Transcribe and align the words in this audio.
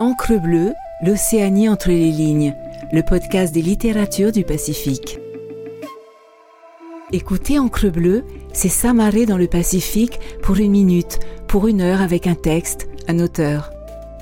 Encre 0.00 0.40
bleue, 0.40 0.74
l'Océanie 1.02 1.68
entre 1.68 1.88
les 1.88 2.12
lignes, 2.12 2.54
le 2.92 3.02
podcast 3.02 3.52
des 3.52 3.62
littératures 3.62 4.30
du 4.30 4.44
Pacifique. 4.44 5.18
Écoutez 7.10 7.58
Encre 7.58 7.90
bleue, 7.90 8.22
c'est 8.52 8.68
s'amarrer 8.68 9.26
dans 9.26 9.36
le 9.36 9.48
Pacifique 9.48 10.20
pour 10.40 10.58
une 10.58 10.70
minute, 10.70 11.18
pour 11.48 11.66
une 11.66 11.80
heure 11.80 12.00
avec 12.00 12.28
un 12.28 12.36
texte, 12.36 12.88
un 13.08 13.18
auteur. 13.18 13.72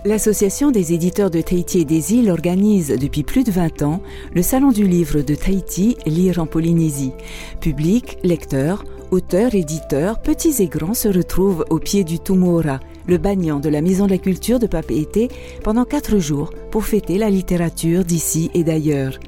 L'Association 0.06 0.70
des 0.70 0.94
éditeurs 0.94 1.30
de 1.30 1.42
Tahiti 1.42 1.80
et 1.80 1.84
des 1.84 2.14
îles 2.14 2.30
organise 2.30 2.96
depuis 2.98 3.22
plus 3.22 3.44
de 3.44 3.50
20 3.50 3.82
ans 3.82 4.00
le 4.34 4.40
Salon 4.40 4.70
du 4.70 4.88
livre 4.88 5.20
de 5.20 5.34
Tahiti, 5.34 5.98
Lire 6.06 6.38
en 6.38 6.46
Polynésie. 6.46 7.12
Public, 7.60 8.16
lecteurs, 8.22 8.82
auteurs, 9.10 9.54
éditeurs, 9.54 10.22
petits 10.22 10.62
et 10.62 10.68
grands 10.68 10.94
se 10.94 11.08
retrouvent 11.08 11.66
au 11.68 11.78
pied 11.78 12.02
du 12.02 12.18
Tumora, 12.18 12.80
le 13.06 13.18
bagnan 13.18 13.60
de 13.60 13.68
la 13.68 13.82
Maison 13.82 14.06
de 14.06 14.10
la 14.10 14.18
Culture 14.18 14.58
de 14.58 14.66
Papeete 14.66 15.32
pendant 15.62 15.84
quatre 15.84 16.18
jours 16.18 16.50
pour 16.70 16.84
fêter 16.84 17.18
la 17.18 17.30
littérature 17.30 18.04
d'ici 18.04 18.50
et 18.54 18.64
d'ailleurs. 18.64 19.18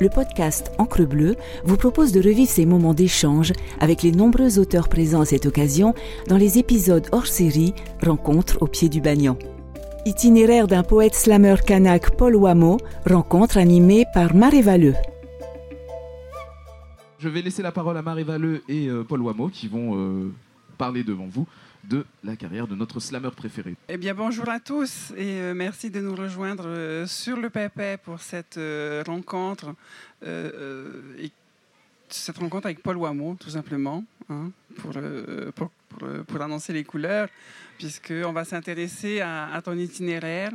Le 0.00 0.08
podcast 0.08 0.72
Encre 0.78 1.06
Bleue 1.06 1.36
vous 1.64 1.76
propose 1.76 2.12
de 2.12 2.20
revivre 2.20 2.50
ces 2.50 2.66
moments 2.66 2.94
d'échange 2.94 3.52
avec 3.78 4.02
les 4.02 4.12
nombreux 4.12 4.58
auteurs 4.58 4.88
présents 4.88 5.20
à 5.20 5.24
cette 5.24 5.46
occasion 5.46 5.94
dans 6.28 6.36
les 6.36 6.58
épisodes 6.58 7.06
hors 7.12 7.26
série 7.26 7.74
Rencontres 8.02 8.58
au 8.60 8.66
pied 8.66 8.88
du 8.88 9.00
Bagnan. 9.00 9.36
Itinéraire 10.06 10.66
d'un 10.66 10.82
poète 10.82 11.14
slammer 11.14 11.56
kanak 11.66 12.16
Paul 12.16 12.34
Wamo, 12.34 12.78
rencontre 13.06 13.58
animée 13.58 14.06
par 14.14 14.34
Marie 14.34 14.62
Valeux. 14.62 14.94
Je 17.18 17.28
vais 17.28 17.42
laisser 17.42 17.62
la 17.62 17.70
parole 17.70 17.98
à 17.98 18.02
Marie 18.02 18.24
Valeux 18.24 18.62
et 18.66 18.88
euh, 18.88 19.04
Paul 19.04 19.20
Wamo 19.20 19.48
qui 19.48 19.68
vont 19.68 19.94
euh, 19.94 20.32
parler 20.78 21.04
devant 21.04 21.26
vous 21.30 21.46
de 21.84 22.04
la 22.24 22.36
carrière 22.36 22.66
de 22.66 22.74
notre 22.74 23.00
slammer 23.00 23.30
préféré. 23.30 23.74
Eh 23.88 23.96
bien, 23.96 24.14
bonjour 24.14 24.48
à 24.48 24.60
tous 24.60 25.12
et 25.16 25.40
euh, 25.40 25.54
merci 25.54 25.90
de 25.90 26.00
nous 26.00 26.14
rejoindre 26.14 26.66
euh, 26.66 27.06
sur 27.06 27.36
le 27.36 27.50
Pépé 27.50 27.96
pour 28.02 28.20
cette 28.20 28.58
euh, 28.58 29.02
rencontre. 29.06 29.74
et 30.22 31.30
cette 32.08 32.38
rencontre 32.38 32.66
avec 32.66 32.82
Paul 32.82 32.96
Wameau, 32.96 33.36
tout 33.38 33.50
simplement, 33.50 34.04
hein, 34.28 34.50
pour, 34.76 34.92
pour, 35.54 35.70
pour, 35.88 36.24
pour, 36.26 36.42
annoncer 36.42 36.72
les 36.72 36.82
couleurs, 36.82 37.28
puisqu'on 37.78 38.32
va 38.32 38.44
s'intéresser 38.44 39.20
à, 39.20 39.52
à, 39.54 39.62
ton 39.62 39.74
itinéraire, 39.78 40.50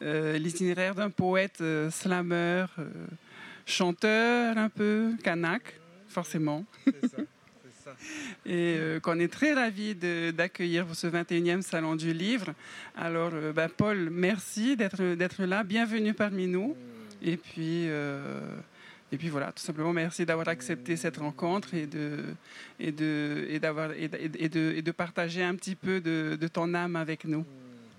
l'itinéraire 0.00 0.96
d'un 0.96 1.10
poète 1.10 1.62
slammer, 1.90 2.66
chanteur 3.64 4.58
un 4.58 4.68
peu, 4.68 5.12
kanak, 5.22 5.78
forcément. 6.08 6.64
C'est 6.84 7.08
ça 7.08 7.22
et 8.46 8.76
euh, 8.78 9.00
qu'on 9.00 9.18
est 9.18 9.32
très 9.32 9.52
ravis 9.54 9.94
d'accueillir 9.94 10.86
pour 10.86 10.94
ce 10.94 11.06
21e 11.06 11.62
Salon 11.62 11.96
du 11.96 12.12
Livre. 12.12 12.54
Alors, 12.96 13.30
euh, 13.34 13.52
ben, 13.52 13.68
Paul, 13.68 14.10
merci 14.10 14.76
d'être 14.76 15.44
là. 15.44 15.64
Bienvenue 15.64 16.14
parmi 16.14 16.46
nous. 16.46 16.76
Et 17.22 17.36
puis, 17.36 17.88
euh, 17.88 18.56
et 19.10 19.16
puis 19.16 19.28
voilà, 19.28 19.52
tout 19.52 19.62
simplement, 19.62 19.92
merci 19.92 20.26
d'avoir 20.26 20.48
accepté 20.48 20.96
cette 20.96 21.16
rencontre 21.16 21.74
et 21.74 21.86
de, 21.86 22.24
et 22.78 22.92
de, 22.92 23.46
et 23.48 23.58
d'avoir, 23.58 23.92
et 23.92 24.08
de, 24.08 24.72
et 24.76 24.82
de, 24.82 24.90
partager 24.92 25.42
un 25.42 25.54
petit 25.54 25.74
peu 25.74 26.00
de, 26.00 26.36
de 26.40 26.48
ton 26.48 26.74
âme 26.74 26.96
avec 26.96 27.24
nous. 27.24 27.44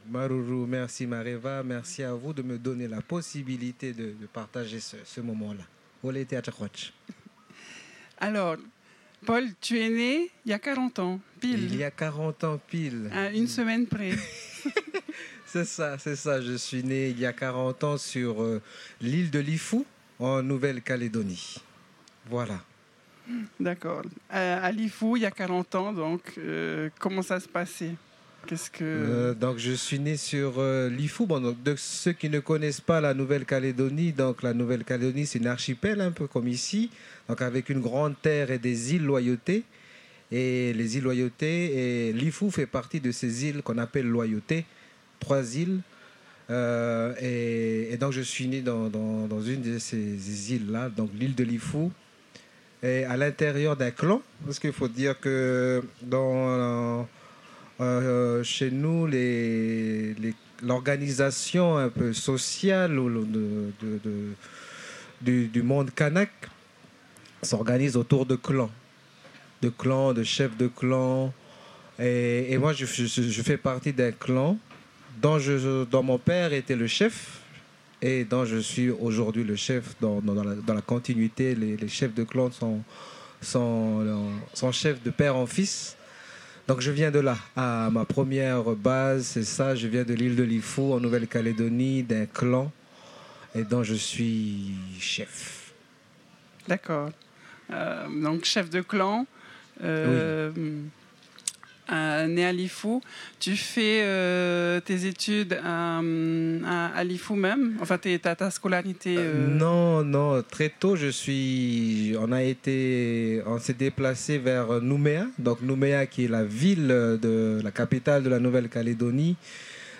Marourou, 0.09 0.65
merci 0.65 1.05
Mareva, 1.05 1.63
merci 1.63 2.03
à 2.03 2.13
vous 2.13 2.31
de 2.31 2.41
me 2.41 2.57
donner 2.57 2.87
la 2.87 3.01
possibilité 3.01 3.91
de, 3.91 4.13
de 4.19 4.25
partager 4.31 4.79
ce, 4.79 4.97
ce 5.03 5.19
moment-là. 5.19 5.63
Alors, 8.19 8.57
Paul, 9.25 9.45
tu 9.59 9.79
es 9.79 9.89
né 9.89 10.29
il 10.45 10.51
y 10.51 10.53
a 10.53 10.59
40 10.59 10.99
ans, 10.99 11.19
pile. 11.39 11.63
Il 11.63 11.75
y 11.75 11.83
a 11.83 11.91
40 11.91 12.43
ans, 12.43 12.59
pile. 12.67 13.09
À 13.13 13.29
une 13.31 13.47
semaine 13.47 13.85
près. 13.85 14.11
c'est 15.45 15.65
ça, 15.65 15.97
c'est 15.97 16.15
ça. 16.15 16.41
Je 16.41 16.53
suis 16.53 16.83
né 16.83 17.09
il 17.09 17.19
y 17.19 17.25
a 17.25 17.33
40 17.33 17.83
ans 17.83 17.97
sur 17.97 18.41
euh, 18.41 18.61
l'île 19.01 19.31
de 19.31 19.39
Lifou, 19.39 19.85
en 20.19 20.41
Nouvelle-Calédonie. 20.41 21.57
Voilà. 22.29 22.63
D'accord. 23.59 24.03
Euh, 24.33 24.59
à 24.61 24.71
Lifou, 24.71 25.17
il 25.17 25.23
y 25.23 25.25
a 25.25 25.31
40 25.31 25.75
ans, 25.75 25.93
donc, 25.93 26.21
euh, 26.37 26.89
comment 26.99 27.21
ça 27.21 27.39
se 27.39 27.47
passait? 27.47 27.95
Euh, 28.81 29.33
donc, 29.33 29.57
je 29.57 29.71
suis 29.71 29.99
né 29.99 30.17
sur 30.17 30.55
euh, 30.57 30.89
Lifou. 30.89 31.25
Bon, 31.25 31.39
donc, 31.39 31.61
de 31.63 31.75
ceux 31.77 32.13
qui 32.13 32.29
ne 32.29 32.39
connaissent 32.39 32.81
pas 32.81 33.01
la 33.01 33.13
Nouvelle-Calédonie, 33.13 34.11
donc 34.11 34.43
la 34.43 34.53
Nouvelle-Calédonie, 34.53 35.25
c'est 35.25 35.39
une 35.39 35.47
archipel, 35.47 36.01
un 36.01 36.11
peu 36.11 36.27
comme 36.27 36.47
ici, 36.47 36.89
donc 37.27 37.41
avec 37.41 37.69
une 37.69 37.81
grande 37.81 38.15
terre 38.21 38.51
et 38.51 38.59
des 38.59 38.95
îles 38.95 39.05
loyautés. 39.05 39.63
Et 40.31 40.73
les 40.73 40.97
îles 40.97 41.03
loyautés, 41.03 42.09
et 42.09 42.13
Lifou 42.13 42.51
fait 42.51 42.65
partie 42.65 42.99
de 42.99 43.11
ces 43.11 43.45
îles 43.45 43.61
qu'on 43.61 43.77
appelle 43.77 44.07
loyautés, 44.07 44.65
trois 45.19 45.55
îles. 45.55 45.79
Euh, 46.49 47.13
et, 47.21 47.95
donc, 47.97 48.11
je 48.11 48.21
suis 48.21 48.47
né 48.47 48.61
dans, 48.61 48.89
une 49.41 49.61
de 49.61 49.79
ces 49.79 50.53
îles-là, 50.53 50.89
donc 50.89 51.11
l'île 51.17 51.35
de 51.35 51.43
Lifou, 51.43 51.91
et 52.83 53.05
à 53.05 53.17
l'intérieur 53.17 53.75
d'un 53.75 53.91
clan, 53.91 54.21
parce 54.45 54.59
qu'il 54.59 54.73
faut 54.73 54.87
dire 54.87 55.19
que 55.19 55.81
dans 56.01 57.07
euh, 57.79 58.43
chez 58.43 58.71
nous, 58.71 59.05
les, 59.05 60.15
l'organisation 60.63 61.77
un 61.77 61.89
peu 61.89 62.13
sociale 62.13 62.99
du, 65.21 65.63
monde 65.63 65.91
kanak 65.93 66.31
s'organise 67.41 67.95
autour 67.95 68.25
de 68.25 68.35
clans, 68.35 68.71
de 69.61 69.69
clans, 69.69 70.13
de 70.13 70.23
chefs 70.23 70.57
de 70.57 70.67
clans. 70.67 71.31
Et, 71.99 72.57
moi, 72.57 72.73
je, 72.73 72.85
fais 72.85 73.57
partie 73.57 73.93
d'un 73.93 74.11
clan 74.11 74.57
dont, 75.21 75.39
mon 76.03 76.17
père 76.17 76.53
était 76.53 76.75
le 76.75 76.87
chef 76.87 77.41
et 78.01 78.23
dont 78.23 78.45
je 78.45 78.57
suis 78.57 78.89
aujourd'hui 78.91 79.43
le 79.43 79.55
chef 79.55 79.95
dans, 79.99 80.21
la, 80.67 80.81
continuité. 80.81 81.55
Les, 81.55 81.87
chefs 81.87 82.13
de 82.13 82.23
clan 82.23 82.51
sont, 82.51 82.81
sont 83.41 84.71
chefs 84.71 85.01
de 85.03 85.09
père 85.11 85.35
en 85.35 85.45
fils. 85.45 85.96
Donc 86.67 86.81
je 86.81 86.91
viens 86.91 87.11
de 87.11 87.19
là. 87.19 87.37
À 87.55 87.89
ma 87.89 88.03
première 88.03 88.63
base, 88.75 89.25
c'est 89.25 89.45
ça. 89.45 89.75
Je 89.75 89.87
viens 89.87 90.03
de 90.03 90.13
l'île 90.13 90.35
de 90.35 90.43
Lifou, 90.43 90.93
en 90.93 90.99
Nouvelle-Calédonie, 90.99 92.03
d'un 92.03 92.25
clan 92.25 92.71
et 93.55 93.63
dont 93.63 93.83
je 93.83 93.93
suis 93.95 94.73
chef. 94.99 95.71
D'accord. 96.67 97.09
Euh, 97.71 98.07
donc 98.21 98.43
chef 98.43 98.69
de 98.69 98.81
clan. 98.81 99.25
Euh, 99.83 100.51
oui. 100.55 100.71
À, 101.89 102.27
né 102.27 102.45
à 102.45 102.51
Lifou. 102.51 103.01
Tu 103.39 103.55
fais 103.55 104.01
euh, 104.01 104.81
tes 104.81 105.05
études 105.05 105.57
à, 105.63 105.99
à, 105.99 106.87
à 106.87 107.03
Lifou 107.05 107.35
même? 107.35 107.77
Enfin, 107.81 107.97
tu 107.97 108.19
as 108.21 108.35
ta 108.35 108.51
scolarité 108.51 109.15
euh... 109.17 109.47
Non, 109.47 110.03
non. 110.03 110.43
Très 110.43 110.69
tôt, 110.69 110.97
je 110.97 111.07
suis. 111.07 112.13
On 112.19 112.31
a 112.33 112.43
été. 112.43 113.41
On 113.45 113.57
s'est 113.59 113.73
déplacé 113.73 114.37
vers 114.37 114.81
Nouméa. 114.81 115.27
Donc, 115.39 115.61
Nouméa, 115.61 116.05
qui 116.07 116.25
est 116.25 116.27
la 116.27 116.43
ville 116.43 116.87
de 116.87 117.61
la 117.63 117.71
capitale 117.71 118.23
de 118.23 118.29
la 118.29 118.39
Nouvelle-Calédonie. 118.39 119.37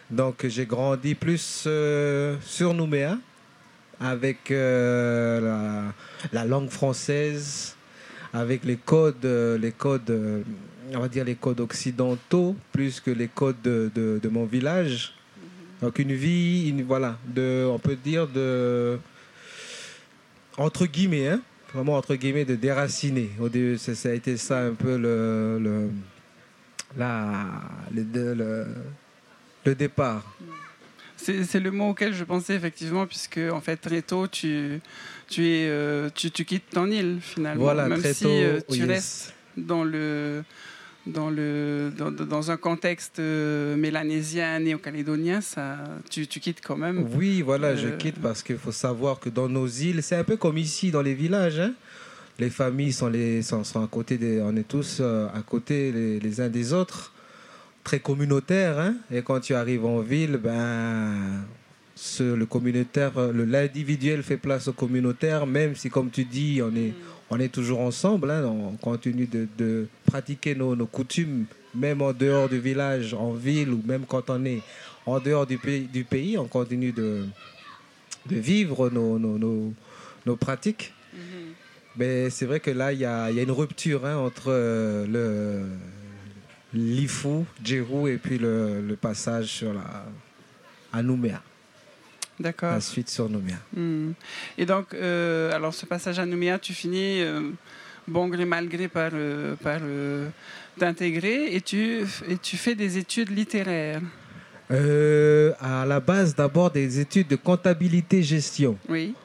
Donc, 0.10 0.46
j'ai 0.48 0.66
grandi 0.66 1.16
plus 1.16 1.64
euh, 1.68 2.36
sur 2.42 2.74
Nouméa 2.74 3.18
avec 4.00 4.52
euh, 4.52 5.42
la, 5.42 5.94
la, 6.32 6.46
langue 6.46 6.70
française, 6.70 7.76
avec 8.34 8.64
les 8.64 8.78
codes, 8.78 9.26
les 9.26 9.72
codes 9.72 10.44
on 10.94 11.00
va 11.00 11.08
dire 11.08 11.26
les 11.26 11.36
codes 11.36 11.60
occidentaux 11.60 12.56
plus 12.72 13.00
que 13.00 13.12
les 13.12 13.28
codes 13.28 13.62
de, 13.64 13.92
de, 13.94 14.20
de 14.22 14.30
mon 14.30 14.46
village. 14.46 15.14
Donc 15.82 16.00
une 16.00 16.14
vie, 16.14 16.70
une, 16.70 16.84
voilà, 16.84 17.18
de, 17.28 17.68
on 17.70 17.80
peut 17.80 17.96
dire 17.96 18.28
de 18.28 18.98
entre 20.58 20.88
guillemets, 20.88 21.28
hein, 21.28 21.42
vraiment 21.74 21.98
entre 21.98 22.16
guillemets 22.16 22.46
de 22.46 22.56
déraciné. 22.56 23.30
Au 23.40 23.48
début, 23.48 23.78
ça, 23.78 23.94
ça 23.94 24.10
a 24.10 24.14
été 24.14 24.38
ça 24.38 24.60
un 24.62 24.74
peu 24.74 24.98
le 24.98 25.60
le, 25.62 25.90
la, 26.98 27.46
le, 27.94 28.34
le, 28.34 28.66
le 29.66 29.76
départ. 29.76 30.24
C'est 31.18 31.60
le 31.60 31.72
mot 31.72 31.90
auquel 31.90 32.14
je 32.14 32.24
pensais 32.24 32.56
effectivement, 32.56 33.06
puisque 33.06 33.40
en 33.52 33.60
fait 33.60 33.76
très 33.78 34.02
tôt 34.02 34.28
tu 34.28 34.80
tu 35.28 35.46
es 35.46 35.68
euh, 35.68 36.10
tu, 36.14 36.32
tu, 36.32 36.46
quittes 36.46 36.70
ton 36.72 36.90
île 36.90 37.18
finalement, 37.22 37.64
voilà, 37.64 37.88
même 37.90 38.00
très 38.00 38.14
si 38.14 38.24
tôt, 38.24 38.30
euh, 38.30 38.62
tu 38.70 38.78
yes. 38.78 38.88
restes 38.88 39.34
dans 39.58 39.84
le 39.84 40.44
dans, 41.08 41.30
le, 41.30 41.92
dans, 41.98 42.12
dans 42.12 42.52
un 42.52 42.58
contexte 42.58 43.20
euh, 43.20 43.76
mélanésien, 43.76 44.60
néo-calédonien, 44.60 45.42
ça, 45.42 45.78
tu, 46.10 46.28
tu, 46.28 46.40
quittes 46.40 46.62
quand 46.62 46.78
même. 46.78 47.08
Oui, 47.16 47.42
voilà, 47.42 47.70
euh... 47.70 47.78
je 47.78 47.88
quitte 47.90 48.20
parce 48.22 48.44
qu'il 48.44 48.58
faut 48.58 48.72
savoir 48.72 49.20
que 49.20 49.30
dans 49.30 49.50
nos 49.50 49.68
îles, 49.68 50.04
c'est 50.04 50.16
un 50.16 50.24
peu 50.24 50.38
comme 50.38 50.58
ici 50.58 50.92
dans 50.92 51.02
les 51.02 51.14
villages. 51.14 51.60
Hein 51.60 51.74
les 52.40 52.50
familles 52.50 52.94
sont, 52.94 53.08
les, 53.10 53.42
sont, 53.42 53.64
sont, 53.64 53.84
à 53.84 53.88
côté 53.88 54.18
des, 54.18 54.42
on 54.42 54.56
est 54.56 54.68
tous 54.68 55.00
euh, 55.02 55.28
à 55.34 55.42
côté 55.42 55.92
les, 55.92 56.20
les, 56.20 56.42
uns 56.42 56.50
des 56.50 56.74
autres, 56.74 57.12
très 57.84 58.00
communautaires. 58.00 58.80
Hein 58.80 58.96
et 59.12 59.22
quand 59.22 59.40
tu 59.40 59.56
arrives 59.56 59.86
en 59.86 60.00
ville, 60.02 60.38
ben, 60.38 61.44
ce, 61.96 62.24
le 62.24 62.46
communautaire, 62.46 63.14
l'individuel 63.34 64.22
fait 64.24 64.38
place 64.38 64.68
au 64.68 64.74
communautaire, 64.74 65.48
même 65.48 65.76
si, 65.76 65.90
comme 65.90 66.10
tu 66.10 66.24
dis, 66.24 66.62
on 66.64 66.76
est. 66.76 66.94
On 67.30 67.40
est 67.40 67.50
toujours 67.50 67.82
ensemble, 67.82 68.32
hein, 68.32 68.46
on 68.46 68.78
continue 68.78 69.26
de, 69.26 69.48
de 69.58 69.88
pratiquer 70.06 70.56
nos, 70.56 70.76
nos, 70.76 70.86
coutumes, 70.86 71.46
même 71.76 72.02
en 72.02 72.14
dehors 72.14 72.48
du 72.48 72.60
village, 72.60 73.14
en 73.14 73.34
ville, 73.34 73.72
ou 73.72 73.82
même 73.86 74.06
quand 74.08 74.30
on 74.30 74.46
est 74.46 74.62
en 75.06 75.20
dehors 75.20 75.46
du 75.46 75.58
pays, 75.58 75.82
du 75.82 76.04
pays 76.04 76.38
on 76.38 76.48
continue 76.48 76.92
de, 76.92 77.26
de 78.28 78.36
vivre 78.36 78.90
nos, 78.90 79.20
nos, 79.20 79.38
nos, 79.38 79.74
nos 80.26 80.36
pratiques. 80.36 80.94
Mais 81.98 82.30
c'est 82.30 82.46
vrai 82.46 82.60
que 82.60 82.70
là, 82.70 82.94
il 82.94 83.00
y 83.00 83.06
a, 83.06 83.32
y 83.32 83.40
a, 83.40 83.44
une 83.44 83.52
rupture 83.52 84.06
hein, 84.06 84.18
entre 84.18 84.48
euh, 84.50 85.08
le 85.08 85.66
l'Ifu, 86.74 87.46
Djerou, 87.64 88.08
et 88.08 88.18
puis 88.18 88.38
le, 88.38 88.82
le, 88.82 88.96
passage 88.96 89.48
sur 89.48 89.74
la, 89.74 90.06
à 90.94 91.02
Nouméa. 91.02 91.42
D'accord. 92.40 92.72
La 92.72 92.82
suite 92.82 93.10
sur 93.10 93.30
Nouméa. 93.30 93.56
Mmh. 93.76 94.12
Et 94.58 94.66
donc, 94.66 94.94
euh, 94.94 95.52
alors 95.56 95.74
ce 95.74 95.86
passage 95.86 96.20
à 96.20 96.26
Nouméa, 96.26 96.60
tu 96.60 96.74
finis, 96.74 97.22
euh, 97.22 97.42
bon 98.08 98.28
gré 98.28 98.46
mal 98.46 98.68
gré, 98.68 98.88
par, 98.88 99.12
euh, 99.14 99.56
par 99.56 99.80
t'intégrer 100.78 101.56
et 101.56 101.62
tu, 101.62 102.06
et 102.28 102.38
tu 102.38 102.58
fais 102.58 102.76
des 102.76 102.98
études 102.98 103.36
littéraires. 103.36 104.02
Euh, 104.70 105.54
à 105.60 105.86
la 105.86 106.00
base, 106.00 106.36
d'abord 106.36 106.72
des 106.72 107.00
études 107.00 107.28
de 107.28 107.38
comptabilité-gestion. 107.38 108.78
Oui. 108.90 109.16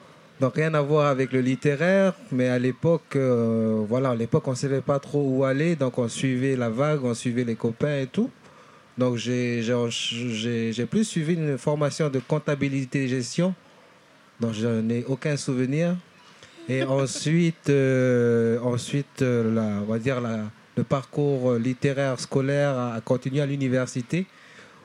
Donc 0.40 0.54
rien 0.54 0.72
à 0.74 0.80
voir 0.80 1.06
avec 1.06 1.32
le 1.32 1.40
littéraire, 1.40 2.14
mais 2.32 2.48
à 2.48 2.58
l'époque, 2.58 3.14
euh, 3.16 3.84
voilà, 3.88 4.10
à 4.10 4.14
l'époque 4.14 4.48
on 4.48 4.54
savait 4.54 4.80
pas 4.80 4.98
trop 4.98 5.22
où 5.28 5.44
aller, 5.44 5.76
donc 5.76 5.98
on 5.98 6.08
suivait 6.08 6.56
la 6.56 6.68
vague, 6.68 7.04
on 7.04 7.14
suivait 7.14 7.44
les 7.44 7.54
copains 7.54 8.00
et 8.00 8.06
tout. 8.06 8.30
Donc 8.98 9.16
j'ai 9.16 10.86
plus 10.90 11.04
suivi 11.04 11.34
une 11.34 11.56
formation 11.58 12.08
de 12.10 12.20
comptabilité-gestion, 12.20 13.54
donc 14.40 14.52
je 14.52 14.68
n'ai 14.68 15.04
aucun 15.04 15.36
souvenir. 15.36 15.96
Et 16.68 16.82
ensuite, 17.00 17.70
euh, 17.70 18.58
ensuite, 18.60 19.22
euh, 19.22 19.54
la, 19.54 19.82
on 19.82 19.86
va 19.86 19.98
dire 19.98 20.20
la, 20.20 20.44
le 20.76 20.84
parcours 20.84 21.54
littéraire 21.54 22.20
scolaire 22.20 22.70
a, 22.70 22.94
a 22.94 23.00
continué 23.00 23.40
à 23.40 23.46
l'université 23.46 24.26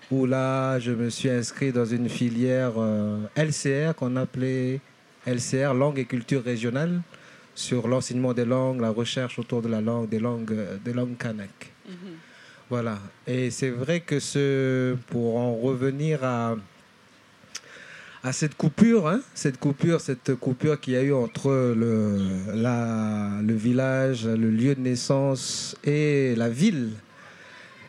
où 0.09 0.25
là, 0.25 0.79
je 0.79 0.91
me 0.91 1.09
suis 1.09 1.29
inscrit 1.29 1.71
dans 1.71 1.85
une 1.85 2.07
filière 2.09 2.73
euh, 2.77 3.19
LCR 3.35 3.93
qu'on 3.93 4.15
appelait 4.15 4.79
LCR, 5.25 5.73
langue 5.73 5.99
et 5.99 6.05
culture 6.05 6.43
régionale, 6.43 7.01
sur 7.53 7.87
l'enseignement 7.89 8.33
des 8.33 8.45
langues, 8.45 8.79
la 8.79 8.91
recherche 8.91 9.37
autour 9.37 9.61
de 9.61 9.67
la 9.67 9.81
langue, 9.81 10.07
des 10.07 10.19
langues, 10.19 10.55
des 10.85 10.93
langues 10.93 11.17
kanak. 11.17 11.73
Mm 11.85 11.91
-hmm. 11.91 12.26
Voilà. 12.69 12.99
Et 13.25 13.49
c'est 13.49 13.69
vrai 13.69 14.01
que 14.01 14.95
pour 15.09 15.37
en 15.37 15.55
revenir 15.55 16.23
à, 16.23 16.55
à 18.23 18.33
cette 18.33 18.55
coupure, 18.55 19.07
hein, 19.07 19.21
cette 19.33 19.57
coupure, 19.57 20.01
cette 20.01 20.31
qu'il 20.81 20.93
y 20.93 20.97
a 20.97 21.01
eu 21.01 21.13
entre 21.13 21.49
le, 21.49 22.19
la, 22.53 23.39
le 23.41 23.53
village, 23.53 24.25
le 24.25 24.49
lieu 24.49 24.75
de 24.75 24.81
naissance 24.81 25.77
et 25.85 26.35
la 26.35 26.49
ville, 26.49 26.91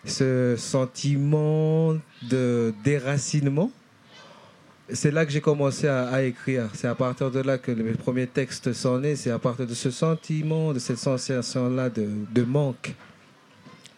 ce 0.04 0.54
sentiment 0.56 1.96
de 2.30 2.72
déracinement, 2.84 3.72
c'est 4.92 5.10
là 5.10 5.26
que 5.26 5.32
j'ai 5.32 5.40
commencé 5.40 5.86
à, 5.86 6.22
écrire. 6.22 6.69
C'est 6.72 6.88
à 6.88 6.94
partir 6.94 7.30
de 7.30 7.40
là 7.40 7.58
que 7.58 7.72
mes 7.72 7.92
premiers 7.92 8.26
textes 8.26 8.72
sont 8.72 8.98
nés. 8.98 9.16
C'est 9.16 9.30
à 9.30 9.38
partir 9.38 9.66
de 9.66 9.75
ce 9.75 9.90
sentiment, 9.90 10.72
de 10.72 10.78
cette 10.78 10.98
sensation-là 10.98 11.90
de, 11.90 12.42
manque. 12.42 12.94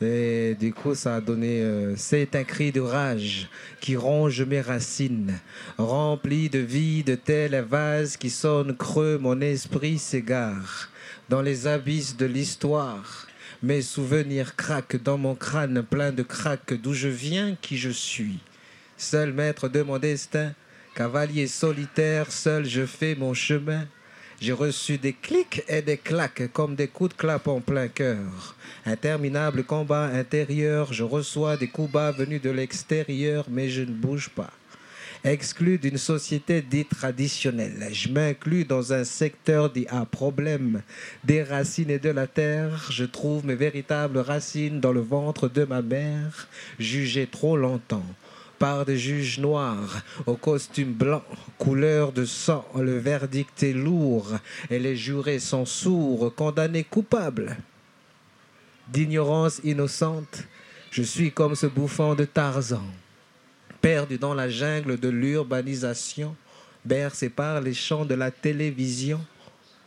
Et 0.03 0.57
du 0.59 0.73
coup, 0.73 0.95
ça 0.95 1.17
a 1.17 1.21
donné. 1.21 1.61
Euh, 1.61 1.95
c'est 1.97 2.35
un 2.35 2.45
cri 2.45 2.73
de 2.73 2.81
rage 2.81 3.49
qui 3.81 3.97
ronge 3.97 4.43
mes 4.43 4.63
racines, 4.63 5.39
rempli 5.77 6.49
de 6.49 6.59
vie, 6.59 7.05
de 7.05 7.15
tels 7.15 7.61
vases 7.69 8.17
qui 8.17 8.31
sonnent 8.31 8.75
creux. 8.75 9.19
Mon 9.19 9.41
esprit 9.43 9.99
s'égare 9.99 10.89
dans 11.29 11.43
les 11.43 11.67
abysses 11.67 12.17
de 12.17 12.25
l'histoire. 12.25 13.27
Mes 13.63 13.83
souvenirs 13.83 14.57
craquent 14.57 15.03
dans 15.03 15.19
mon 15.19 15.35
crâne 15.35 15.83
plein 15.83 16.13
de 16.13 16.23
craques 16.23 16.73
d'où 16.73 16.95
je 16.95 17.09
viens, 17.09 17.57
qui 17.61 17.77
je 17.77 17.91
suis? 17.91 18.39
Seul 18.97 19.35
maître 19.35 19.69
de 19.69 19.83
mon 19.83 19.99
destin, 19.99 20.55
cavalier 20.95 21.47
solitaire, 21.47 22.33
seul 22.33 22.65
je 22.65 22.87
fais 22.87 23.15
mon 23.15 23.35
chemin. 23.35 23.87
J'ai 24.41 24.53
reçu 24.53 24.97
des 24.97 25.13
clics 25.13 25.63
et 25.69 25.83
des 25.83 25.99
claques 25.99 26.51
comme 26.55 26.75
des 26.75 26.89
coups 26.89 27.11
de 27.11 27.21
clap 27.21 27.47
en 27.47 27.61
plein 27.61 27.89
cœur. 27.89 28.57
Interminable 28.87 29.65
combat 29.65 30.05
intérieur, 30.05 30.95
je 30.95 31.05
reçois 31.05 31.59
des 31.59 31.69
coups 31.69 31.93
bas 31.93 32.11
venus 32.11 32.41
de 32.41 32.49
l'extérieur, 32.49 33.45
mais 33.51 33.69
je 33.69 33.83
ne 33.83 33.93
bouge 33.93 34.31
pas. 34.31 34.51
Exclu 35.25 35.77
d'une 35.77 35.99
société 35.99 36.63
dite 36.63 36.89
traditionnelle, 36.89 37.89
je 37.93 38.09
m'inclus 38.09 38.65
dans 38.65 38.95
un 38.95 39.05
secteur 39.05 39.69
dit 39.69 39.87
à 39.91 40.07
problème 40.07 40.81
des 41.23 41.43
racines 41.43 41.91
et 41.91 41.99
de 41.99 42.09
la 42.09 42.27
terre. 42.27 42.89
Je 42.91 43.05
trouve 43.05 43.45
mes 43.45 43.55
véritables 43.55 44.17
racines 44.17 44.81
dans 44.81 44.93
le 44.93 45.03
ventre 45.03 45.51
de 45.51 45.67
ma 45.67 45.83
mère, 45.83 46.49
jugée 46.79 47.27
trop 47.27 47.59
longtemps 47.59 48.07
par 48.61 48.85
des 48.85 48.99
juges 48.99 49.39
noirs 49.39 50.03
au 50.27 50.37
costume 50.37 50.93
blanc, 50.93 51.25
couleur 51.57 52.13
de 52.13 52.27
sang. 52.27 52.63
Le 52.77 52.99
verdict 52.99 53.63
est 53.63 53.73
lourd 53.73 54.33
et 54.69 54.79
les 54.79 54.97
jurés 54.97 55.39
sont 55.39 55.65
sourds, 55.65 56.33
condamnés 56.35 56.85
coupables 56.85 57.57
d'ignorance 58.93 59.63
innocente. 59.65 60.45
Je 60.91 61.03
suis 61.03 61.33
comme 61.33 61.55
ce 61.55 61.67
bouffon 61.67 62.15
de 62.15 62.27
Tarzan, 62.27 62.85
perdu 63.81 64.19
dans 64.19 64.35
la 64.35 64.51
jungle 64.51 65.01
de 65.01 65.09
l'urbanisation, 65.09 66.37
bercé 66.85 67.31
par 67.31 67.63
les 67.63 67.75
chants 67.75 68.05
de 68.05 68.15
la 68.15 68.31
télévision. 68.31 69.21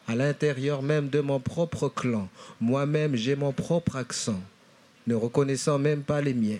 À 0.07 0.15
l'intérieur 0.15 0.81
même 0.81 1.09
de 1.09 1.19
mon 1.19 1.39
propre 1.39 1.89
clan, 1.89 2.27
moi-même 2.59 3.15
j'ai 3.15 3.35
mon 3.35 3.51
propre 3.51 3.97
accent, 3.97 4.41
ne 5.05 5.13
reconnaissant 5.13 5.77
même 5.77 6.01
pas 6.01 6.21
les 6.21 6.33
miens. 6.33 6.57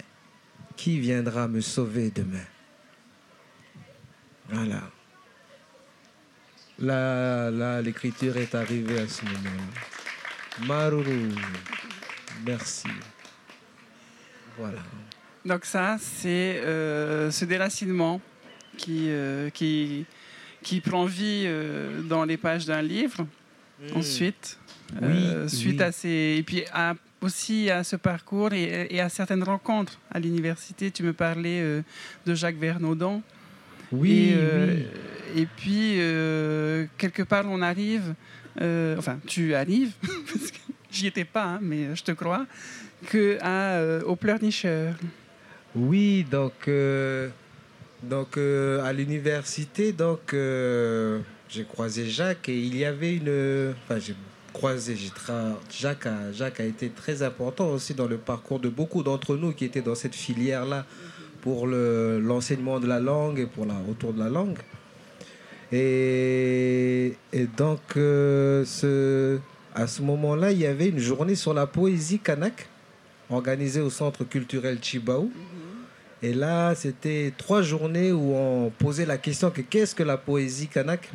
Qui 0.76 1.00
viendra 1.00 1.48
me 1.48 1.62
sauver 1.62 2.12
demain? 2.12 2.46
Voilà. 4.50 4.82
Là, 6.80 7.52
là 7.52 7.82
l'écriture 7.82 8.38
est 8.38 8.56
arrivée 8.56 9.00
à 9.00 9.08
ce 9.08 9.24
moment-là. 9.26 10.66
Maruru, 10.68 11.30
merci. 12.46 12.88
Voilà. 14.58 14.80
Donc 15.46 15.66
ça, 15.66 15.98
c'est 16.00 16.62
euh, 16.64 17.32
ce 17.32 17.46
déracinement 17.46 18.22
qui, 18.78 19.10
euh, 19.10 19.50
qui, 19.50 20.06
qui 20.62 20.82
prend 20.82 21.06
vie 21.06 21.44
euh, 21.46 22.02
dans 22.02 22.26
les 22.26 22.38
pages 22.38 22.66
d'un 22.66 22.82
livre. 22.82 23.26
Mmh. 23.82 23.98
Ensuite, 23.98 24.60
oui, 25.02 25.50
suite 25.50 25.80
oui. 25.80 25.84
à 25.84 25.92
ces... 25.92 26.36
Et 26.38 26.44
puis 26.44 26.64
à 26.72 26.96
aussi 27.24 27.70
à 27.70 27.84
ce 27.84 27.96
parcours 27.96 28.54
et, 28.54 28.88
et, 28.90 29.00
à 29.00 29.10
certaines 29.10 29.44
rencontres 29.44 30.00
à 30.12 30.20
l'université. 30.20 30.92
Tu 30.92 31.04
me 31.04 31.14
parlais 31.14 31.62
euh, 31.62 31.82
de 32.26 32.36
Jacques 32.36 32.58
Vernaudan. 32.58 33.22
Oui, 33.92 34.30
et, 34.30 34.34
euh, 34.36 34.76
oui. 35.36 35.42
et 35.42 35.46
puis, 35.46 35.96
euh, 36.00 36.86
quelque 36.98 37.24
part, 37.24 37.46
on 37.48 37.62
arrive, 37.62 38.14
enfin, 38.98 39.20
tu 39.28 39.54
arrives, 39.54 39.92
parce 40.02 40.52
que 40.52 40.58
j'y 40.92 41.08
étais 41.08 41.26
pas, 41.26 41.46
hein, 41.46 41.60
mais 41.62 41.96
je 41.96 42.04
te 42.04 42.12
crois, 42.12 42.46
que 43.08 43.38
à, 43.42 44.04
au 44.06 44.16
pleurnicheur. 44.16 44.96
Oui, 45.76 46.26
donc, 46.30 46.70
donc 48.04 48.38
à 48.38 48.94
l'université, 48.94 49.92
donc, 49.92 50.36
j'ai 51.50 51.66
croisé 51.66 52.10
Jacques 52.10 52.50
et 52.50 52.60
il 52.60 52.76
y 52.76 52.86
avait 52.86 53.16
une. 53.16 53.74
Enfin, 53.88 54.00
j'ai 54.54 54.60
croisé. 54.60 54.96
Jacques 55.70 56.06
a, 56.06 56.32
Jacques 56.32 56.60
a 56.60 56.66
été 56.66 56.90
très 56.90 57.24
important 57.24 57.70
aussi 57.70 57.94
dans 57.94 58.08
le 58.08 58.18
parcours 58.18 58.60
de 58.60 58.70
beaucoup 58.70 59.04
d'entre 59.04 59.36
nous 59.36 59.52
qui 59.52 59.66
étaient 59.66 59.82
dans 59.82 59.96
cette 59.96 60.16
filière-là 60.16 60.86
pour 61.42 61.68
l'enseignement 61.68 62.80
de 62.80 62.88
la 62.88 63.00
langue 63.00 63.40
et 63.40 63.46
pour 63.46 63.66
la 63.66 63.78
retour 63.88 64.14
de 64.14 64.20
la 64.20 64.30
langue. 64.30 64.58
Et, 65.72 67.16
et 67.34 67.48
donc, 67.58 67.80
euh, 67.98 68.64
ce, 68.64 69.40
à 69.74 69.88
ce 69.88 70.02
moment-là, 70.04 70.52
il 70.52 70.60
y 70.60 70.68
avait 70.68 70.90
une 70.90 71.00
journée 71.00 71.36
sur 71.36 71.54
la 71.54 71.66
poésie 71.66 72.20
kanak 72.20 72.68
organisée 73.30 73.82
au 73.82 73.90
Centre 73.90 74.24
culturel 74.24 74.78
Chibaou. 74.82 75.32
Et 76.22 76.34
là, 76.34 76.76
c'était 76.76 77.34
trois 77.38 77.64
journées 77.64 78.12
où 78.12 78.34
on 78.34 78.70
posait 78.70 79.06
la 79.06 79.18
question 79.18 79.50
que 79.50 79.62
qu'est-ce 79.62 79.96
que 79.96 80.04
la 80.04 80.18
poésie 80.18 80.68
kanak? 80.68 81.10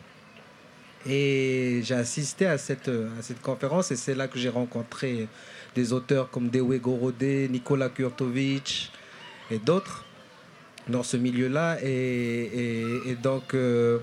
Et 1.06 1.80
j'ai 1.84 1.94
assisté 1.94 2.46
à 2.46 2.58
cette, 2.58 2.88
à 2.88 3.22
cette 3.22 3.40
conférence 3.40 3.90
et 3.90 3.96
c'est 3.96 4.14
là 4.14 4.28
que 4.28 4.38
j'ai 4.38 4.48
rencontré 4.48 5.28
des 5.74 5.92
auteurs 5.92 6.30
comme 6.30 6.48
Dewe 6.48 6.78
Gorodé, 6.80 7.48
Nicolas 7.48 7.88
Kurtovic 7.88 8.90
et 9.50 9.58
d'autres 9.58 10.04
dans 10.88 11.02
ce 11.02 11.16
milieu-là. 11.16 11.78
Et, 11.82 13.16
donc, 13.22 13.54
euh, 13.54 13.98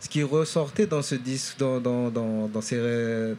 ce 0.00 0.08
qui 0.08 0.22
ressortait 0.22 0.86
dans 0.86 1.02
ce 1.02 1.14
disque, 1.14 1.58
dans, 1.58 1.80
dans, 1.80 2.10
dans, 2.10 2.48
dans 2.48 2.60
ces, 2.60 3.34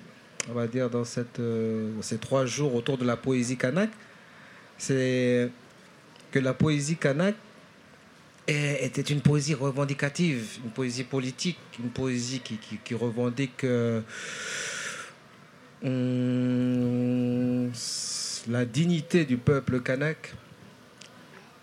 on 0.50 0.54
va 0.54 0.68
dire, 0.68 0.90
dans, 0.90 1.04
cette, 1.04 1.40
euh, 1.40 1.92
ces 2.02 2.18
trois 2.18 2.46
jours 2.46 2.75
autour 2.75 2.98
de 2.98 3.06
la 3.06 3.16
poésie 3.16 3.58
kanak, 3.58 3.90
c'est 4.78 5.50
que 6.32 6.40
la 6.40 6.54
poésie 6.54 6.98
kanak 6.98 7.36
était 8.47 9.01
une 9.01 9.21
poésie 9.21 9.53
revendicative, 9.53 10.57
une 10.63 10.71
poésie 10.71 11.03
politique, 11.03 11.57
une 11.79 11.89
poésie 11.89 12.41
qui, 12.41 12.95
revendique 12.95 13.63
euh, 13.63 14.01
la 18.50 18.65
dignité 18.65 19.25
du 19.25 19.38
peuple 19.38 19.79
kanak. 19.81 20.33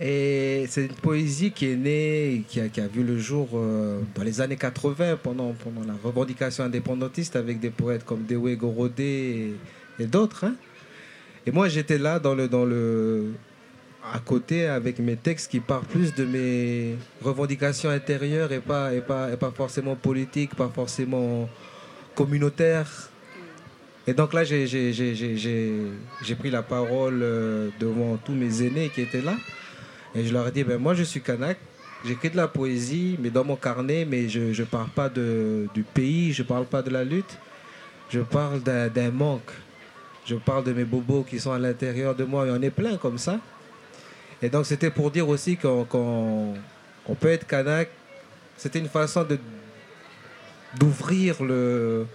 Et 0.02 0.64
c'est 0.70 0.86
une 0.86 0.94
poésie 0.94 1.50
qui 1.50 1.70
est 1.70 1.76
née, 1.76 2.44
qui 2.48 2.58
a, 2.60 2.88
vu 2.88 3.04
le 3.04 3.18
jour 3.18 3.50
euh, 3.52 4.00
dans 4.14 4.22
les 4.22 4.40
années 4.40 4.56
80, 4.56 5.18
pendant, 5.22 5.54
la 5.86 5.92
revendication 6.02 6.64
indépendantiste, 6.64 7.36
avec 7.36 7.60
des 7.60 7.68
poètes 7.68 8.04
comme 8.04 8.24
Dewe 8.24 8.56
Gorodé 8.56 9.52
et, 9.98 10.06
d'autres. 10.06 10.44
hein. 10.44 10.54
Et 11.46 11.50
moi, 11.50 11.68
j'étais 11.68 11.98
là 11.98 12.18
dans 12.18 12.34
le, 12.34 12.48
à 14.02 14.18
côté 14.18 14.66
avec 14.66 14.98
mes 14.98 15.16
textes 15.16 15.50
qui 15.50 15.60
parlent 15.60 15.84
plus 15.84 16.14
de 16.14 16.24
mes 16.24 16.96
revendications 17.22 17.90
intérieures 17.90 18.50
et 18.52 18.60
pas, 18.60 18.94
et 18.94 19.00
pas, 19.00 19.30
et 19.32 19.36
pas 19.36 19.50
forcément 19.50 19.94
politiques, 19.96 20.54
pas 20.54 20.70
forcément 20.74 21.48
communautaires. 22.14 23.10
Et 24.06 24.14
donc 24.14 24.32
là, 24.32 24.42
j'ai- 24.44 24.66
pris 26.38 26.50
la 26.50 26.62
parole 26.62 27.20
euh, 27.22 27.68
devant 27.78 28.16
tous 28.16 28.32
mes 28.32 28.62
aînés 28.62 28.88
qui 28.88 29.02
étaient 29.02 29.20
là. 29.20 29.36
Et 30.14 30.24
je 30.24 30.32
leur 30.32 30.48
ai 30.48 30.50
dit, 30.50 30.64
ben 30.64 30.78
moi 30.78 30.94
je 30.94 31.04
suis 31.04 31.20
kanak, 31.20 31.58
j'écris 32.04 32.30
de 32.30 32.36
la 32.36 32.48
poésie, 32.48 33.16
mais 33.20 33.30
dans 33.30 33.44
mon 33.44 33.56
carnet, 33.56 34.04
mais 34.04 34.28
je 34.28 34.58
ne 34.58 34.64
parle 34.66 34.88
pas 34.88 35.08
de, 35.08 35.68
du 35.74 35.82
pays, 35.82 36.32
je 36.32 36.42
parle 36.42 36.64
pas 36.64 36.82
de 36.82 36.90
la 36.90 37.04
lutte, 37.04 37.38
je 38.08 38.20
parle 38.20 38.60
d'un 38.62 38.88
d'un 38.88 39.10
manque. 39.10 39.52
Je 40.26 40.34
parle 40.36 40.64
de 40.64 40.72
mes 40.72 40.84
bobos 40.84 41.22
qui 41.28 41.38
sont 41.40 41.52
à 41.52 41.58
l'intérieur 41.58 42.14
de 42.14 42.24
moi, 42.24 42.46
et 42.46 42.50
on 42.50 42.60
est 42.62 42.70
plein 42.70 42.96
comme 42.96 43.18
ça. 43.18 43.38
Et 44.42 44.48
donc 44.48 44.66
c'était 44.66 44.90
pour 44.90 45.10
dire 45.10 45.28
aussi 45.28 45.56
qu'on 45.56 46.56
peut 47.20 47.28
être 47.28 47.46
kanak. 47.46 47.88
C'était 48.56 48.78
une 48.78 48.88
façon 48.88 49.26
d'ouvrir 50.78 51.42
le 51.42 52.06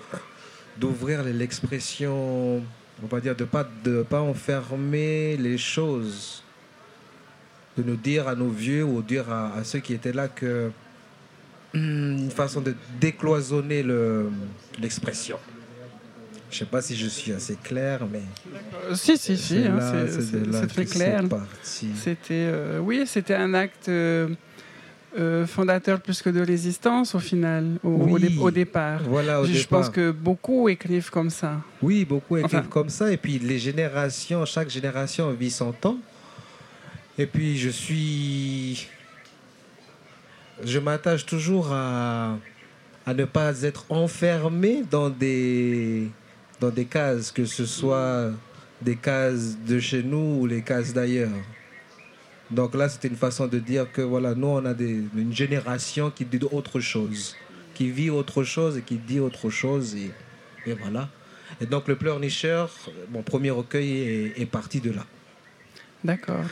d'ouvrir 0.77 1.23
l'expression, 1.23 2.57
on 3.03 3.07
va 3.09 3.19
dire 3.21 3.35
de 3.35 3.45
pas 3.45 3.67
de 3.83 4.03
pas 4.03 4.21
enfermer 4.21 5.37
les 5.37 5.57
choses, 5.57 6.43
de 7.77 7.83
nous 7.83 7.95
dire 7.95 8.27
à 8.27 8.35
nos 8.35 8.49
vieux 8.49 8.83
ou 8.83 9.01
dire 9.01 9.29
à, 9.31 9.63
ceux 9.63 9.79
qui 9.79 9.93
étaient 9.93 10.11
là 10.13 10.27
que 10.27 10.71
une 11.73 12.31
façon 12.31 12.61
de 12.61 12.75
décloisonner 12.99 13.83
le- 13.83 14.29
l'expression. 14.79 15.37
Je 16.55 16.59
sais 16.59 16.65
pas 16.65 16.81
si 16.81 16.95
je 16.95 17.07
suis 17.07 17.33
assez 17.33 17.57
clair, 17.61 18.07
mais 18.09 18.21
Euh, 18.89 18.95
si, 18.95 19.17
si, 19.17 19.35
si, 19.37 19.63
c'est 19.63 19.67
hein, 19.67 20.67
très 20.69 20.85
clair. 20.85 21.21
C'était, 21.61 22.47
euh, 22.47 22.79
oui, 22.79 23.03
c'était 23.05 23.35
un 23.35 23.53
acte 23.53 23.89
euh, 23.89 24.29
euh, 25.19 25.45
fondateur 25.45 25.99
plus 25.99 26.21
que 26.21 26.29
de 26.29 26.39
résistance 26.39 27.13
au 27.13 27.19
final, 27.19 27.71
au, 27.83 27.89
au 27.89 28.07
Oui. 28.13 28.21
dé- 28.21 28.37
au 28.39 28.51
départ. 28.51 29.01
Voilà, 29.03 29.41
au 29.41 29.45
je, 29.45 29.51
je 29.51 29.63
départ. 29.63 29.81
pense 29.81 29.89
que 29.89 30.11
beaucoup 30.11 30.69
écrivent 30.69 31.09
comme 31.09 31.29
ça. 31.29 31.59
Oui, 31.81 32.05
beaucoup 32.05 32.37
écrivent 32.37 32.59
Enfin- 32.59 32.69
comme 32.69 32.87
ça. 32.89 33.11
Et 33.11 33.17
puis 33.17 33.37
les 33.37 33.59
générations, 33.59 34.45
chaque 34.45 34.69
génération 34.69 35.31
vit 35.31 35.51
son 35.51 35.73
temps. 35.73 35.97
Et 37.17 37.25
puis 37.25 37.57
je 37.57 37.67
suis. 37.69 38.87
Je 40.63 40.79
m'attache 40.79 41.25
toujours 41.25 41.67
à, 41.73 42.37
à 43.05 43.13
ne 43.13 43.25
pas 43.25 43.61
être 43.63 43.83
enfermé 43.89 44.85
dans 44.89 45.09
des, 45.09 46.07
dans 46.59 46.69
des 46.69 46.85
cases, 46.85 47.31
que 47.31 47.45
ce 47.45 47.65
soit 47.65 48.31
des 48.81 48.95
cases 48.95 49.57
de 49.67 49.79
chez 49.79 50.03
nous 50.03 50.39
ou 50.39 50.45
les 50.45 50.61
cases 50.61 50.93
d'ailleurs. 50.93 51.31
Donc 52.51 52.75
là, 52.75 52.89
c'était 52.89 53.07
une 53.07 53.15
façon 53.15 53.47
de 53.47 53.59
dire 53.59 53.91
que 53.91 54.01
voilà, 54.01 54.35
nous, 54.35 54.47
on 54.47 54.65
a 54.65 54.73
des, 54.73 55.01
une 55.15 55.33
génération 55.33 56.11
qui 56.11 56.25
dit 56.25 56.39
autre 56.51 56.79
chose, 56.79 57.35
qui 57.73 57.89
vit 57.89 58.09
autre 58.09 58.43
chose 58.43 58.77
et 58.77 58.81
qui 58.81 58.95
dit 58.95 59.19
autre 59.19 59.49
chose. 59.49 59.95
Et, 59.95 60.11
et 60.69 60.73
voilà. 60.73 61.09
Et 61.59 61.65
donc 61.65 61.87
le 61.87 61.95
pleurnicheur, 61.95 62.69
mon 63.11 63.23
premier 63.23 63.49
recueil 63.49 63.91
est, 63.91 64.41
est 64.41 64.45
parti 64.45 64.79
de 64.79 64.91
là. 64.91 65.05
D'accord. 66.03 66.45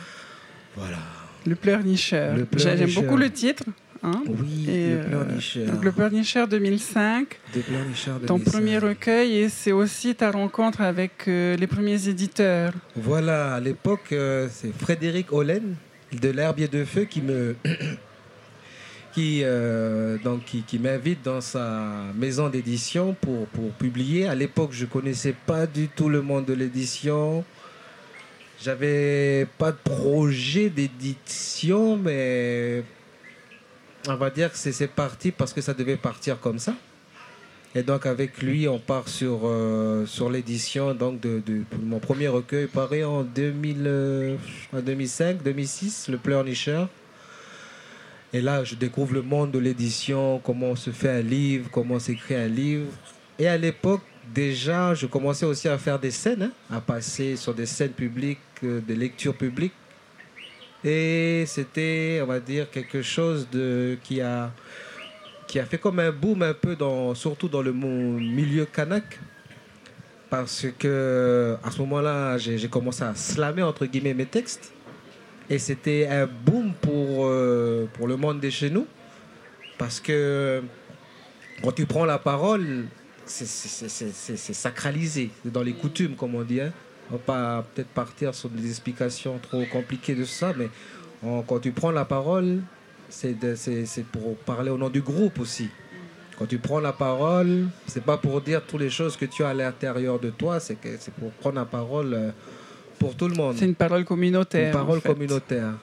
Voilà. 0.76 0.98
Le 1.46 1.54
pleurnicheur. 1.54 2.34
Pleurnicheur. 2.46 2.76
J'aime 2.76 2.94
beaucoup 2.94 3.16
le 3.16 3.30
titre. 3.30 3.64
Hein. 4.04 4.22
Oui, 4.26 4.66
Et, 4.68 4.90
le 4.90 4.96
euh, 4.96 5.08
pleurnicheur. 5.08 5.66
Donc, 5.66 5.84
le 5.84 5.92
pleurnicheur 5.92 6.48
2005, 6.48 7.40
Le 7.54 7.60
pleurnicheur 7.62 8.20
de 8.20 8.26
ton 8.26 8.38
premier 8.38 8.78
recueil, 8.78 9.38
et 9.38 9.48
c'est 9.48 9.72
aussi 9.72 10.14
ta 10.14 10.30
rencontre 10.30 10.80
avec 10.80 11.26
euh, 11.26 11.56
les 11.56 11.66
premiers 11.66 12.08
éditeurs. 12.08 12.72
Voilà, 12.94 13.54
à 13.54 13.60
l'époque, 13.60 14.12
euh, 14.12 14.48
c'est 14.50 14.72
Frédéric 14.72 15.32
Hollen 15.32 15.74
de 16.12 16.28
l'Herbier 16.28 16.68
de 16.68 16.84
Feu 16.84 17.04
qui 17.04 17.22
me 17.22 17.56
qui 19.14 19.42
euh, 19.44 20.18
donc 20.18 20.44
qui, 20.44 20.62
qui 20.62 20.78
m'invite 20.78 21.22
dans 21.22 21.40
sa 21.40 21.92
maison 22.16 22.48
d'édition 22.48 23.14
pour, 23.20 23.46
pour 23.46 23.70
publier. 23.72 24.26
À 24.26 24.34
l'époque, 24.34 24.70
je 24.72 24.86
connaissais 24.86 25.34
pas 25.46 25.66
du 25.66 25.88
tout 25.88 26.08
le 26.08 26.20
monde 26.20 26.44
de 26.44 26.52
l'édition. 26.52 27.44
J'avais 28.60 29.46
pas 29.58 29.72
de 29.72 29.76
projet 29.76 30.68
d'édition, 30.68 31.96
mais 31.96 32.82
on 34.08 34.16
va 34.16 34.30
dire 34.30 34.52
que 34.52 34.58
c'est 34.58 34.86
parti 34.88 35.30
parce 35.30 35.52
que 35.52 35.60
ça 35.60 35.74
devait 35.74 35.96
partir 35.96 36.40
comme 36.40 36.58
ça. 36.58 36.74
Et 37.76 37.82
donc 37.82 38.06
avec 38.06 38.40
lui, 38.40 38.68
on 38.68 38.78
part 38.78 39.08
sur, 39.08 39.40
euh, 39.44 40.06
l'édition 40.30 40.94
donc 40.94 41.20
de, 41.20 41.42
mon 41.82 41.98
premier 41.98 42.28
recueil 42.28 42.66
paru 42.68 43.04
en 43.04 43.22
2000, 43.22 43.82
euh, 43.86 44.36
en 44.72 44.80
2005, 44.80 45.42
2006, 45.42 46.08
Le 46.08 46.18
Pleurnicheur. 46.18 46.88
Et 48.32 48.40
là, 48.40 48.64
je 48.64 48.74
découvre 48.74 49.14
le 49.14 49.22
monde 49.22 49.50
de 49.50 49.58
l'édition, 49.58 50.40
comment 50.44 50.68
on 50.68 50.76
se 50.76 50.90
fait 50.90 51.10
un 51.10 51.22
livre, 51.22 51.68
comment 51.70 51.94
on 51.94 52.00
s'écrit 52.00 52.34
un 52.34 52.48
livre. 52.48 52.90
Et 53.38 53.48
à 53.48 53.56
l'époque, 53.56 54.02
déjà, 54.32 54.94
je 54.94 55.06
commençais 55.06 55.46
aussi 55.46 55.68
à 55.68 55.78
faire 55.78 55.98
des 55.98 56.10
scènes, 56.10 56.42
hein, 56.42 56.76
à 56.76 56.80
passer 56.80 57.36
sur 57.36 57.54
des 57.54 57.66
scènes 57.66 57.90
publiques, 57.90 58.38
euh, 58.62 58.80
des 58.80 58.96
lectures 58.96 59.36
publiques. 59.36 59.72
Et 60.84 61.44
c'était, 61.46 62.20
on 62.22 62.26
va 62.26 62.40
dire, 62.40 62.70
quelque 62.70 63.00
chose 63.02 63.48
de, 63.50 63.96
qui, 64.02 64.20
a, 64.20 64.52
qui 65.46 65.58
a 65.58 65.64
fait 65.64 65.78
comme 65.78 65.98
un 65.98 66.12
boom 66.12 66.42
un 66.42 66.52
peu, 66.54 66.76
dans, 66.76 67.14
surtout 67.14 67.48
dans 67.48 67.62
le 67.62 67.72
milieu 67.72 68.66
kanak. 68.66 69.18
Parce 70.28 70.66
que 70.78 71.56
à 71.62 71.70
ce 71.70 71.78
moment-là, 71.80 72.36
j'ai 72.38 72.68
commencé 72.68 73.02
à 73.04 73.14
slammer, 73.14 73.62
entre 73.62 73.86
guillemets, 73.86 74.14
mes 74.14 74.26
textes. 74.26 74.72
Et 75.48 75.58
c'était 75.58 76.06
un 76.08 76.26
boom 76.26 76.72
pour, 76.80 77.26
euh, 77.26 77.86
pour 77.92 78.08
le 78.08 78.16
monde 78.16 78.40
de 78.40 78.50
chez 78.50 78.68
nous. 78.70 78.86
Parce 79.78 80.00
que 80.00 80.62
quand 81.62 81.72
tu 81.72 81.86
prends 81.86 82.04
la 82.04 82.18
parole, 82.18 82.86
c'est- 83.26 83.46
sacralisé. 84.54 85.30
Dans 85.44 85.62
les 85.62 85.72
coutumes, 85.74 86.16
comme 86.16 86.34
on 86.34 86.42
dit. 86.42 86.60
hein. 86.60 86.72
On 87.10 87.14
va 87.14 87.18
pas 87.18 87.66
peut-être 87.74 87.88
partir 87.88 88.34
sur 88.34 88.48
des 88.48 88.68
explications 88.68 89.38
trop 89.38 89.64
compliquées 89.70 90.14
de 90.14 90.24
ça, 90.24 90.52
mais 90.56 90.68
quand 91.46 91.58
tu 91.60 91.72
prends 91.72 91.90
la 91.90 92.04
parole, 92.04 92.60
c'est 93.08 93.36
pour 94.10 94.36
parler 94.38 94.70
au 94.70 94.78
nom 94.78 94.88
du 94.88 95.02
groupe 95.02 95.38
aussi. 95.38 95.68
Quand 96.38 96.46
tu 96.46 96.58
prends 96.58 96.80
la 96.80 96.92
parole, 96.92 97.68
c'est 97.86 98.02
pas 98.02 98.16
pour 98.16 98.40
dire 98.40 98.62
toutes 98.66 98.80
les 98.80 98.90
choses 98.90 99.16
que 99.16 99.24
tu 99.24 99.44
as 99.44 99.50
à 99.50 99.54
l'intérieur 99.54 100.18
de 100.18 100.30
toi, 100.30 100.58
c'est 100.58 100.74
que 100.74 100.88
c'est 100.98 101.14
pour 101.14 101.30
prendre 101.30 101.56
la 101.56 101.64
parole 101.64 102.12
euh, 102.12 102.30
pour 102.98 103.14
tout 103.14 103.28
le 103.28 103.36
monde. 103.36 103.54
C'est 103.56 103.66
une 103.66 103.76
parole 103.76 104.04
communautaire. 104.04 104.66
Une 104.66 104.72
parole 104.72 104.98
en 104.98 105.00
fait. 105.00 105.08
communautaire. 105.10 105.74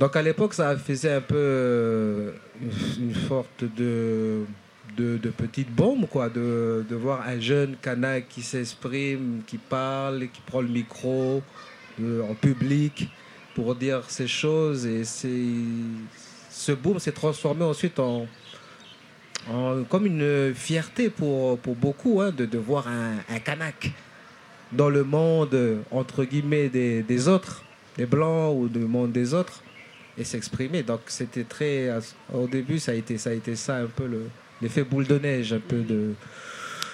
Donc 0.00 0.16
à 0.16 0.22
l'époque, 0.22 0.54
ça 0.54 0.76
faisait 0.76 1.12
un 1.12 1.20
peu 1.20 1.36
euh, 1.36 2.32
une, 2.60 3.10
une 3.10 3.14
sorte 3.14 3.62
de, 3.76 4.40
de, 4.96 5.16
de 5.18 5.30
petite 5.30 5.70
bombe, 5.70 6.06
quoi, 6.08 6.28
de, 6.28 6.84
de 6.88 6.94
voir 6.94 7.26
un 7.26 7.40
jeune 7.40 7.76
kanak 7.80 8.28
qui 8.28 8.42
s'exprime, 8.42 9.42
qui 9.46 9.58
parle, 9.58 10.28
qui 10.32 10.40
prend 10.46 10.60
le 10.60 10.68
micro 10.68 11.42
euh, 12.00 12.22
en 12.22 12.34
public 12.34 13.08
pour 13.54 13.74
dire 13.74 14.02
ces 14.08 14.26
choses. 14.26 14.86
Et 14.86 15.04
ce 15.04 16.72
boom 16.72 16.98
s'est 16.98 17.12
transformé 17.12 17.64
ensuite 17.64 17.98
en, 17.98 18.26
en- 19.50 19.84
comme 19.84 20.06
une 20.06 20.52
fierté 20.54 21.10
pour, 21.10 21.58
pour 21.58 21.74
beaucoup 21.74 22.20
hein, 22.20 22.30
de, 22.30 22.46
de 22.46 22.58
voir 22.58 22.88
un, 22.88 23.16
un 23.28 23.72
dans 24.72 24.88
le 24.90 25.04
monde, 25.04 25.56
entre 25.90 26.24
guillemets, 26.24 26.68
des, 26.68 27.02
des 27.02 27.28
autres, 27.28 27.62
des 27.96 28.06
blancs 28.06 28.56
ou 28.58 28.68
du 28.68 28.80
monde 28.80 29.12
des 29.12 29.34
autres, 29.34 29.62
et 30.18 30.24
s'exprimer. 30.24 30.82
Donc 30.82 31.00
c'était 31.06 31.44
très... 31.44 31.90
Au 32.32 32.46
début, 32.46 32.78
ça 32.78 32.92
a 32.92 32.94
été 32.94 33.18
ça, 33.18 33.30
a 33.30 33.32
été 33.34 33.54
ça 33.56 33.76
un 33.76 33.86
peu 33.86 34.06
le- 34.06 34.28
l'effet 34.62 34.82
boule 34.84 35.06
de 35.06 35.18
neige, 35.18 35.52
un 35.52 35.60
peu 35.60 35.78
de, 35.80 36.14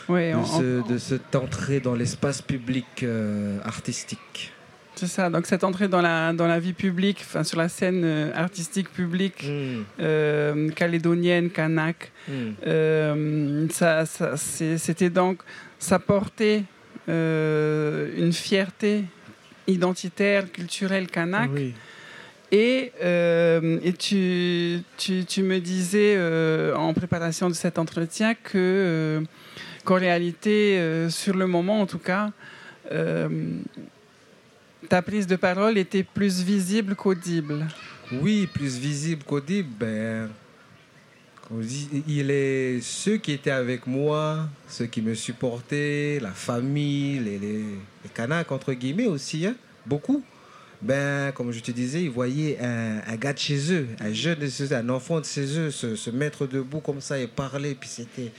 Ouais, 0.09 0.33
de, 0.33 0.37
en- 0.37 0.45
ce- 0.45 0.81
en- 0.81 0.87
de 0.87 0.99
cette 0.99 1.35
entrée 1.37 1.81
dans 1.81 1.95
l'espace 1.95 2.43
public 2.43 2.87
euh, 3.03 3.59
artistique. 3.65 4.53
C'est 4.97 5.07
ça, 5.07 5.31
donc 5.31 5.47
cette 5.47 5.65
entrée 5.65 5.89
dans 5.89 6.03
la, 6.03 6.33
dans 6.35 6.47
la 6.47 6.59
vie 6.59 6.73
publique, 6.75 7.19
enfin, 7.21 7.43
sur 7.45 7.57
la 7.59 7.69
scène 7.69 8.03
euh, 8.05 8.33
artistique 8.35 8.91
publique 8.93 9.45
Mm, 9.45 9.83
euh, 10.01 10.69
calédonienne, 10.71 11.49
kanak, 11.51 12.11
mm. 12.29 12.33
euh, 12.67 13.67
ça, 13.71 14.05
c'était 14.77 15.09
donc, 15.09 15.41
ça 15.79 15.99
portait 15.99 16.65
euh, 17.09 18.11
une 18.19 18.33
fierté 18.33 19.05
identitaire, 19.67 20.51
culturelle 20.53 21.07
kanak. 21.07 21.51
Oui. 21.55 21.73
Et, 22.53 22.93
euh, 23.03 23.79
et 23.85 23.93
tu, 23.93 24.81
tu, 24.97 25.25
tu 25.25 25.43
me 25.43 25.61
disais 25.61 26.15
euh, 26.17 26.75
en 26.75 26.93
préparation 26.95 27.49
de 27.49 27.55
cet 27.55 27.79
entretien 27.79 28.35
que 28.35 28.51
euh, 28.57 29.21
qu'en 29.85 29.95
réalité, 29.95 31.09
sur 31.11 31.37
le 31.37 31.47
moment 31.47 31.81
en 31.81 31.87
tout 31.87 31.99
cas, 31.99 32.33
ta 34.89 35.03
prise 35.03 35.27
de 35.27 35.37
parole 35.37 35.79
était 35.79 36.03
plus 36.03 36.43
visible 36.43 36.97
qu'audible. 36.97 37.67
Oui, 38.13 38.49
plus 38.53 38.77
visible 38.77 39.23
qu'audible. 39.25 39.69
Ben, 39.79 40.29
il 42.07 42.31
est 42.31 42.81
ceux 42.81 43.17
qui 43.17 43.33
étaient 43.33 43.51
avec 43.51 43.87
moi, 43.87 44.49
ceux 44.69 44.87
qui 44.87 45.03
me 45.03 45.15
supportaient, 45.15 46.19
la 46.21 46.31
famille, 46.31 47.19
les, 47.21 47.39
les, 47.39 47.65
entre 48.51 48.73
guillemets 48.73 49.07
aussi, 49.07 49.47
hein, 49.47 49.57
beaucoup. 49.87 50.23
Ben, 50.83 51.31
comme 51.33 51.53
je 51.53 51.61
te 51.61 51.71
disais, 51.71 52.03
ils 52.03 52.11
voyaient 52.11 52.59
un, 52.59 53.17
gars 53.17 53.33
de 53.33 53.39
chez 53.39 53.73
eux, 53.73 53.87
un 54.01 54.13
jeune 54.13 54.39
de 54.39 54.49
chez 54.49 54.65
eux, 54.65 54.77
un 54.77 54.89
enfant 54.89 55.21
de 55.21 55.27
chez 55.27 55.59
eux, 55.59 55.71
se, 55.71 56.11
mettre 56.11 56.47
debout 56.47 56.81
comme 56.81 57.01
ça 57.01 57.19
et 57.19 57.27
parler. 57.27 57.77
Puis 57.79 57.89
c'était. 57.89 58.33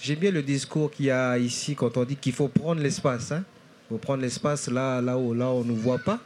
J'aime 0.00 0.18
bien 0.18 0.30
le 0.30 0.42
discours 0.42 0.90
qu'il 0.90 1.06
y 1.06 1.10
a 1.10 1.38
ici 1.38 1.74
quand 1.74 1.96
on 1.96 2.04
dit 2.04 2.16
qu'il 2.16 2.32
faut 2.32 2.48
prendre 2.48 2.80
l'espace. 2.80 3.32
Hein. 3.32 3.44
Il 3.86 3.94
faut 3.94 3.98
prendre 3.98 4.22
l'espace 4.22 4.68
là, 4.68 5.00
là 5.00 5.16
où, 5.16 5.34
là 5.34 5.48
on 5.48 5.64
ne 5.64 5.72
voit 5.72 5.98
pas. 5.98 6.20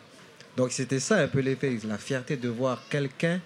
Donc 0.57 0.73
c'était 0.73 1.01
ça 1.01 1.19
un 1.19 1.29
peu 1.29 1.41
l'effet, 1.41 1.77
la 1.87 1.99
fierté 1.99 2.37
de 2.37 2.49
voir 2.49 2.83
quelqu'un 2.89 3.41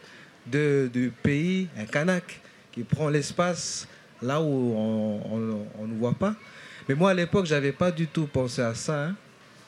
de, 0.46 0.88
du 0.92 1.12
pays, 1.22 1.68
un 1.78 1.84
Kanak, 1.84 2.40
qui 2.72 2.82
prend 2.82 3.08
l'espace 3.08 3.86
là 4.22 4.40
où 4.40 4.74
on 4.76 5.86
ne 5.86 5.98
voit 5.98 6.14
pas. 6.14 6.34
Mais 6.88 6.94
moi, 6.94 7.10
à 7.10 7.14
l'époque, 7.14 7.46
je 7.46 7.54
n'avais 7.54 7.72
pas 7.72 7.90
du 7.90 8.06
tout 8.06 8.26
pensé 8.26 8.60
à 8.60 8.74
ça. 8.74 9.06
Hein. 9.06 9.14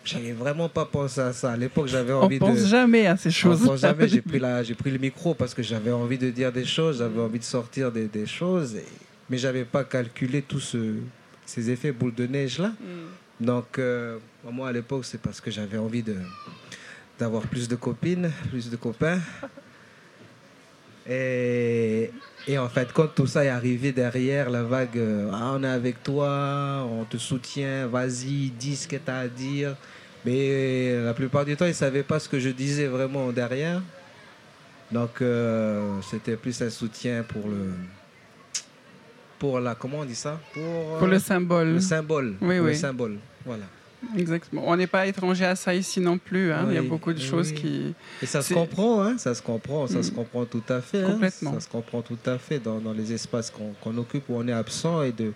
J'avais 0.04 0.32
vraiment 0.32 0.68
pas 0.68 0.84
pensé 0.84 1.20
à 1.20 1.32
ça. 1.32 1.52
À 1.52 1.56
l'époque, 1.56 1.86
j'avais 1.86 2.12
envie 2.12 2.38
de. 2.38 2.44
On 2.44 2.48
pense 2.48 2.66
jamais 2.66 3.06
à 3.06 3.16
ces 3.16 3.30
choses. 3.30 3.62
On 3.62 3.68
pense 3.68 3.80
jamais. 3.80 4.06
J'ai 4.06 4.20
pris, 4.20 4.38
la, 4.38 4.62
j'ai 4.62 4.74
pris 4.74 4.90
le 4.90 4.98
micro 4.98 5.34
parce 5.34 5.54
que 5.54 5.62
j'avais 5.62 5.92
envie 5.92 6.18
de 6.18 6.30
dire 6.30 6.52
des 6.52 6.64
choses, 6.64 6.98
j'avais 6.98 7.20
envie 7.20 7.38
de 7.38 7.44
sortir 7.44 7.90
des, 7.90 8.06
des 8.06 8.26
choses. 8.26 8.76
Et... 8.76 8.84
Mais 9.30 9.38
j'avais 9.38 9.64
pas 9.64 9.84
calculé 9.84 10.42
tous 10.42 10.60
ce, 10.60 10.94
ces 11.46 11.70
effets 11.70 11.92
boule 11.92 12.14
de 12.14 12.26
neige-là. 12.26 12.68
Mm. 12.68 13.44
Donc, 13.46 13.78
euh, 13.78 14.18
moi, 14.44 14.68
à 14.68 14.72
l'époque, 14.72 15.04
c'est 15.04 15.20
parce 15.20 15.40
que 15.40 15.50
j'avais 15.50 15.78
envie 15.78 16.02
de, 16.02 16.16
d'avoir 17.18 17.42
plus 17.42 17.66
de 17.68 17.76
copines, 17.76 18.30
plus 18.50 18.70
de 18.70 18.76
copains. 18.76 19.20
Et, 21.06 22.10
et, 22.48 22.56
en 22.56 22.68
fait, 22.70 22.90
quand 22.94 23.08
tout 23.08 23.26
ça 23.26 23.44
est 23.44 23.48
arrivé 23.48 23.92
derrière, 23.92 24.48
la 24.48 24.62
vague, 24.62 24.96
euh, 24.96 25.30
ah, 25.34 25.52
on 25.54 25.62
est 25.62 25.68
avec 25.68 26.02
toi, 26.02 26.88
on 26.90 27.04
te 27.04 27.18
soutient, 27.18 27.86
vas-y, 27.88 28.48
dis 28.48 28.74
ce 28.74 28.88
que 28.88 28.96
tu 28.96 29.10
as 29.10 29.18
à 29.18 29.28
dire. 29.28 29.76
Mais 30.24 31.02
la 31.02 31.14
plupart 31.14 31.44
du 31.44 31.56
temps, 31.56 31.66
ils 31.66 31.68
ne 31.68 31.74
savaient 31.74 32.02
pas 32.02 32.18
ce 32.18 32.28
que 32.28 32.38
je 32.38 32.48
disais 32.48 32.86
vraiment 32.86 33.30
derrière. 33.30 33.82
Donc, 34.90 35.22
euh, 35.22 36.00
c'était 36.08 36.36
plus 36.36 36.60
un 36.62 36.70
soutien 36.70 37.22
pour 37.22 37.48
le. 37.48 37.72
Pour 39.38 39.60
la. 39.60 39.74
Comment 39.74 39.98
on 39.98 40.04
dit 40.04 40.14
ça? 40.14 40.40
Pour, 40.52 41.06
le 41.06 41.18
symbole. 41.18 41.74
Le 41.74 41.80
symbole. 41.80 42.34
Oui, 42.40 42.58
oui. 42.58 42.68
Le 42.68 42.74
symbole. 42.74 43.18
Voilà. 43.44 43.64
Exactement. 44.16 44.62
On 44.66 44.76
n'est 44.76 44.86
pas 44.86 45.06
étranger 45.06 45.46
à 45.46 45.56
ça 45.56 45.74
ici 45.74 45.98
non 45.98 46.18
plus. 46.18 46.52
Hein. 46.52 46.66
Il 46.68 46.74
y 46.74 46.78
a 46.78 46.82
beaucoup 46.82 47.12
de 47.12 47.20
choses 47.20 47.52
qui. 47.52 47.94
Et 48.22 48.26
ça 48.26 48.42
se 48.42 48.52
comprend, 48.52 49.02
hein. 49.02 49.18
ça 49.18 49.34
se 49.34 49.42
comprend, 49.42 49.86
ça 49.86 50.02
se 50.02 50.10
mm. 50.10 50.14
comprend 50.14 50.44
tout 50.44 50.62
à 50.68 50.80
fait. 50.80 51.02
Hein. 51.02 51.12
Complètement. 51.12 51.54
Ça 51.54 51.60
se 51.60 51.68
comprend 51.68 52.02
tout 52.02 52.18
à 52.26 52.38
fait 52.38 52.58
dans, 52.58 52.78
dans 52.80 52.92
les 52.92 53.12
espaces 53.12 53.50
qu'on 53.50 53.96
occupe 53.96 54.28
où 54.28 54.36
on 54.36 54.46
est 54.46 54.52
absent. 54.52 55.02
Et 55.02 55.12
de... 55.12 55.32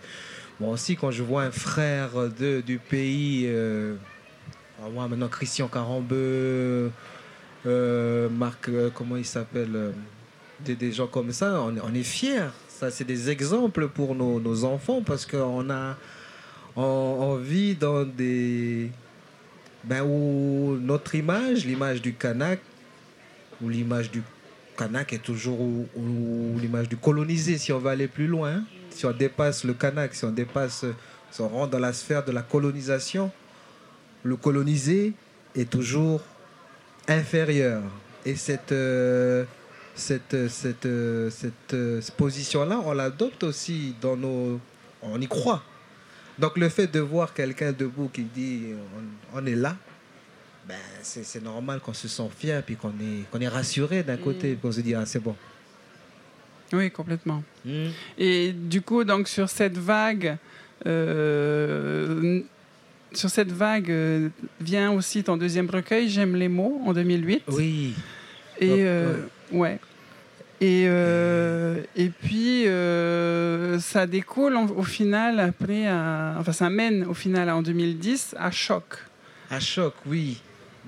Moi 0.61 0.71
aussi, 0.71 0.97
quand 0.97 1.11
je 1.11 1.23
vois 1.23 1.45
un 1.45 1.51
frère 1.51 2.11
de, 2.39 2.61
du 2.61 2.79
pays, 2.79 3.47
euh... 3.47 3.95
moi 4.93 5.09
maintenant 5.09 5.29
Christian 5.29 5.69
Carambeu, 5.69 6.91
euh, 7.67 8.29
Marc, 8.29 8.69
euh, 8.69 8.91
comment 8.95 9.17
il 9.17 9.25
s'appelle 9.25 9.75
euh, 9.75 9.93
des, 10.65 10.93
gens 10.93 11.07
comme 11.07 11.33
ça, 11.33 11.61
on, 11.61 11.95
est 11.95 12.03
fiers. 12.03 12.51
Ça, 12.69 12.91
c'est 12.91 13.05
des 13.05 13.31
exemples 13.31 13.89
pour 13.89 14.15
nos, 14.15 14.65
enfants 14.65 15.03
parce 15.05 15.27
qu'on 15.27 15.69
a 15.71 15.97
on, 16.77 17.37
vit 17.37 17.75
dans 17.75 18.05
des. 18.05 18.91
Ben, 19.85 20.03
où 20.03 20.77
notre 20.81 21.15
image, 21.15 21.65
l'image 21.65 22.03
du 22.03 22.15
Kanak, 22.15 22.61
ou 23.63 23.69
l'image 23.69 24.11
du 24.11 24.23
Kanak 24.77 25.13
est 25.13 25.23
toujours. 25.23 25.61
ou, 25.61 25.87
l'image 26.61 26.89
du 26.89 26.97
colonisé, 26.97 27.59
si 27.59 27.73
on 27.73 27.79
va 27.79 27.91
aller 27.91 28.09
plus 28.09 28.27
loin, 28.27 28.63
si 28.91 29.07
on 29.07 29.13
dépasse 29.13 29.65
le 29.65 29.75
Kanak, 29.75 30.15
si 30.15 30.25
on 30.25 30.31
dépasse. 30.31 30.85
Si 31.31 31.43
on 31.43 31.49
rentre 31.49 31.73
dans 31.73 31.79
la 31.79 31.93
sphère 31.93 32.25
de 32.25 32.33
la 32.33 32.41
colonisation, 32.41 33.31
le 34.23 34.37
colonisé 34.37 35.13
est 35.55 35.71
toujours 35.71 36.21
inférieur. 37.07 37.83
Et 38.25 38.37
cette. 38.37 38.73
Euh, 38.73 39.45
cette, 39.95 40.49
cette, 40.49 40.89
cette, 41.31 41.77
cette 42.01 42.15
position-là, 42.15 42.81
on 42.85 42.93
l'adopte 42.93 43.43
aussi 43.43 43.97
dans 44.01 44.17
nos... 44.17 44.61
On 45.03 45.21
y 45.21 45.27
croit. 45.27 45.65
Donc 46.39 46.57
le 46.57 46.69
fait 46.69 46.87
de 46.87 47.01
voir 47.01 47.35
quelqu'un 47.35 47.73
debout 47.73 48.09
qui 48.13 48.23
dit 48.23 48.67
on, 49.35 49.45
est 49.45 49.57
là, 49.57 49.77
ben, 50.67 50.77
c'est 51.03 51.43
normal 51.43 51.81
qu'on 51.81 51.93
se 51.93 52.07
sent 52.07 52.31
fier 52.37 52.63
puis 52.63 52.77
qu'on 52.77 52.91
est, 52.91 53.29
qu'on 53.31 53.41
est 53.41 53.49
rassuré 53.49 54.03
d'un 54.03 54.17
côté, 54.17 54.55
pour 54.55 54.71
mm. 54.71 54.73
se 54.73 54.81
dire 54.81 55.01
ah, 55.01 55.07
c'est 55.07 55.23
bon. 55.23 55.35
Oui, 56.73 56.91
complètement. 56.91 57.43
Mm. 57.65 57.87
Et 58.19 58.53
du 58.53 58.83
coup, 58.83 59.03
donc 59.03 59.27
sur 59.27 59.49
cette 59.49 59.79
vague, 59.79 60.37
euh, 60.87 62.43
sur 63.13 63.31
cette 63.31 63.53
vague 63.53 63.91
euh, 63.91 64.29
vient 64.61 64.93
aussi 64.93 65.23
ton 65.25 65.37
deuxième 65.37 65.69
recueil, 65.69 66.09
J'aime 66.09 66.37
les 66.37 66.49
mots, 66.49 66.81
en 66.85 66.93
2008. 66.93 67.45
Oui. 67.49 67.95
Et 68.61 68.71
euh, 68.71 69.15
ouais. 69.53 69.79
Et, 70.61 70.87
euh, 70.89 71.83
et 71.95 72.09
puis, 72.09 72.65
ça 73.81 74.07
découle 74.07 74.57
au 74.57 74.83
final 74.83 75.39
après, 75.39 75.89
enfin, 75.89 76.53
ça 76.53 76.69
mène 76.69 77.05
au 77.05 77.15
final 77.15 77.49
en 77.51 77.63
2010 77.63 78.35
à 78.39 78.51
Choc. 78.51 78.99
À 79.51 79.61
Choc, 79.61 79.95
oui. 80.07 80.41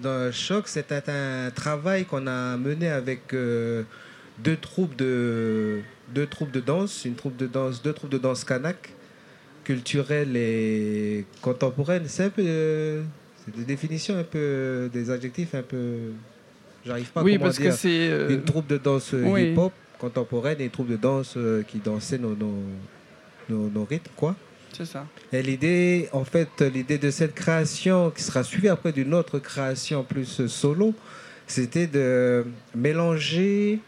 Dans 0.02 0.32
Choc, 0.32 0.66
c'était 0.66 1.02
un 1.08 1.50
travail 1.54 2.04
qu'on 2.04 2.26
a 2.26 2.56
mené 2.56 2.88
avec 2.88 3.32
deux 3.32 4.56
troupes 4.60 4.96
de 4.96 5.80
deux 6.12 6.26
troupes 6.26 6.50
de 6.50 6.60
danse, 6.60 7.04
une 7.04 7.14
troupe 7.14 7.36
de 7.36 7.46
danse, 7.46 7.82
deux 7.82 7.92
troupes 7.92 8.10
de 8.10 8.18
danse 8.18 8.42
kanak, 8.44 8.92
culturelle 9.70 10.36
et 10.36 11.24
contemporaine. 11.42 12.02
C'est 12.06 12.24
un 12.24 12.30
peu, 12.30 13.02
c'est 13.36 13.54
des 13.56 13.64
définitions 13.64 14.18
un 14.18 14.24
peu, 14.24 14.90
des 14.92 15.10
adjectifs 15.10 15.54
un 15.54 15.62
peu 15.62 16.10
J'arrive 16.84 17.10
pas 17.12 17.22
oui, 17.22 17.36
à 17.36 17.38
parce 17.38 17.58
dire. 17.58 17.70
que 17.70 17.76
c'est 17.76 18.08
euh, 18.08 18.30
une 18.30 18.42
troupe 18.42 18.66
de 18.66 18.78
danse 18.78 19.14
euh, 19.14 19.38
hip-hop 19.38 19.72
contemporaine 19.98 20.60
et 20.60 20.64
une 20.64 20.70
troupe 20.70 20.88
de 20.88 20.96
danse 20.96 21.34
euh, 21.36 21.62
qui 21.62 21.78
dansait 21.78 22.18
nos, 22.18 22.34
nos, 22.34 23.68
nos, 23.68 23.84
rythmes, 23.84 24.10
quoi. 24.16 24.34
C'est 24.72 24.86
ça. 24.86 25.06
Et 25.32 25.42
l'idée, 25.42 26.08
en 26.12 26.24
fait, 26.24 26.62
l'idée 26.62 26.98
de 26.98 27.10
cette 27.10 27.34
création, 27.34 28.10
qui 28.10 28.22
sera 28.22 28.42
suivie 28.42 28.68
après 28.68 28.92
d'une 28.92 29.14
autre 29.14 29.38
création 29.38 30.02
plus 30.02 30.46
solo, 30.48 30.94
c'était 31.46 31.86
de 31.86 32.44
mélanger, 32.74 33.78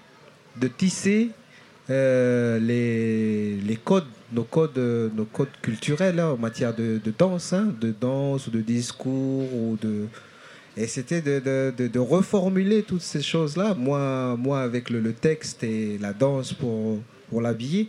de 0.60 0.68
tisser 0.68 1.30
les, 1.88 3.56
les 3.56 3.76
codes, 3.76 4.06
nos 4.32 4.44
codes, 4.44 4.78
nos 5.14 5.24
codes 5.24 5.48
culturels 5.60 6.20
hein, 6.20 6.30
en 6.30 6.36
matière 6.36 6.74
de, 6.74 7.00
de 7.04 7.12
danse, 7.16 7.52
hein, 7.52 7.74
de 7.80 7.92
danse 7.98 8.46
ou 8.46 8.50
de 8.50 8.60
discours 8.60 9.54
ou 9.54 9.76
de, 9.80 10.06
et 10.76 10.86
c'était 10.86 11.20
de, 11.20 11.72
de, 11.76 11.98
reformuler 11.98 12.82
toutes 12.82 13.02
ces 13.02 13.20
choses-là, 13.20 13.74
moi, 13.74 14.36
moi 14.38 14.60
avec 14.62 14.88
le, 14.88 15.12
texte 15.12 15.62
et 15.64 15.98
la 15.98 16.14
danse 16.14 16.54
pour, 16.54 16.98
pour 17.28 17.42
l'habiller. 17.42 17.88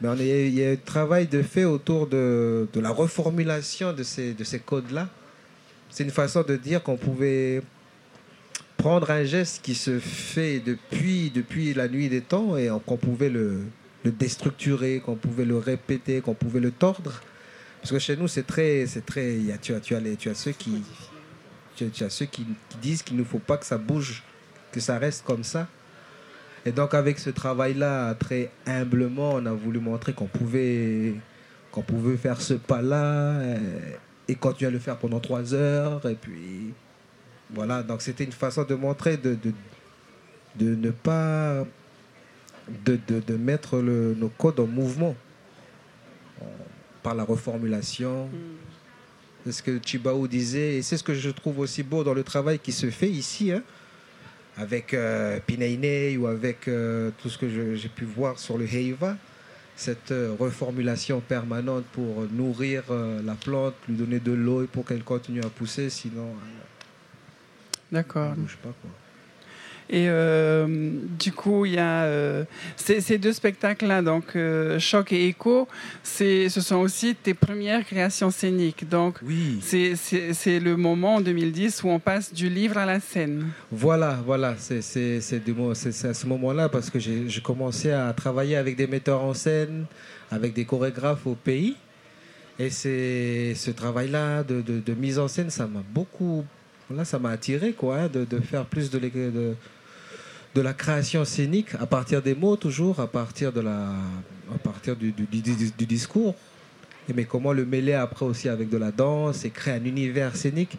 Mais 0.00 0.48
il 0.48 0.54
y 0.54 0.64
a 0.64 0.70
un 0.70 0.76
travail 0.76 1.26
de 1.26 1.42
fait 1.42 1.64
autour 1.64 2.06
de, 2.06 2.68
de 2.72 2.80
la 2.80 2.90
reformulation 2.90 3.92
de 3.92 4.02
ces, 4.02 4.34
de 4.34 4.44
ces 4.44 4.60
codes-là. 4.60 5.08
C'est 5.90 6.04
une 6.04 6.10
façon 6.10 6.42
de 6.42 6.56
dire 6.56 6.82
qu'on 6.82 6.96
pouvait 6.96 7.62
prendre 8.82 9.12
un 9.12 9.22
geste 9.22 9.62
qui 9.62 9.76
se 9.76 10.00
fait 10.00 10.58
depuis, 10.58 11.30
depuis 11.30 11.72
la 11.72 11.86
nuit 11.86 12.08
des 12.08 12.20
temps 12.20 12.56
et 12.56 12.68
qu'on 12.84 12.96
pouvait 12.96 13.28
le, 13.28 13.60
déstructurer, 14.04 14.98
qu'on 14.98 15.14
pouvait 15.14 15.44
le 15.44 15.56
répéter, 15.56 16.20
qu'on 16.20 16.34
pouvait 16.34 16.58
le 16.58 16.72
tordre. 16.72 17.22
Parce 17.80 17.92
que 17.92 18.00
chez 18.00 18.16
nous, 18.16 18.26
c'est 18.26 18.44
très. 18.44 18.86
C'est 18.86 19.06
très 19.06 19.36
y 19.36 19.52
a, 19.52 19.58
tu, 19.58 19.72
as, 19.72 19.78
tu, 19.78 19.94
as 19.94 20.00
les, 20.00 20.16
tu 20.16 20.28
as 20.30 20.34
ceux 20.34 20.50
qui 20.50 20.82
tu, 21.76 22.04
as 22.04 22.10
ceux 22.10 22.26
qui, 22.26 22.44
disent 22.80 23.04
qu'il 23.04 23.16
ne 23.16 23.22
faut 23.22 23.38
pas 23.38 23.56
que 23.56 23.66
ça 23.66 23.78
bouge, 23.78 24.24
que 24.72 24.80
ça 24.80 24.98
reste 24.98 25.24
comme 25.24 25.44
ça. 25.44 25.68
Et 26.66 26.72
donc 26.72 26.92
avec 26.94 27.20
ce 27.20 27.30
travail-là, 27.30 28.14
très 28.14 28.50
humblement, 28.66 29.34
on 29.34 29.46
a 29.46 29.52
voulu 29.52 29.78
montrer 29.78 30.12
qu'on 30.12 30.26
pouvait, 30.26 31.14
qu'on 31.70 31.82
pouvait 31.82 32.16
faire 32.16 32.40
ce 32.40 32.54
pas-là 32.54 33.42
et, 33.44 34.32
et, 34.32 34.34
continuer 34.34 34.68
à 34.68 34.72
le 34.72 34.80
faire 34.80 34.96
pendant 34.96 35.20
trois 35.20 35.54
heures. 35.54 36.04
Et 36.08 36.14
puis 36.14 36.74
voilà, 37.54 37.82
donc 37.82 38.02
c'était 38.02 38.24
une 38.24 38.32
façon 38.32 38.64
de 38.64 38.74
montrer 38.74 39.16
de, 39.16 39.34
de, 39.34 39.52
de 40.56 40.74
ne 40.74 40.90
pas... 40.90 41.64
De, 42.84 42.96
de, 43.08 43.18
de 43.18 43.36
mettre 43.36 43.78
le, 43.78 44.14
nos 44.14 44.28
codes 44.28 44.60
en 44.60 44.68
mouvement 44.68 45.16
par 47.02 47.12
la 47.16 47.24
reformulation. 47.24 48.26
Mm. 48.26 48.30
C'est 49.44 49.52
ce 49.52 49.62
que 49.64 49.80
Chibaou 49.84 50.28
disait, 50.28 50.76
et 50.76 50.82
c'est 50.82 50.96
ce 50.96 51.02
que 51.02 51.12
je 51.12 51.30
trouve 51.30 51.58
aussi 51.58 51.82
beau 51.82 52.04
dans 52.04 52.14
le 52.14 52.22
travail 52.22 52.60
qui 52.60 52.70
se 52.70 52.88
fait 52.88 53.10
ici, 53.10 53.50
hein, 53.50 53.64
avec 54.56 54.94
euh, 54.94 55.40
ou 56.18 56.26
avec 56.28 56.68
euh, 56.68 57.10
tout 57.20 57.28
ce 57.28 57.36
que 57.36 57.74
j'ai 57.74 57.88
pu 57.88 58.04
voir 58.04 58.38
sur 58.38 58.56
le 58.56 58.64
Heiva, 58.64 59.16
cette 59.74 60.12
euh, 60.12 60.36
reformulation 60.38 61.20
permanente 61.20 61.84
pour 61.92 62.28
nourrir 62.30 62.84
euh, 62.90 63.20
la 63.24 63.34
plante, 63.34 63.74
lui 63.88 63.96
donner 63.96 64.20
de 64.20 64.32
l'eau 64.32 64.68
pour 64.68 64.84
qu'elle 64.84 65.02
continue 65.02 65.40
à 65.40 65.48
pousser, 65.48 65.90
sinon. 65.90 66.28
D'accord. 67.92 68.32
Bouge 68.36 68.56
pas, 68.62 68.70
quoi. 68.80 68.90
Et 69.90 70.08
euh, 70.08 70.66
du 71.18 71.32
coup, 71.32 71.66
il 71.66 71.72
y 71.72 71.78
a 71.78 72.04
euh, 72.04 72.44
ces, 72.76 73.02
ces 73.02 73.18
deux 73.18 73.32
spectacles-là, 73.34 74.00
donc 74.00 74.24
euh, 74.36 74.78
Choc 74.78 75.12
et 75.12 75.26
Écho, 75.26 75.68
ce 76.02 76.48
sont 76.48 76.76
aussi 76.76 77.14
tes 77.14 77.34
premières 77.34 77.84
créations 77.84 78.30
scéniques. 78.30 78.88
Donc, 78.88 79.18
Oui. 79.22 79.58
c'est- 79.60 80.60
le 80.60 80.76
moment 80.76 81.16
en 81.16 81.20
2010 81.20 81.82
où 81.82 81.88
on 81.88 81.98
passe 81.98 82.32
du 82.32 82.48
livre 82.48 82.78
à 82.78 82.86
la 82.86 83.00
scène. 83.00 83.48
Voilà, 83.70 84.18
voilà, 84.24 84.54
c'est 84.56 84.78
à 84.78 86.14
ce 86.14 86.26
moment-là 86.26 86.70
parce 86.70 86.88
que 86.88 86.98
j'ai 86.98 87.42
commencé 87.42 87.90
à 87.90 88.10
travailler 88.14 88.56
avec 88.56 88.76
des 88.76 88.86
metteurs 88.86 89.22
en 89.22 89.34
scène, 89.34 89.84
avec 90.30 90.54
des 90.54 90.64
chorégraphes 90.64 91.26
au 91.26 91.34
pays. 91.34 91.76
Et 92.58 92.70
ce 92.70 93.70
travail-là 93.72 94.42
de, 94.42 94.62
de- 94.62 94.78
de 94.80 94.94
mise 94.94 95.18
en 95.18 95.28
scène, 95.28 95.50
ça 95.50 95.66
m'a 95.66 95.82
beaucoup, 95.92 96.44
là, 96.90 97.04
ça 97.04 97.18
m'a 97.18 97.30
attiré, 97.30 97.72
quoi, 97.72 97.96
hein, 98.00 98.08
de, 98.08 98.24
de 98.24 98.40
faire 98.40 98.64
plus 98.66 98.90
de, 98.90 98.98
de, 98.98 99.54
de 100.54 100.60
la 100.60 100.72
création 100.72 101.24
scénique 101.24 101.74
à 101.80 101.86
partir 101.86 102.22
des 102.22 102.34
mots 102.34 102.56
toujours, 102.56 103.00
à 103.00 103.06
partir 103.06 103.52
de 103.52 103.60
la, 103.60 103.90
à 104.54 104.58
partir 104.62 104.96
du, 104.96 105.12
du- 105.12 105.26
du- 105.26 105.86
discours. 105.86 106.34
Mais 107.14 107.24
comment 107.24 107.52
le 107.52 107.64
mêler 107.64 107.94
après 107.94 108.24
aussi 108.24 108.48
avec 108.48 108.68
de 108.68 108.76
la 108.76 108.92
danse 108.92 109.44
et 109.44 109.50
créer 109.50 109.74
un 109.74 109.84
univers 109.84 110.36
scénique 110.36 110.78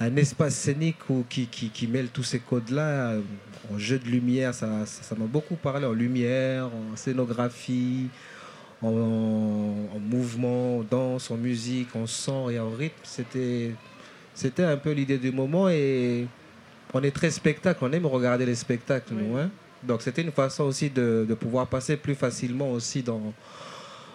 un 0.00 0.16
espace 0.16 0.56
scénique 0.56 0.96
où, 1.08 1.24
qui, 1.28 1.46
qui, 1.46 1.68
qui 1.70 1.86
mêle 1.86 2.08
tous 2.08 2.24
ces 2.24 2.40
codes-là 2.40 3.12
euh, 3.12 3.20
en 3.72 3.78
jeu 3.78 3.98
de 4.00 4.08
lumière. 4.08 4.52
Ça 4.52 4.84
ça 4.86 5.04
ça 5.04 5.14
m'a 5.14 5.26
beaucoup 5.26 5.54
parlé 5.54 5.86
en 5.86 5.92
lumière, 5.92 6.66
en 6.66 6.96
scénographie, 6.96 8.08
en, 8.82 8.88
en 8.88 9.98
mouvement, 10.00 10.78
en 10.78 10.82
danse, 10.82 11.30
en 11.30 11.36
musique, 11.36 11.94
en 11.94 12.08
son 12.08 12.50
et 12.50 12.58
en 12.58 12.70
rythme. 12.70 12.98
C'était, 13.04 13.70
c'était 14.34 14.64
un 14.64 14.76
peu 14.76 14.90
l'idée 14.92 15.18
du 15.18 15.30
moment 15.32 15.68
et 15.68 16.26
on 16.92 17.02
est 17.02 17.10
très 17.10 17.30
spectacle. 17.30 17.78
On 17.82 17.92
aime 17.92 18.06
regarder 18.06 18.44
les 18.46 18.54
spectacles, 18.54 19.14
nous. 19.14 19.36
hein. 19.36 19.50
Donc 19.82 20.02
c'était 20.02 20.22
une 20.22 20.32
façon 20.32 20.64
aussi 20.64 20.90
de, 20.90 21.26
de 21.28 21.34
pouvoir 21.34 21.66
passer 21.66 21.96
plus 21.96 22.14
facilement 22.14 22.70
aussi 22.72 23.02
dans, 23.02 23.32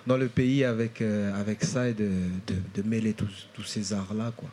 dans 0.07 0.17
le 0.17 0.27
pays 0.27 0.63
avec, 0.63 1.01
euh, 1.01 1.39
avec 1.39 1.63
ça 1.63 1.87
et 1.87 1.93
de, 1.93 2.09
de, 2.47 2.55
de 2.81 2.87
mêler 2.87 3.13
tous, 3.13 3.47
tous 3.53 3.63
ces 3.63 3.93
arts-là. 3.93 4.31
Quoi. 4.35 4.49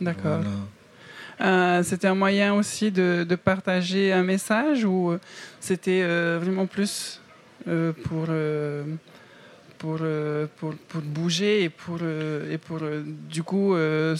D'accord. 0.00 0.40
Voilà. 0.40 0.50
Euh, 1.42 1.82
c'était 1.82 2.08
un 2.08 2.14
moyen 2.14 2.52
aussi 2.54 2.90
de, 2.90 3.24
de 3.26 3.34
partager 3.36 4.12
un 4.12 4.22
message 4.22 4.84
ou 4.84 5.16
c'était 5.58 6.02
euh, 6.02 6.38
vraiment 6.42 6.66
plus 6.66 7.20
pour, 7.64 8.26
pour, 9.80 9.96
euh, 10.02 10.46
pour, 10.58 10.74
pour 10.90 11.00
bouger 11.00 11.62
et 11.64 11.70
pour, 11.70 11.98
euh, 12.02 12.52
et 12.52 12.58
pour 12.58 12.80
euh, 12.82 13.02
du 13.36 13.42
coup 13.42 13.74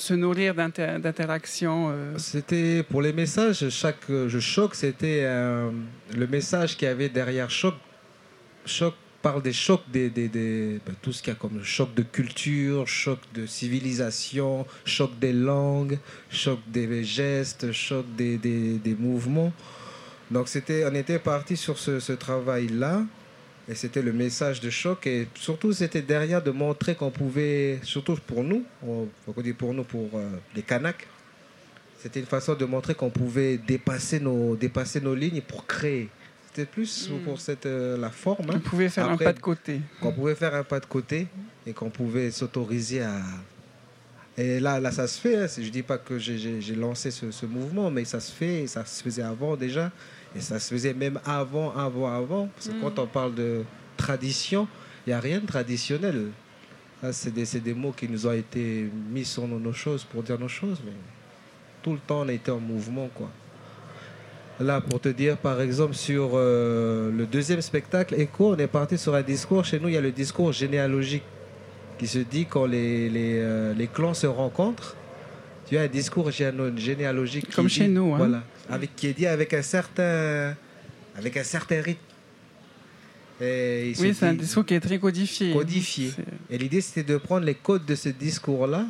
se 0.06 0.14
nourrir 0.14 0.54
d'inter- 0.54 0.98
d'interactions. 0.98 1.94
C'était 2.16 2.82
pour 2.82 3.02
les 3.02 3.12
messages, 3.12 3.68
chaque 3.68 4.06
choc, 4.40 4.74
c'était 4.74 5.22
le 5.22 6.26
message 6.26 6.76
qu'il 6.76 6.88
y 6.88 6.90
avait 6.90 7.10
derrière 7.10 7.50
choc. 7.50 7.74
Choc 8.64 8.94
parle 9.22 9.42
des 9.42 9.52
chocs, 9.52 9.84
des, 9.92 10.08
des, 10.08 10.28
des- 10.28 10.80
ben, 10.84 10.94
tout 11.02 11.12
ce 11.12 11.22
qu'il 11.22 11.32
y 11.32 11.36
a 11.36 11.38
comme 11.38 11.62
choc 11.62 11.94
de 11.94 12.02
culture, 12.02 12.88
choc 12.88 13.18
de 13.34 13.44
civilisation, 13.44 14.66
choc 14.86 15.10
des 15.20 15.34
langues, 15.34 15.98
choc 16.30 16.58
des 16.68 17.04
gestes, 17.04 17.70
choc 17.72 18.06
des, 18.16 18.38
des, 18.38 18.96
mouvements. 18.98 19.52
Donc 20.30 20.48
c'était, 20.48 20.86
on 20.90 20.94
était 20.94 21.18
parti 21.18 21.54
sur 21.56 21.76
ce 21.78 22.12
travail-là. 22.12 23.02
Et 23.70 23.74
c'était 23.76 24.02
le 24.02 24.12
message 24.12 24.60
de 24.60 24.68
choc. 24.68 25.06
Et 25.06 25.28
surtout, 25.34 25.72
c'était 25.72 26.02
derrière 26.02 26.42
de 26.42 26.50
montrer 26.50 26.94
qu'on 26.96 27.10
pouvait, 27.12 27.78
surtout 27.84 28.16
pour 28.26 28.42
nous, 28.42 28.64
on, 28.84 29.06
pour 29.56 29.72
nous, 29.74 29.84
pour 29.84 30.10
euh, 30.14 30.28
les 30.56 30.62
Kanaks, 30.62 31.06
c'était 32.02 32.18
une 32.20 32.26
façon 32.26 32.54
de 32.54 32.64
montrer 32.64 32.94
qu'on 32.94 33.10
pouvait 33.10 33.58
dépasser 33.58 34.18
nos, 34.18 34.56
dépasser 34.56 35.00
nos 35.00 35.14
lignes 35.14 35.40
pour 35.42 35.66
créer. 35.66 36.08
C'était 36.48 36.66
plus 36.66 37.08
Mm. 37.10 37.18
pour 37.24 37.40
cette, 37.40 37.66
euh, 37.66 37.96
la 37.96 38.10
forme, 38.10 38.50
hein, 38.50 38.54
On 38.56 38.58
pouvait 38.60 38.88
faire 38.88 39.08
Après- 39.08 39.24
un 39.24 39.28
pas 39.28 39.32
de 39.34 39.40
côté. 39.40 39.80
qu'on 40.00 40.10
pouvait 40.12 40.34
faire 40.34 40.54
un 40.56 40.64
pas 40.64 40.80
de 40.80 40.86
côté 40.86 41.28
et 41.64 41.72
qu'on 41.72 41.90
pouvait 41.90 42.32
s'autoriser 42.32 43.02
à... 43.02 43.20
Et 44.36 44.58
là, 44.58 44.80
là, 44.80 44.90
ça 44.90 45.06
se 45.06 45.20
fait. 45.20 45.36
hein. 45.36 45.46
Je 45.46 45.68
dis 45.68 45.82
pas 45.82 45.98
que 45.98 46.18
j'ai- 46.18 46.60
lancé 46.74 47.10
ce, 47.12 47.30
ce 47.30 47.46
mouvement, 47.46 47.90
mais 47.90 48.04
ça 48.04 48.18
se 48.18 48.32
fait. 48.32 48.62
et 48.62 48.66
Ça 48.66 48.84
se 48.84 49.02
faisait 49.02 49.22
avant 49.22 49.56
déjà. 49.56 49.92
Et 50.36 50.40
ça 50.40 50.60
se 50.60 50.72
faisait 50.72 50.94
même 50.94 51.18
avant, 51.24 51.74
avant, 51.76 52.06
avant. 52.12 52.48
Parce 52.54 52.68
que 52.68 52.74
Mm. 52.74 52.80
quand 52.82 52.98
on 53.00 53.06
parle 53.06 53.34
de 53.34 53.64
tradition, 53.96 54.68
il 55.06 55.10
n'y 55.10 55.14
a 55.14 55.20
rien 55.20 55.40
de 55.40 55.46
traditionnel. 55.46 56.26
Ça, 57.02 57.12
C'est 57.12 57.30
des, 57.32 57.44
c'est 57.46 57.60
des 57.60 57.74
mots 57.74 57.92
qui 57.92 58.08
nous 58.08 58.26
ont 58.26 58.32
été 58.32 58.88
mis 59.10 59.24
sur 59.24 59.46
nos, 59.48 59.58
nos 59.58 59.72
choses 59.72 60.04
pour 60.04 60.22
dire 60.22 60.38
nos 60.38 60.48
choses. 60.48 60.78
Mais 60.84 60.92
tout 61.82 61.92
le 61.92 61.98
temps, 61.98 62.20
on 62.20 62.28
a 62.28 62.32
été 62.32 62.50
en 62.50 62.60
mouvement, 62.60 63.08
quoi. 63.14 63.28
Là, 64.60 64.80
pour 64.82 65.00
te 65.00 65.08
dire, 65.08 65.38
par 65.38 65.60
exemple, 65.62 65.94
sur 65.94 66.32
euh, 66.34 67.10
le 67.10 67.24
deuxième 67.24 67.62
spectacle, 67.62 68.14
Echo, 68.20 68.52
on 68.54 68.56
est 68.58 68.66
parti 68.66 68.98
sur 68.98 69.14
un 69.14 69.22
discours. 69.22 69.64
Chez 69.64 69.80
nous, 69.80 69.88
il 69.88 69.94
y 69.94 69.96
a 69.96 70.02
le 70.02 70.12
discours 70.12 70.52
généalogique 70.52 71.22
qui 71.98 72.06
se 72.06 72.18
dit 72.18 72.44
quand 72.44 72.66
les, 72.66 73.08
les, 73.08 73.38
euh, 73.38 73.72
les 73.72 73.86
clans 73.86 74.12
se 74.12 74.26
rencontrent. 74.26 74.96
Tu 75.66 75.78
as 75.78 75.82
un 75.82 75.86
discours 75.86 76.28
généalo- 76.30 76.76
généalogique. 76.76 77.54
Comme 77.54 77.68
dit- 77.68 77.74
chez 77.74 77.88
nous, 77.88 78.12
hein. 78.14 78.18
Voilà. 78.18 78.42
Avec, 78.70 78.94
qui 78.96 79.08
est 79.08 79.12
dit 79.12 79.26
avec 79.26 79.52
un 79.54 79.62
certain, 79.62 80.56
avec 81.16 81.36
un 81.36 81.44
certain 81.44 81.80
rythme. 81.82 82.00
Et 83.40 83.94
Oui, 83.98 84.14
c'est 84.14 84.26
un 84.26 84.34
discours 84.34 84.66
qui 84.66 84.74
est 84.74 84.80
très 84.80 84.98
codifié. 84.98 85.52
Codifié. 85.52 86.12
Et 86.50 86.58
l'idée, 86.58 86.80
c'était 86.80 87.10
de 87.10 87.16
prendre 87.16 87.46
les 87.46 87.54
codes 87.54 87.86
de 87.86 87.94
ce 87.94 88.10
discours-là 88.10 88.84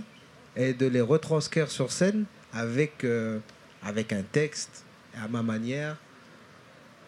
et 0.57 0.75
de 0.75 0.87
les 0.87 1.01
retranscrire 1.01 1.71
sur 1.71 1.93
scène 1.93 2.25
avec, 2.53 3.05
euh, 3.05 3.39
avec 3.83 4.13
un 4.13 4.23
texte, 4.23 4.85
à 5.17 5.29
ma 5.29 5.43
manière. 5.43 5.97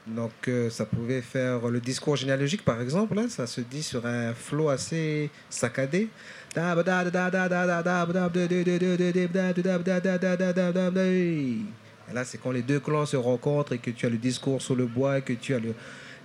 Donc, 0.06 0.32
euh, 0.48 0.68
ça 0.68 0.85
pouvait 0.85 1.22
faire 1.22 1.68
le 1.68 1.80
discours 1.80 2.16
généalogique, 2.16 2.64
par 2.64 2.80
exemple, 2.80 3.14
là, 3.14 3.28
ça 3.28 3.46
se 3.46 3.61
dit 3.61 3.82
sur 3.82 4.04
un 4.06 4.35
flow 4.35 4.68
assez 4.68 5.30
saccadé. 5.48 6.08
Là, 12.14 12.25
c'est 12.25 12.38
quand 12.38 12.51
les 12.51 12.62
deux 12.62 12.81
clans 12.81 13.07
se 13.07 13.16
rencontrent 13.16 13.72
et 13.72 13.79
que 13.79 13.90
tu 13.90 14.07
as 14.07 14.11
le 14.11 14.18
discours 14.18 14.61
sur 14.61 14.75
le 14.75 14.87
bois, 14.87 15.18
et 15.18 15.22
que 15.22 15.33
tu 15.33 15.55
as 15.55 15.59
le 15.59 15.75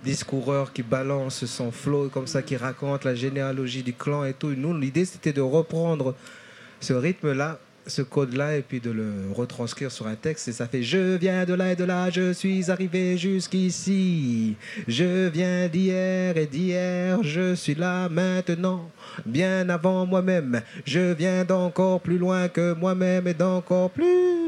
discoureur 0.04 0.72
qui 0.72 0.82
balance 0.82 1.44
son 1.46 1.70
flow 1.70 2.08
comme 2.08 2.26
ça, 2.26 2.42
qui 2.42 2.56
raconte 2.56 3.04
la 3.04 3.14
généalogie 3.14 3.82
du 3.82 3.92
clan 3.92 4.24
et 4.24 4.34
tout. 4.34 4.54
Nous, 4.56 4.76
l'idée, 4.76 5.04
c'était 5.04 5.32
de 5.32 5.40
reprendre 5.40 6.14
ce 6.80 6.92
rythme-là, 6.92 7.58
ce 7.86 8.02
code-là, 8.02 8.58
et 8.58 8.62
puis 8.62 8.80
de 8.80 8.90
le 8.90 9.32
retranscrire 9.34 9.90
sur 9.90 10.06
un 10.06 10.14
texte. 10.14 10.48
Et 10.48 10.52
ça 10.52 10.68
fait 10.68 10.82
Je 10.82 11.16
viens 11.16 11.44
de 11.44 11.54
là 11.54 11.72
et 11.72 11.76
de 11.76 11.84
là, 11.84 12.10
je 12.10 12.32
suis 12.32 12.70
arrivé 12.70 13.16
jusqu'ici. 13.16 14.56
Je 14.86 15.28
viens 15.28 15.68
d'hier 15.68 16.36
et 16.36 16.46
d'hier, 16.46 17.22
je 17.22 17.54
suis 17.54 17.74
là 17.74 18.08
maintenant, 18.08 18.90
bien 19.24 19.68
avant 19.70 20.06
moi-même. 20.06 20.60
Je 20.84 21.12
viens 21.12 21.44
d'encore 21.44 22.00
plus 22.00 22.18
loin 22.18 22.48
que 22.48 22.74
moi-même 22.74 23.26
et 23.26 23.34
d'encore 23.34 23.90
plus 23.90 24.47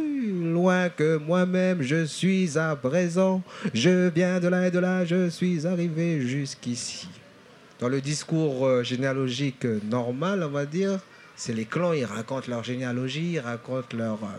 loin 0.60 0.90
que 0.90 1.16
moi-même. 1.16 1.80
Je 1.80 2.04
suis 2.04 2.58
à 2.58 2.76
présent. 2.76 3.42
Je 3.72 4.08
viens 4.08 4.40
de 4.40 4.48
là 4.48 4.66
et 4.66 4.70
de 4.70 4.78
là, 4.78 5.04
je 5.06 5.30
suis 5.30 5.66
arrivé 5.66 6.20
jusqu'ici. 6.20 7.08
Dans 7.78 7.88
le 7.88 8.00
discours 8.02 8.66
euh, 8.66 8.82
généalogique 8.82 9.64
normal, 9.88 10.42
on 10.44 10.50
va 10.50 10.66
dire, 10.66 10.98
c'est 11.34 11.54
les 11.54 11.64
clans, 11.64 11.94
ils 11.94 12.04
racontent 12.04 12.48
leur 12.48 12.62
généalogie, 12.62 13.32
ils 13.36 13.40
racontent 13.40 13.96
leur... 13.96 14.18
euh, 14.22 14.38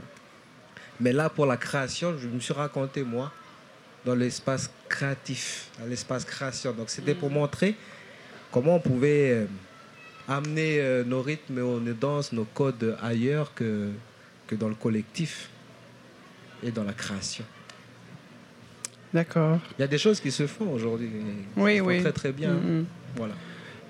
Mais 1.00 1.12
là, 1.12 1.28
pour 1.30 1.48
la 1.48 1.58
création, 1.58 2.16
je 2.20 2.28
me 2.28 2.40
suis 2.40 2.54
raconté, 2.54 3.02
moi, 3.02 3.32
dans 4.06 4.14
l'espace 4.14 4.70
créatif, 4.88 5.70
dans 5.80 5.88
l'espace 5.88 6.24
création. 6.24 6.72
Donc, 6.74 6.92
c'était 6.92 7.16
pour 7.16 7.32
montrer 7.32 7.74
comment 8.52 8.76
on 8.76 8.80
pouvait 8.80 9.32
euh, 9.32 9.46
amener 10.28 11.04
nos 11.08 11.24
rythmes, 11.24 11.56
nos 11.56 11.80
danses, 11.94 12.32
nos 12.32 12.46
codes 12.46 12.96
ailleurs 13.02 13.56
que, 13.56 13.90
que 14.46 14.56
dans 14.56 14.70
le 14.70 14.76
collectif 14.76 15.50
et 16.64 16.72
dans 16.72 16.84
la 16.84 16.94
création. 16.94 17.44
D'accord. 19.14 19.60
Il 19.78 19.82
y 19.82 19.84
a 19.84 19.88
des 19.88 19.98
choses 19.98 20.20
qui 20.20 20.32
se 20.32 20.48
font 20.48 20.72
aujourd'hui. 20.72 21.10
Oui, 21.58 21.80
font 21.80 21.86
oui. 21.86 22.02
Très, 22.02 22.12
très 22.12 22.32
bien. 22.32 22.52
Mhm. 22.54 22.86
Voilà. 23.18 23.34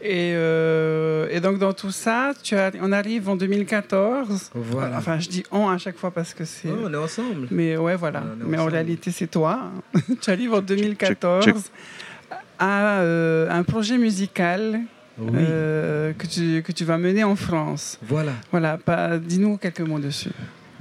Et, 0.03 0.33
euh, 0.33 1.27
et 1.29 1.39
donc 1.39 1.59
dans 1.59 1.73
tout 1.73 1.91
ça, 1.91 2.33
tu 2.41 2.55
as, 2.55 2.71
on 2.81 2.91
arrive 2.91 3.29
en 3.29 3.35
2014. 3.35 4.49
Voilà. 4.55 4.97
Enfin, 4.97 5.19
je 5.19 5.29
dis 5.29 5.43
on 5.51 5.69
à 5.69 5.77
chaque 5.77 5.97
fois 5.97 6.09
parce 6.09 6.33
que 6.33 6.43
c'est. 6.43 6.69
Ouais, 6.69 6.79
on 6.85 6.91
est 6.91 6.97
ensemble. 6.97 7.47
Mais 7.51 7.77
ouais, 7.77 7.95
voilà. 7.95 8.23
On 8.43 8.47
Mais 8.47 8.57
en 8.57 8.65
réalité, 8.65 9.11
c'est 9.11 9.27
toi. 9.27 9.71
tu 10.21 10.31
arrives 10.31 10.53
en 10.55 10.61
2014 10.61 11.45
check. 11.45 11.55
à 12.57 13.01
euh, 13.01 13.47
un 13.51 13.61
projet 13.61 13.99
musical 13.99 14.79
Oui. 15.19 15.29
euh, 15.35 16.13
que, 16.13 16.25
tu, 16.25 16.63
que 16.63 16.71
tu 16.71 16.83
vas 16.83 16.97
mener 16.97 17.23
en 17.23 17.35
France. 17.35 17.99
Voilà. 18.01 18.31
Voilà, 18.49 18.79
dis-nous 19.19 19.57
quelques 19.57 19.81
mots 19.81 19.99
dessus. 19.99 20.31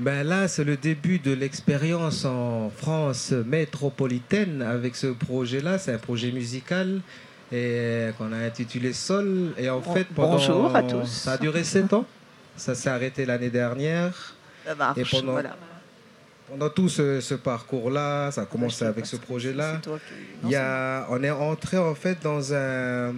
Ben 0.00 0.22
là, 0.26 0.48
c'est 0.48 0.64
le 0.64 0.76
début 0.76 1.18
de 1.18 1.32
l'expérience 1.32 2.24
en 2.24 2.70
France 2.70 3.32
métropolitaine 3.32 4.62
avec 4.62 4.96
ce 4.96 5.08
projet-là. 5.08 5.78
C'est 5.78 5.92
un 5.92 5.98
projet 5.98 6.32
musical 6.32 7.00
et 7.52 8.08
qu'on 8.16 8.32
a 8.32 8.38
intitulé 8.38 8.94
Sol. 8.94 9.52
Et 9.58 9.68
en 9.68 9.80
Bon- 9.80 9.92
fait, 9.92 10.04
pendant, 10.14 10.32
bonjour 10.32 10.74
à 10.74 10.82
tous. 10.82 11.04
Ça 11.06 11.32
a 11.32 11.38
duré 11.38 11.64
sept 11.64 11.92
ans. 11.92 12.06
Ça 12.56 12.74
s'est 12.74 12.88
arrêté 12.88 13.26
l'année 13.26 13.50
dernière. 13.50 14.34
Marche. 14.78 14.98
Et 14.98 15.04
pendant- 15.04 15.32
Voilà. 15.32 15.56
pendant 16.48 16.70
tout 16.70 16.88
ce, 16.88 17.34
parcours-là, 17.34 18.30
ça 18.30 18.42
a 18.42 18.46
commencé 18.46 18.84
avec 18.86 19.04
ce 19.04 19.16
projet-là. 19.16 19.80
Il 20.44 20.50
y 20.50 20.56
a, 20.56 21.06
on 21.10 21.22
est 21.22 21.30
entré 21.30 21.76
en 21.76 21.94
fait 21.94 22.18
dans 22.22 22.54
un, 22.54 23.12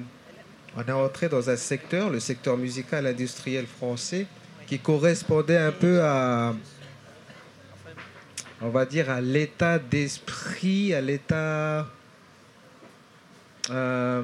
on 0.77 0.83
est 0.85 0.90
entré 0.92 1.29
dans 1.29 1.49
un 1.49 1.57
secteur, 1.57 2.11
le 2.11 2.18
secteur 2.18 2.57
musical 2.57 3.07
industriel 3.07 3.66
français, 3.66 4.27
qui 4.66 4.79
correspondait 4.79 5.59
un 5.59 5.73
peu 5.73 6.01
à, 6.03 6.55
on 8.62 8.68
va 8.70 8.87
dire, 8.87 9.11
à 9.11 9.20
l'état 9.20 9.79
d'esprit, 9.79 10.94
à 10.94 11.01
l'état. 11.01 11.87
Euh, 13.70 14.22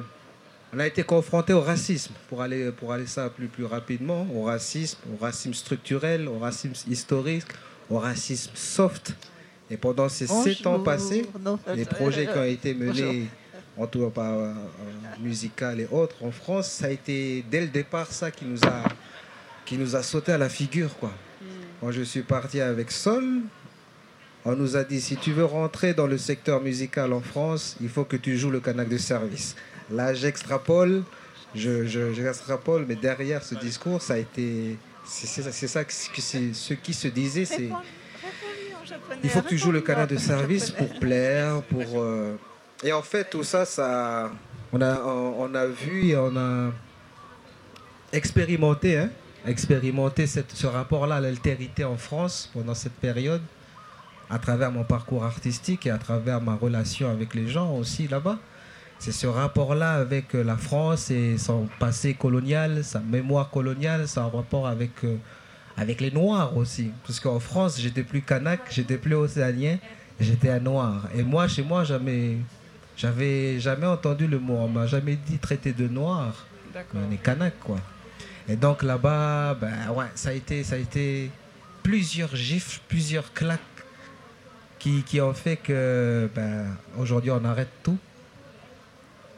on 0.73 0.79
a 0.79 0.87
été 0.87 1.03
confronté 1.03 1.53
au 1.53 1.61
racisme, 1.61 2.13
pour 2.29 2.41
aller, 2.41 2.71
pour 2.71 2.93
aller 2.93 3.07
ça 3.07 3.29
plus, 3.29 3.47
plus 3.47 3.65
rapidement, 3.65 4.27
au 4.33 4.43
racisme, 4.43 4.99
au 5.13 5.23
racisme 5.23 5.53
structurel, 5.53 6.27
au 6.27 6.39
racisme 6.39 6.89
historique, 6.89 7.45
au 7.89 7.97
racisme 7.97 8.51
soft. 8.53 9.15
Et 9.71 9.77
pendant 9.77 10.09
ces 10.09 10.27
sept 10.27 10.65
ans 10.67 10.79
passés, 10.79 11.25
les 11.75 11.85
projets 11.85 12.27
qui 12.27 12.37
ont 12.37 12.43
été 12.43 12.73
menés, 12.73 13.27
en 13.77 13.87
tout 13.87 14.09
par 14.09 14.37
euh, 14.37 14.53
musical 15.19 15.79
et 15.79 15.87
autres, 15.91 16.23
en 16.23 16.31
France, 16.31 16.69
ça 16.69 16.85
a 16.85 16.89
été 16.89 17.43
dès 17.49 17.61
le 17.61 17.67
départ 17.67 18.11
ça 18.11 18.29
qui 18.29 18.45
nous 18.45 18.63
a, 18.65 18.83
qui 19.65 19.77
nous 19.77 19.95
a 19.95 20.03
sauté 20.03 20.31
à 20.31 20.37
la 20.37 20.49
figure. 20.49 20.95
Quoi. 20.97 21.09
Hmm. 21.09 21.45
Quand 21.81 21.91
je 21.91 22.01
suis 22.01 22.23
parti 22.23 22.61
avec 22.61 22.91
Sol, 22.91 23.41
on 24.45 24.55
nous 24.55 24.77
a 24.77 24.83
dit 24.83 25.01
si 25.01 25.17
tu 25.17 25.31
veux 25.31 25.45
rentrer 25.45 25.93
dans 25.93 26.07
le 26.07 26.17
secteur 26.17 26.61
musical 26.61 27.13
en 27.13 27.21
France, 27.21 27.75
il 27.81 27.89
faut 27.89 28.05
que 28.05 28.17
tu 28.17 28.37
joues 28.37 28.51
le 28.51 28.59
canac 28.59 28.87
de 28.87 28.97
service. 28.97 29.55
Là, 29.91 30.13
j'extrapole, 30.13 31.03
je, 31.55 31.85
j'extrapole, 31.85 32.85
mais 32.87 32.95
derrière 32.95 33.43
ce 33.43 33.55
discours, 33.55 34.01
ça 34.01 34.13
a 34.13 34.17
été. 34.17 34.77
C'est, 35.05 35.41
ça 35.67 35.83
que 35.83 35.91
ce 35.91 36.73
qui 36.73 36.93
se 36.93 37.07
disait, 37.07 37.45
c'est. 37.45 37.69
Il 39.23 39.29
faut 39.29 39.41
que 39.41 39.49
tu 39.49 39.57
joues 39.57 39.71
le 39.71 39.81
canard 39.81 40.07
de 40.07 40.17
service 40.17 40.69
pour 40.71 40.99
plaire, 40.99 41.61
pour. 41.63 42.01
Euh, 42.01 42.35
et 42.83 42.93
en 42.93 43.01
fait, 43.01 43.29
tout 43.29 43.43
ça, 43.43 43.65
ça. 43.65 44.31
On 44.71 44.81
a, 44.81 45.01
on 45.01 45.55
a 45.55 45.65
vu 45.65 46.09
et 46.09 46.17
on 46.17 46.37
a 46.37 46.71
expérimenté, 48.13 48.97
hein, 48.97 49.09
expérimenté 49.45 50.27
cette, 50.27 50.51
ce 50.51 50.67
rapport-là 50.67 51.15
à 51.15 51.21
l'altérité 51.21 51.83
en 51.83 51.97
France 51.97 52.49
pendant 52.53 52.75
cette 52.75 52.93
période, 52.93 53.41
à 54.29 54.39
travers 54.39 54.71
mon 54.71 54.83
parcours 54.83 55.23
artistique 55.23 55.85
et 55.87 55.91
à 55.91 55.97
travers 55.97 56.41
ma 56.41 56.55
relation 56.55 57.09
avec 57.09 57.33
les 57.33 57.47
gens 57.47 57.73
aussi 57.75 58.07
là-bas 58.07 58.37
c'est 58.99 59.13
ce 59.13 59.27
rapport-là 59.27 59.93
avec 59.93 60.35
euh, 60.35 60.43
la 60.43 60.57
France 60.57 61.09
et 61.09 61.37
son 61.37 61.69
passé 61.79 62.13
colonial, 62.13 62.83
sa 62.83 62.99
mémoire 62.99 63.49
coloniale, 63.49 64.09
son 64.09 64.29
rapport 64.29 64.67
avec, 64.67 64.91
euh, 65.05 65.15
avec 65.77 66.01
les 66.01 66.11
Noirs 66.11 66.55
aussi. 66.57 66.91
Parce 67.07 67.21
qu'en 67.21 67.39
France, 67.39 67.79
j'étais 67.79 68.03
plus 68.03 68.21
kanak, 68.21 68.59
j'étais 68.69 68.97
plus 68.97 69.15
océanien, 69.15 69.77
j'étais 70.19 70.49
un 70.49 70.59
Noir. 70.59 71.07
Et 71.15 71.23
moi, 71.23 71.47
chez 71.47 71.63
moi, 71.63 71.85
jamais, 71.85 72.39
j'avais 72.97 73.57
jamais 73.61 73.87
entendu 73.87 74.27
le 74.27 74.37
mot, 74.37 74.57
on 74.57 74.67
m'a 74.67 74.85
jamais 74.85 75.15
dit 75.15 75.37
traiter 75.37 75.71
de 75.71 75.87
Noir. 75.87 76.45
On 76.93 77.11
est 77.11 77.23
kanak, 77.23 77.53
quoi. 77.61 77.77
Et 78.49 78.57
donc 78.57 78.83
là-bas, 78.83 79.53
ben, 79.53 79.91
ouais, 79.95 80.07
ça 80.15 80.29
a 80.29 80.33
été, 80.33 80.63
ça 80.65 80.75
a 80.75 80.77
été 80.77 81.31
plusieurs 81.83 82.35
gifs, 82.35 82.81
plusieurs 82.89 83.31
claques 83.31 83.78
qui, 84.79 85.03
qui 85.03 85.21
ont 85.21 85.33
fait 85.33 85.57
que 85.57 86.29
ben, 86.33 86.65
aujourd'hui 86.97 87.31
on 87.31 87.43
arrête 87.45 87.69
tout. 87.83 87.97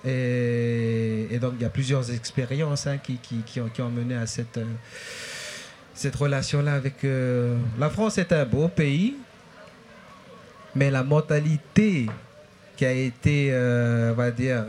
Et, 0.04 1.38
donc, 1.40 1.54
il 1.60 1.62
y 1.62 1.66
a 1.66 1.70
plusieurs 1.70 2.12
expériences 2.12 2.88
hein, 2.88 2.98
qui, 2.98 3.18
qui, 3.18 3.60
ont, 3.62 3.70
qui, 3.70 3.82
ont, 3.82 3.90
mené 3.90 4.16
à 4.16 4.26
cette, 4.26 4.58
euh, 4.58 4.66
cette 5.94 6.16
relation-là 6.16 6.74
avec... 6.74 7.04
Euh, 7.04 7.58
la 7.78 7.90
France 7.90 8.18
est 8.18 8.32
un 8.32 8.46
beau 8.46 8.68
pays, 8.68 9.16
mais 10.76 10.90
la 10.90 11.04
mentalité 11.04 12.08
qui 12.76 12.86
a 12.86 12.92
été, 12.92 13.50
euh, 13.52 14.12
on 14.12 14.16
va 14.16 14.32
dire, 14.32 14.64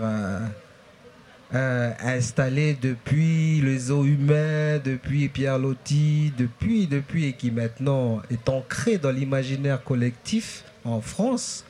installée 1.53 2.77
depuis 2.81 3.61
les 3.61 3.91
eaux 3.91 4.05
humains, 4.05 4.79
depuis 4.83 5.29
Pierre 5.29 5.59
Loti, 5.59 6.33
depuis, 6.37 6.87
depuis, 6.87 7.27
et 7.27 7.33
qui 7.35 7.51
maintenant 7.51 8.23
est 8.31 8.49
ancrée 8.49 8.99
dans 8.99 9.11
l'imaginaire 9.11 9.83
collectif 9.85 10.65
en 10.85 11.01
France, 11.01 11.65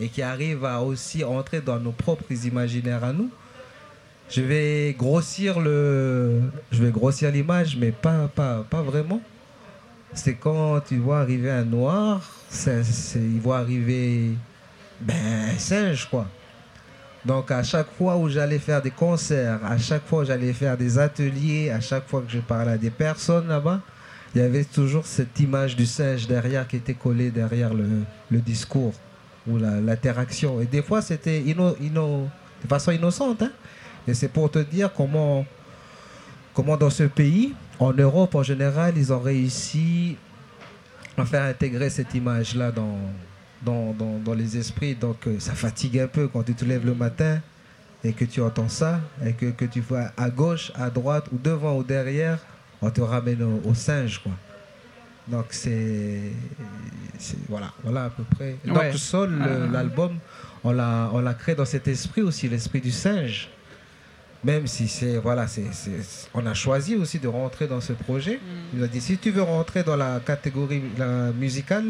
et 0.00 0.08
qui 0.08 0.22
arrive 0.22 0.64
à 0.64 0.82
aussi 0.82 1.24
entrer 1.24 1.60
dans 1.60 1.78
nos 1.78 1.92
propres 1.92 2.46
imaginaires 2.46 3.04
à 3.04 3.12
nous. 3.12 3.30
Je 4.30 4.40
vais 4.40 4.94
grossir 4.98 5.60
le, 5.60 6.40
je 6.72 6.82
vais 6.82 6.90
grossir 6.90 7.30
l'image, 7.30 7.76
mais 7.76 7.92
pas, 7.92 8.28
pas, 8.28 8.64
pas 8.68 8.82
vraiment. 8.82 9.20
C'est 10.14 10.34
quand 10.34 10.80
tu 10.80 10.96
vois 10.96 11.20
arriver 11.20 11.50
un 11.50 11.64
noir, 11.64 12.22
c'est, 12.48 12.82
il 13.16 13.40
voit 13.40 13.58
arriver 13.58 14.30
ben, 15.00 15.50
un 15.52 15.58
singe, 15.58 16.08
quoi. 16.08 16.28
Donc 17.24 17.50
à 17.50 17.62
chaque 17.62 17.90
fois 17.96 18.16
où 18.16 18.28
j'allais 18.28 18.58
faire 18.58 18.82
des 18.82 18.90
concerts, 18.90 19.60
à 19.64 19.78
chaque 19.78 20.06
fois 20.06 20.22
où 20.22 20.24
j'allais 20.24 20.52
faire 20.52 20.76
des 20.76 20.98
ateliers, 20.98 21.70
à 21.70 21.80
chaque 21.80 22.06
fois 22.06 22.20
que 22.20 22.30
je 22.30 22.38
parlais 22.38 22.72
à 22.72 22.78
des 22.78 22.90
personnes 22.90 23.48
là-bas, 23.48 23.80
il 24.34 24.42
y 24.42 24.44
avait 24.44 24.64
toujours 24.64 25.06
cette 25.06 25.38
image 25.40 25.76
du 25.76 25.86
singe 25.86 26.26
derrière 26.26 26.66
qui 26.66 26.76
était 26.76 26.94
collée 26.94 27.30
derrière 27.30 27.72
le, 27.72 28.40
discours 28.40 28.92
ou 29.46 29.58
l'interaction. 29.58 30.60
Et 30.60 30.66
des 30.66 30.82
fois, 30.82 31.00
c'était 31.00 31.40
de 31.40 32.68
façon 32.68 32.90
innocente. 32.90 33.42
Hein. 33.42 33.52
Et 34.08 34.12
c'est 34.12 34.28
pour 34.28 34.50
te 34.50 34.58
dire 34.58 34.92
comment, 34.92 35.46
comment 36.52 36.76
dans 36.76 36.90
ce 36.90 37.04
pays, 37.04 37.54
en 37.78 37.92
Europe 37.92 38.34
en 38.34 38.42
général, 38.42 38.94
ils 38.96 39.12
ont 39.12 39.20
réussi 39.20 40.16
à 41.16 41.24
faire 41.24 41.44
intégrer 41.44 41.88
cette 41.88 42.12
image-là 42.12 42.72
dans, 42.72 42.98
dans, 43.64 43.94
dans, 43.94 44.34
les 44.34 44.56
esprits. 44.56 44.94
Donc 44.94 45.26
euh, 45.26 45.38
ça 45.38 45.54
fatigue 45.54 45.98
un 45.98 46.08
peu 46.08 46.28
quand 46.28 46.42
tu 46.42 46.54
te 46.54 46.64
lèves 46.64 46.86
le 46.86 46.94
matin 46.94 47.40
et 48.02 48.12
que 48.12 48.24
tu 48.24 48.42
entends 48.42 48.68
ça, 48.68 49.00
et 49.24 49.32
que, 49.32 49.46
que 49.46 49.64
tu 49.64 49.80
vois 49.80 50.10
à 50.16 50.28
gauche, 50.28 50.72
à 50.74 50.90
droite, 50.90 51.26
ou 51.32 51.38
devant 51.38 51.78
ou 51.78 51.82
derrière, 51.82 52.38
on 52.82 52.90
te 52.90 53.00
ramène 53.00 53.42
au, 53.42 53.62
au 53.64 53.74
singe. 53.74 54.18
Quoi. 54.22 54.32
Donc 55.26 55.46
c'est 55.50 56.32
voilà, 57.48 57.72
voilà 57.82 58.04
à 58.04 58.10
peu 58.10 58.24
près. 58.24 58.56
Donc 58.64 58.92
Sol, 58.94 59.38
ah. 59.40 59.72
l'album, 59.72 60.18
on 60.62 60.72
l'a 60.72 61.10
on 61.12 61.20
l'a 61.20 61.34
créé 61.34 61.54
dans 61.54 61.64
cet 61.64 61.88
esprit 61.88 62.22
aussi, 62.22 62.48
l'esprit 62.48 62.80
du 62.80 62.90
singe. 62.90 63.48
Même 64.42 64.66
si 64.66 64.88
c'est 64.88 65.16
voilà, 65.16 65.46
c'est 65.46 65.64
on 66.34 66.44
a 66.44 66.52
choisi 66.52 66.96
aussi 66.96 67.18
de 67.18 67.28
rentrer 67.28 67.66
dans 67.66 67.80
ce 67.80 67.94
projet. 67.94 68.36
Mm. 68.36 68.76
Il 68.76 68.84
a 68.84 68.86
dit 68.86 69.00
si 69.00 69.16
tu 69.16 69.30
veux 69.30 69.42
rentrer 69.42 69.82
dans 69.82 69.96
la 69.96 70.20
catégorie 70.20 70.82
musicale, 71.38 71.86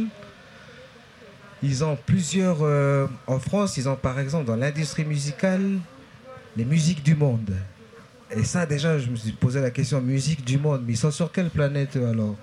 ils 1.62 1.84
ont 1.84 1.96
plusieurs 1.96 2.58
euh, 2.62 3.06
en 3.26 3.38
France, 3.38 3.76
ils 3.76 3.88
ont 3.88 3.96
par 3.96 4.18
exemple 4.18 4.46
dans 4.46 4.56
l'industrie 4.56 5.04
musicale 5.04 5.78
les 6.56 6.64
musiques 6.64 7.02
du 7.02 7.14
monde. 7.14 7.54
Et 8.30 8.44
ça 8.44 8.66
déjà, 8.66 8.98
je 8.98 9.10
me 9.10 9.16
suis 9.16 9.32
posé 9.32 9.60
la 9.60 9.70
question 9.70 10.00
musique 10.00 10.44
du 10.44 10.58
monde, 10.58 10.82
mais 10.86 10.92
ils 10.94 10.98
sont 10.98 11.10
sur 11.10 11.30
quelle 11.30 11.50
planète 11.50 11.96
alors? 11.96 12.36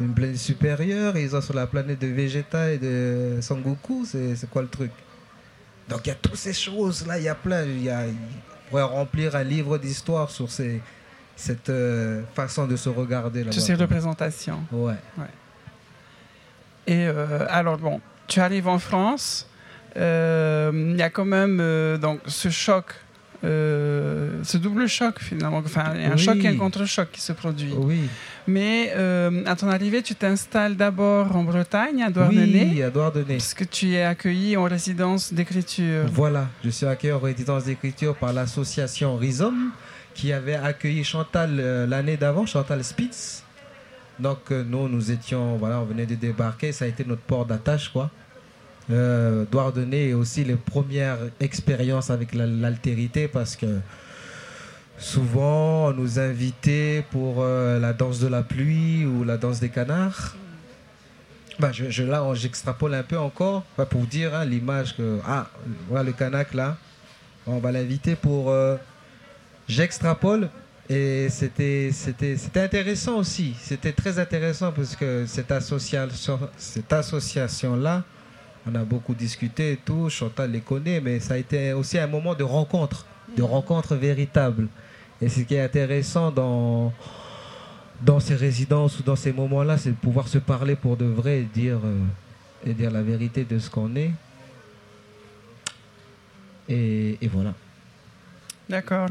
Une 0.00 0.14
planète 0.14 0.38
supérieure, 0.38 1.16
ils 1.16 1.30
sont 1.30 1.40
sur 1.40 1.54
la 1.54 1.66
planète 1.66 2.00
de 2.00 2.08
Vegeta 2.08 2.72
et 2.72 2.78
de 2.78 3.38
Sangoku, 3.40 4.04
c'est 4.04 4.50
quoi 4.50 4.62
le 4.62 4.68
truc? 4.68 4.90
Donc 5.88 6.00
il 6.06 6.08
y 6.08 6.12
a 6.12 6.16
toutes 6.16 6.36
ces 6.36 6.52
choses-là, 6.52 7.18
il 7.18 7.24
y 7.24 7.28
a 7.28 7.34
plein, 7.34 7.64
il 7.64 7.84
y 7.84 7.90
a, 7.90 8.04
on 8.06 8.70
pourrait 8.70 8.82
remplir 8.82 9.36
un 9.36 9.44
livre 9.44 9.78
d'histoire 9.78 10.30
sur 10.30 10.50
ces, 10.50 10.80
cette 11.36 11.70
euh, 11.70 12.22
façon 12.34 12.66
de 12.66 12.76
se 12.76 12.88
regarder. 12.88 13.44
Toutes 13.44 13.54
ces 13.54 13.74
représentations. 13.74 14.60
Ouais. 14.72 14.94
ouais. 15.18 15.26
Et 16.86 17.06
euh, 17.06 17.46
alors 17.48 17.78
bon, 17.78 18.00
tu 18.26 18.40
arrives 18.40 18.68
en 18.68 18.78
France, 18.78 19.48
euh, 19.96 20.90
il 20.92 20.96
y 20.96 21.02
a 21.02 21.10
quand 21.10 21.24
même 21.24 21.58
donc 21.98 22.20
ce 22.26 22.48
choc 22.48 22.94
euh, 23.44 24.40
ce 24.44 24.56
double 24.56 24.86
choc 24.86 25.18
finalement. 25.18 25.58
Enfin, 25.58 25.94
un 25.96 26.16
choc 26.16 26.36
et 26.44 26.48
un 26.48 26.56
contre-choc 26.56 27.08
qui 27.10 27.20
se 27.20 27.32
produit. 27.32 27.72
Oui. 27.76 28.08
Mais 28.46 28.92
euh, 28.94 29.42
à 29.46 29.56
ton 29.56 29.68
arrivée, 29.68 30.02
tu 30.02 30.14
t'installes 30.14 30.76
d'abord 30.76 31.34
en 31.34 31.42
Bretagne, 31.42 32.02
à 32.02 32.10
Douarnenez. 32.10 32.70
Oui, 32.72 32.82
à 32.82 32.90
Douarnenez. 32.90 33.24
Puisque 33.24 33.68
tu 33.68 33.94
es 33.94 34.04
accueilli 34.04 34.56
en 34.56 34.64
résidence 34.64 35.32
d'écriture. 35.32 36.04
Voilà, 36.12 36.48
je 36.64 36.70
suis 36.70 36.86
accueilli 36.86 37.12
en 37.12 37.18
résidence 37.18 37.64
d'écriture 37.64 38.14
par 38.14 38.32
l'association 38.32 39.16
Rhizome 39.16 39.70
qui 40.14 40.32
avait 40.32 40.54
accueilli 40.54 41.02
Chantal 41.02 41.56
euh, 41.58 41.86
l'année 41.86 42.16
d'avant, 42.16 42.46
Chantal 42.46 42.84
Spitz. 42.84 43.42
Donc 44.22 44.50
nous, 44.50 44.88
nous 44.88 45.10
étions, 45.10 45.56
voilà, 45.56 45.80
on 45.80 45.84
venait 45.84 46.06
de 46.06 46.14
débarquer, 46.14 46.72
ça 46.72 46.84
a 46.84 46.88
été 46.88 47.04
notre 47.04 47.22
port 47.22 47.44
d'attache, 47.44 47.88
quoi 47.88 48.10
euh, 48.90 49.44
donner 49.74 50.14
aussi 50.14 50.44
les 50.44 50.56
premières 50.56 51.18
expériences 51.40 52.10
avec 52.10 52.34
l'altérité 52.34 53.28
parce 53.28 53.56
que 53.56 53.80
souvent 54.98 55.88
on 55.88 55.92
nous 55.92 56.18
invitait 56.18 57.04
pour 57.10 57.36
euh, 57.38 57.78
la 57.78 57.92
danse 57.92 58.18
de 58.18 58.28
la 58.28 58.42
pluie 58.42 59.04
ou 59.04 59.24
la 59.24 59.36
danse 59.36 59.60
des 59.60 59.68
canards. 59.68 60.36
Bah, 61.58 61.70
je, 61.72 62.02
là, 62.02 62.26
j'extrapole 62.34 62.94
un 62.94 63.02
peu 63.02 63.18
encore 63.18 63.62
pour 63.90 64.02
dire 64.02 64.34
hein, 64.34 64.44
l'image 64.44 64.96
que 64.96 65.20
ah 65.26 65.46
voilà 65.88 66.02
le 66.02 66.12
canac 66.12 66.54
là, 66.54 66.76
on 67.46 67.58
va 67.58 67.72
l'inviter 67.72 68.16
pour. 68.16 68.50
Euh, 68.50 68.76
j'extrapole, 69.68 70.48
Et 70.88 71.28
c'était, 71.30 71.90
c'était, 71.92 72.36
c'était 72.36 72.60
intéressant 72.60 73.18
aussi. 73.18 73.54
C'était 73.60 73.92
très 73.92 74.18
intéressant 74.18 74.72
parce 74.72 74.96
que 74.96 75.24
cette 75.26 75.50
association, 75.52 76.38
cette 76.56 76.92
association-là, 76.92 78.04
on 78.66 78.74
a 78.74 78.84
beaucoup 78.84 79.14
discuté 79.14 79.72
et 79.72 79.76
tout. 79.76 80.10
Chantal 80.10 80.50
les 80.50 80.60
connaît, 80.60 81.00
mais 81.00 81.20
ça 81.20 81.34
a 81.34 81.36
été 81.38 81.72
aussi 81.72 81.98
un 81.98 82.06
moment 82.06 82.34
de 82.34 82.44
rencontre, 82.44 83.06
de 83.36 83.42
rencontre 83.42 83.94
véritable. 83.94 84.68
Et 85.20 85.28
ce 85.28 85.40
qui 85.40 85.54
est 85.54 85.62
intéressant 85.62 86.32
dans, 86.32 86.92
dans 88.00 88.18
ces 88.18 88.34
résidences 88.34 88.98
ou 88.98 89.02
dans 89.04 89.16
ces 89.16 89.32
moments-là, 89.32 89.78
c'est 89.78 89.90
de 89.90 89.96
pouvoir 89.96 90.26
se 90.26 90.38
parler 90.38 90.74
pour 90.74 90.96
de 90.96 91.04
vrai 91.04 91.40
et 91.40 91.44
dire, 91.44 91.78
euh, 91.84 92.00
et 92.66 92.74
dire 92.74 92.90
la 92.90 93.02
vérité 93.02 93.44
de 93.44 93.58
ce 93.58 93.70
qu'on 93.70 93.94
est. 93.94 94.10
Et, 96.68 97.18
et 97.20 97.28
voilà. 97.28 97.54
D'accord. 98.68 99.08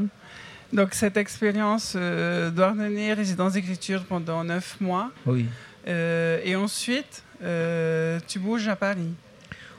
Donc 0.72 0.94
cette 0.94 1.16
expérience 1.16 1.94
euh, 1.96 2.50
d'Ordonnée, 2.50 3.12
résidence 3.12 3.52
d'écriture 3.52 4.04
pendant 4.04 4.42
neuf 4.42 4.80
mois. 4.80 5.10
Oui. 5.26 5.46
Euh, 5.86 6.40
et 6.44 6.56
ensuite, 6.56 7.22
euh, 7.42 8.18
tu 8.26 8.38
bouges 8.38 8.68
à 8.68 8.76
Paris. 8.76 9.12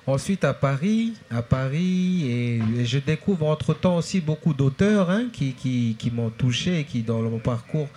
Ensuite 0.05 0.43
à 0.43 0.53
Paris, 0.53 1.13
à 1.31 1.41
Paris, 1.41 2.25
et, 2.29 2.61
et 2.77 2.85
je 2.85 2.99
découvre 2.99 3.47
entre-temps 3.47 3.95
aussi 3.95 4.19
beaucoup 4.19 4.53
d'auteurs 4.53 5.09
hein, 5.09 5.29
qui, 5.31 5.53
qui, 5.53 5.95
qui 5.97 6.11
m'ont 6.11 6.29
touché, 6.29 6.83
qui 6.83 7.01
dans 7.01 7.21
mon 7.21 7.39
parcours, 7.39 7.87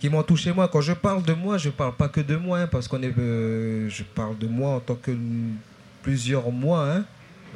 qui 0.00 0.08
m'ont 0.08 0.24
touché 0.24 0.52
moi. 0.52 0.68
Quand 0.68 0.80
je 0.80 0.92
parle 0.92 1.22
de 1.22 1.32
moi, 1.32 1.56
je 1.56 1.70
parle 1.70 1.94
pas 1.94 2.08
que 2.08 2.20
de 2.20 2.34
moi, 2.34 2.58
hein, 2.58 2.66
parce 2.66 2.88
qu'on 2.88 3.00
est, 3.00 3.16
euh, 3.16 3.88
je 3.88 4.02
parle 4.02 4.36
de 4.38 4.48
moi 4.48 4.70
en 4.70 4.80
tant 4.80 4.96
que 4.96 5.16
plusieurs 6.02 6.50
mois. 6.50 6.90
Hein, 6.90 7.04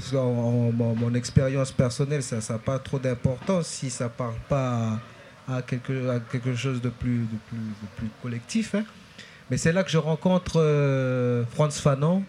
parce 0.01 0.13
que 0.13 0.17
en- 0.17 0.73
mon, 0.73 0.95
mon 0.95 1.15
expérience 1.15 1.71
personnelle, 1.73 2.23
ça 2.23 2.39
n'a 2.49 2.59
pas 2.59 2.79
trop 2.79 2.99
d'importance 2.99 3.67
si 3.67 3.91
ça 3.91 4.09
parle 4.09 4.35
pas 4.49 4.99
à, 5.49 5.57
à 5.57 5.63
quelque, 5.63 6.09
à 6.09 6.21
quelque 6.21 6.55
chose 6.55 6.81
de 6.81 6.89
plus, 6.89 7.19
de 7.21 7.37
plus, 7.49 7.59
de 7.59 7.87
plus 7.97 8.09
collectif. 8.23 8.75
hein. 8.75 8.85
Mais 9.51 9.57
c'est 9.59 9.73
là 9.73 9.83
que 9.85 9.91
je 9.91 9.99
rencontre 9.99 10.55
euh, 10.61 11.45
Franz 11.53 11.81
Fanon. 11.81 12.23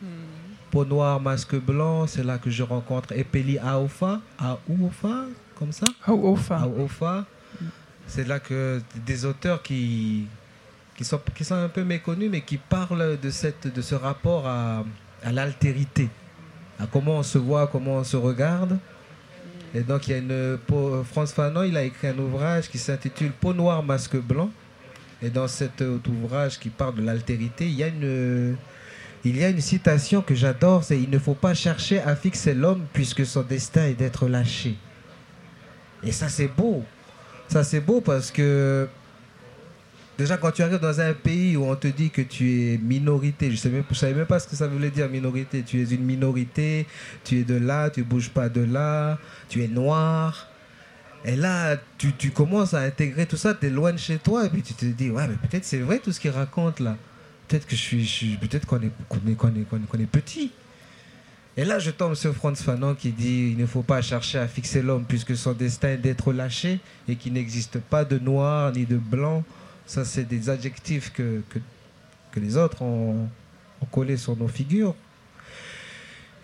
Peau 0.72 0.86
noire, 0.86 1.20
masque 1.20 1.56
blanc, 1.56 2.08
c'est 2.08 2.24
là 2.24 2.38
que 2.38 2.50
je 2.50 2.64
rencontre 2.64 3.12
Epeli 3.12 3.60
Aofa, 3.60 4.22
Aoufa, 4.40 5.26
comme 5.56 5.72
ça? 5.74 5.86
Ofa. 6.08 6.60
Aofa. 6.60 7.26
C'est 8.08 8.26
là 8.28 8.40
que 8.40 8.82
des 9.06 9.26
auteurs 9.26 9.62
qui, 9.62 10.28
qui, 10.96 11.04
sont, 11.04 11.20
qui 11.36 11.44
sont 11.44 11.56
un 11.56 11.68
peu 11.70 11.84
méconnus, 11.84 12.30
mais 12.32 12.42
qui 12.42 12.58
parlent 12.58 13.18
de, 13.22 13.30
cette, 13.30 13.68
de 13.74 13.82
ce 13.82 13.96
rapport 13.96 14.48
à, 14.48 14.84
à 15.24 15.32
l'altérité, 15.34 16.08
à 16.82 16.88
comment 16.88 17.18
on 17.18 17.24
se 17.24 17.38
voit, 17.38 17.68
comment 17.68 17.98
on 17.98 18.04
se 18.04 18.18
regarde. 18.18 18.78
Et 19.74 19.82
donc, 19.82 20.08
il 20.08 20.12
y 20.12 20.14
a 20.16 20.18
une. 20.18 20.58
Franz 21.06 21.34
Fanon, 21.34 21.64
il 21.64 21.78
a 21.78 21.84
écrit 21.84 22.08
un 22.08 22.18
ouvrage 22.18 22.70
qui 22.70 22.78
s'intitule 22.78 23.32
Peau 23.32 23.54
noire, 23.54 23.84
masque 23.84 24.18
blanc. 24.18 24.50
Et 25.22 25.30
dans 25.30 25.48
cet 25.48 25.84
ouvrage 26.10 26.60
qui 26.60 26.70
parle 26.70 26.96
de 26.96 27.04
l'altérité, 27.04 27.66
il 27.66 27.76
y 27.76 27.84
a 27.84 27.88
une. 27.88 28.58
Il 29.24 29.38
y 29.38 29.44
a 29.44 29.50
une 29.50 29.62
citation 29.62 30.24
que 30.24 30.34
j'adore, 30.34 30.84
c'est 30.84 31.00
Il 31.00 31.12
ne 31.12 31.20
faut 31.20 31.36
pas 31.36 31.54
chercher 31.54 32.02
à 32.02 32.16
fixer 32.16 32.56
l'homme 32.56 32.86
puisque 32.92 33.24
son 33.24 33.44
destin 33.44 33.86
est 33.86 33.94
d'être 33.94 34.28
lâché. 34.28 34.76
Et 36.04 36.12
ça, 36.12 36.28
c'est 36.28 36.48
beau. 36.48 36.84
Ça, 37.48 37.64
c'est 37.64 37.82
beau 37.82 38.02
parce 38.02 38.32
que 38.32 38.88
déjà, 40.18 40.38
quand 40.38 40.52
tu 40.52 40.62
arrives 40.62 40.80
dans 40.80 41.00
un 41.00 41.14
pays 41.14 41.56
où 41.58 41.66
on 41.66 41.76
te 41.76 41.88
dit 41.88 42.10
que 42.10 42.22
tu 42.22 42.74
es 42.74 42.78
minorité, 42.78 43.48
je 43.52 43.68
ne 43.70 43.84
savais 43.94 44.14
même 44.14 44.26
pas 44.26 44.40
ce 44.40 44.48
que 44.48 44.56
ça 44.56 44.68
voulait 44.68 44.92
dire 44.92 45.10
minorité. 45.10 45.64
Tu 45.64 45.82
es 45.82 45.86
une 45.86 46.04
minorité, 46.04 46.86
tu 47.24 47.40
es 47.40 47.44
de 47.44 47.56
là, 47.56 47.90
tu 47.90 48.04
bouges 48.04 48.30
pas 48.30 48.50
de 48.50 48.62
là, 48.62 49.18
tu 49.50 49.64
es 49.64 49.68
noir. 49.68 50.48
Et 51.24 51.36
là, 51.36 51.78
tu, 51.98 52.32
commences 52.32 52.74
à 52.74 52.80
intégrer 52.82 53.28
tout 53.28 53.38
ça, 53.38 53.54
tu 53.54 53.68
es 53.68 53.70
loin 53.70 53.94
de 53.94 53.98
chez 54.00 54.18
toi, 54.18 54.46
et 54.46 54.50
puis 54.50 54.64
tu 54.64 54.74
te 54.74 54.86
dis, 54.86 55.12
ouais, 55.12 55.28
mais 55.28 55.36
peut-être 55.36 55.66
c'est 55.66 55.78
vrai 55.80 56.00
tout 56.00 56.12
ce 56.12 56.20
qu'il 56.20 56.32
raconte 56.32 56.80
là. 56.80 56.98
Peut-être 57.48 57.68
que 57.68 57.76
je 57.76 57.98
suis, 58.00 58.38
peut-être 58.38 58.66
qu'on 58.66 58.82
est, 58.82 58.92
qu'on 59.08 59.18
est, 59.28 59.34
qu'on 59.36 59.50
est- 59.50 59.88
qu'on 59.88 60.00
est 60.00 60.06
petit. 60.10 60.52
Et 61.58 61.66
là, 61.66 61.80
je 61.80 61.92
tombe 61.92 62.16
sur 62.16 62.34
Franz 62.34 62.64
Fanon 62.64 62.96
qui 62.96 63.12
dit 63.12 63.50
il 63.52 63.58
ne 63.58 63.66
faut 63.66 63.84
pas 63.84 64.02
chercher 64.02 64.40
à 64.40 64.48
fixer 64.48 64.82
l'homme 64.82 65.04
puisque 65.06 65.36
son 65.36 65.52
destin 65.52 65.90
est 65.90 65.98
d'être 65.98 66.32
lâché 66.32 66.80
et 67.10 67.18
qu'il 67.18 67.34
n'existe 67.34 67.78
pas 67.80 68.06
de 68.06 68.18
noir 68.18 68.72
ni 68.72 68.86
de 68.86 68.96
blanc. 68.96 69.44
Ça, 69.92 70.06
c'est 70.06 70.24
des 70.24 70.50
adjectifs 70.50 71.12
que, 71.12 71.42
que, 72.32 72.40
les 72.40 72.56
autres 72.56 72.82
ont, 72.82 73.28
collés 73.92 74.16
sur 74.16 74.38
nos 74.38 74.48
figures. 74.48 74.96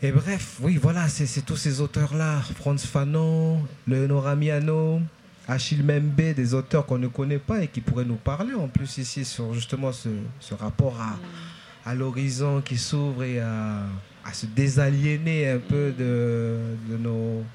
Et 0.02 0.12
bref, 0.12 0.58
oui, 0.60 0.76
voilà, 0.76 1.08
c'est 1.08 1.46
tous 1.46 1.56
ces 1.56 1.80
auteurs-là. 1.80 2.42
Franz 2.56 2.86
Fanon, 2.86 3.66
Leonora 3.88 4.36
Miano, 4.36 5.00
Achille 5.48 5.82
Membe, 5.82 6.34
des 6.36 6.54
auteurs 6.54 6.86
qu'on 6.86 6.98
ne 6.98 7.08
connaît 7.08 7.38
pas 7.38 7.64
et 7.64 7.70
qui 7.70 7.80
pourraient 7.80 8.04
nous 8.04 8.18
parler 8.18 8.54
en 8.54 8.68
plus 8.68 8.98
ici 8.98 9.24
sur 9.24 9.54
justement 9.54 9.94
ce, 9.94 10.10
ce 10.42 10.54
rapport 10.54 11.00
à, 11.00 11.18
à 11.90 11.96
l'horizon 11.96 12.60
qui 12.60 12.78
s'ouvre 12.78 13.24
et 13.24 13.40
à, 13.40 13.84
à 14.26 14.34
se 14.34 14.46
désaliéner 14.46 15.52
un 15.52 15.60
peu 15.60 15.94
de, 15.98 16.58
de, 16.90 16.98
nos, 16.98 17.46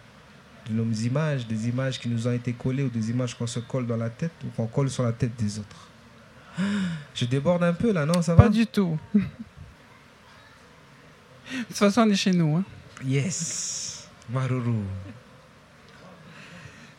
nos 0.70 0.90
images, 0.92 1.46
des 1.46 1.68
images 1.68 1.98
qui 1.98 2.08
nous 2.08 2.26
ont 2.28 2.32
été 2.32 2.52
collées 2.52 2.82
ou 2.84 2.88
des 2.88 3.10
images 3.10 3.34
qu'on 3.36 3.46
se 3.46 3.60
colle 3.60 3.86
dans 3.86 3.96
la 3.96 4.10
tête 4.10 4.32
ou 4.44 4.48
qu'on 4.56 4.66
colle 4.66 4.90
sur 4.90 5.02
la 5.04 5.12
tête 5.12 5.34
des 5.36 5.58
autres. 5.58 5.88
Je 7.14 7.24
déborde 7.24 7.62
un 7.64 7.72
peu 7.72 7.92
là, 7.92 8.06
non 8.06 8.22
Ça 8.22 8.34
va? 8.34 8.44
Pas 8.44 8.48
du 8.48 8.66
tout. 8.66 8.98
De 9.14 9.20
toute 11.68 11.76
façon, 11.76 12.02
on 12.02 12.10
est 12.10 12.14
chez 12.14 12.32
nous. 12.32 12.56
hein. 12.56 12.64
Yes 13.04 14.08
Maruru. 14.30 14.74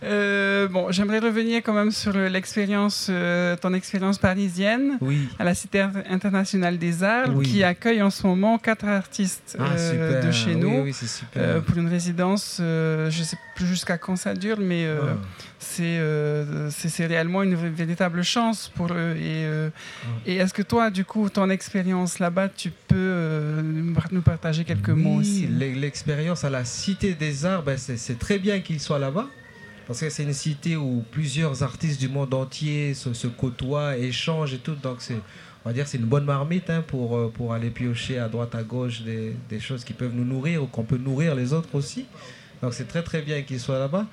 Euh, 0.03 0.67
bon, 0.67 0.91
j'aimerais 0.91 1.19
revenir 1.19 1.61
quand 1.63 1.73
même 1.73 1.91
sur 1.91 2.11
le- 2.13 2.27
l'expérience, 2.27 3.07
euh, 3.09 3.55
ton 3.55 3.73
expérience 3.73 4.17
parisienne 4.17 4.97
Oui. 5.01 5.29
à 5.39 5.43
la 5.43 5.53
Cité 5.55 5.79
Inter- 5.81 6.03
internationale 6.09 6.77
des 6.77 7.03
arts, 7.03 7.29
Oui. 7.33 7.45
qui 7.45 7.63
accueille 7.63 8.01
en 8.01 8.09
ce 8.09 8.25
moment 8.27 8.57
quatre 8.57 8.85
artistes 8.85 9.55
Ah, 9.59 9.71
euh, 9.77 10.21
de 10.21 10.31
chez 10.31 10.55
nous. 10.55 10.81
Oui, 10.83 10.93
c'est 10.93 11.07
super. 11.07 11.61
pour 11.63 11.77
une 11.77 11.87
résidence, 11.87 12.55
je 12.59 13.05
ne 13.05 13.23
sais 13.23 13.37
plus 13.55 13.65
jusqu'à 13.65 13.97
quand 13.97 14.15
ça 14.15 14.33
dure, 14.33 14.57
mais 14.59 14.85
Ah. 14.87 15.15
c'est 15.59 15.99
c'est 16.69 17.05
réellement 17.05 17.43
une 17.43 17.55
vé- 17.55 17.69
véritable 17.71 18.23
chance 18.23 18.69
pour 18.75 18.87
eux. 18.91 19.15
Et, 19.17 19.45
euh, 19.45 19.69
et 20.25 20.35
est-ce 20.35 20.53
que 20.53 20.61
toi, 20.63 20.89
du 20.89 21.05
coup, 21.05 21.29
ton 21.29 21.49
expérience 21.49 22.19
là-bas, 22.19 22.49
tu 22.49 22.71
peux 22.87 23.61
nous 23.63 23.93
par- 23.93 24.07
nous 24.11 24.21
partager 24.21 24.63
quelques 24.63 24.89
mots 24.89 25.19
aussi? 25.19 25.47
l'e- 25.47 25.73
l'expérience 25.79 26.43
à 26.43 26.49
la 26.49 26.65
Cité 26.65 27.13
des 27.13 27.45
Arts, 27.45 27.63
ben, 27.63 27.77
c'est 27.77 28.19
très 28.19 28.39
bien 28.39 28.59
qu'il 28.59 28.79
soit 28.79 28.99
là-bas. 28.99 29.27
Parce 29.87 29.99
que 29.99 30.09
c'est 30.09 30.23
une 30.23 30.33
cité 30.33 30.75
où 30.77 31.03
plusieurs 31.11 31.61
artistes 31.61 31.99
du 31.99 32.07
monde 32.07 32.33
entier 32.33 32.93
se, 32.93 33.27
côtoient, 33.27 33.97
échangent 33.97 34.53
et 34.53 34.59
tout. 34.59 34.75
Donc, 34.75 34.97
c'est, 34.99 35.17
on 35.65 35.69
va 35.69 35.73
dire 35.73 35.87
c'est 35.87 35.97
une 35.97 36.05
bonne 36.05 36.25
marmite 36.25 36.69
hein, 36.69 36.83
pour, 36.87 37.17
euh, 37.17 37.31
pour 37.33 37.53
aller 37.53 37.69
piocher 37.69 38.17
à 38.17 38.29
droite, 38.29 38.55
à 38.55 38.63
gauche 38.63 39.01
des, 39.01 39.35
des 39.49 39.59
choses 39.59 39.83
qui 39.83 39.93
peuvent 39.93 40.13
nous 40.13 40.25
nourrir 40.25 40.63
ou 40.63 40.67
qu'on 40.67 40.83
peut 40.83 40.97
nourrir 40.97 41.35
les 41.35 41.51
autres 41.51 41.73
aussi. 41.75 42.05
Donc, 42.61 42.73
c'est 42.73 42.87
très 42.87 43.03
très 43.03 43.21
bien 43.21 43.41
qu'il 43.41 43.59
soit 43.59 43.79
là-bas. 43.79 44.05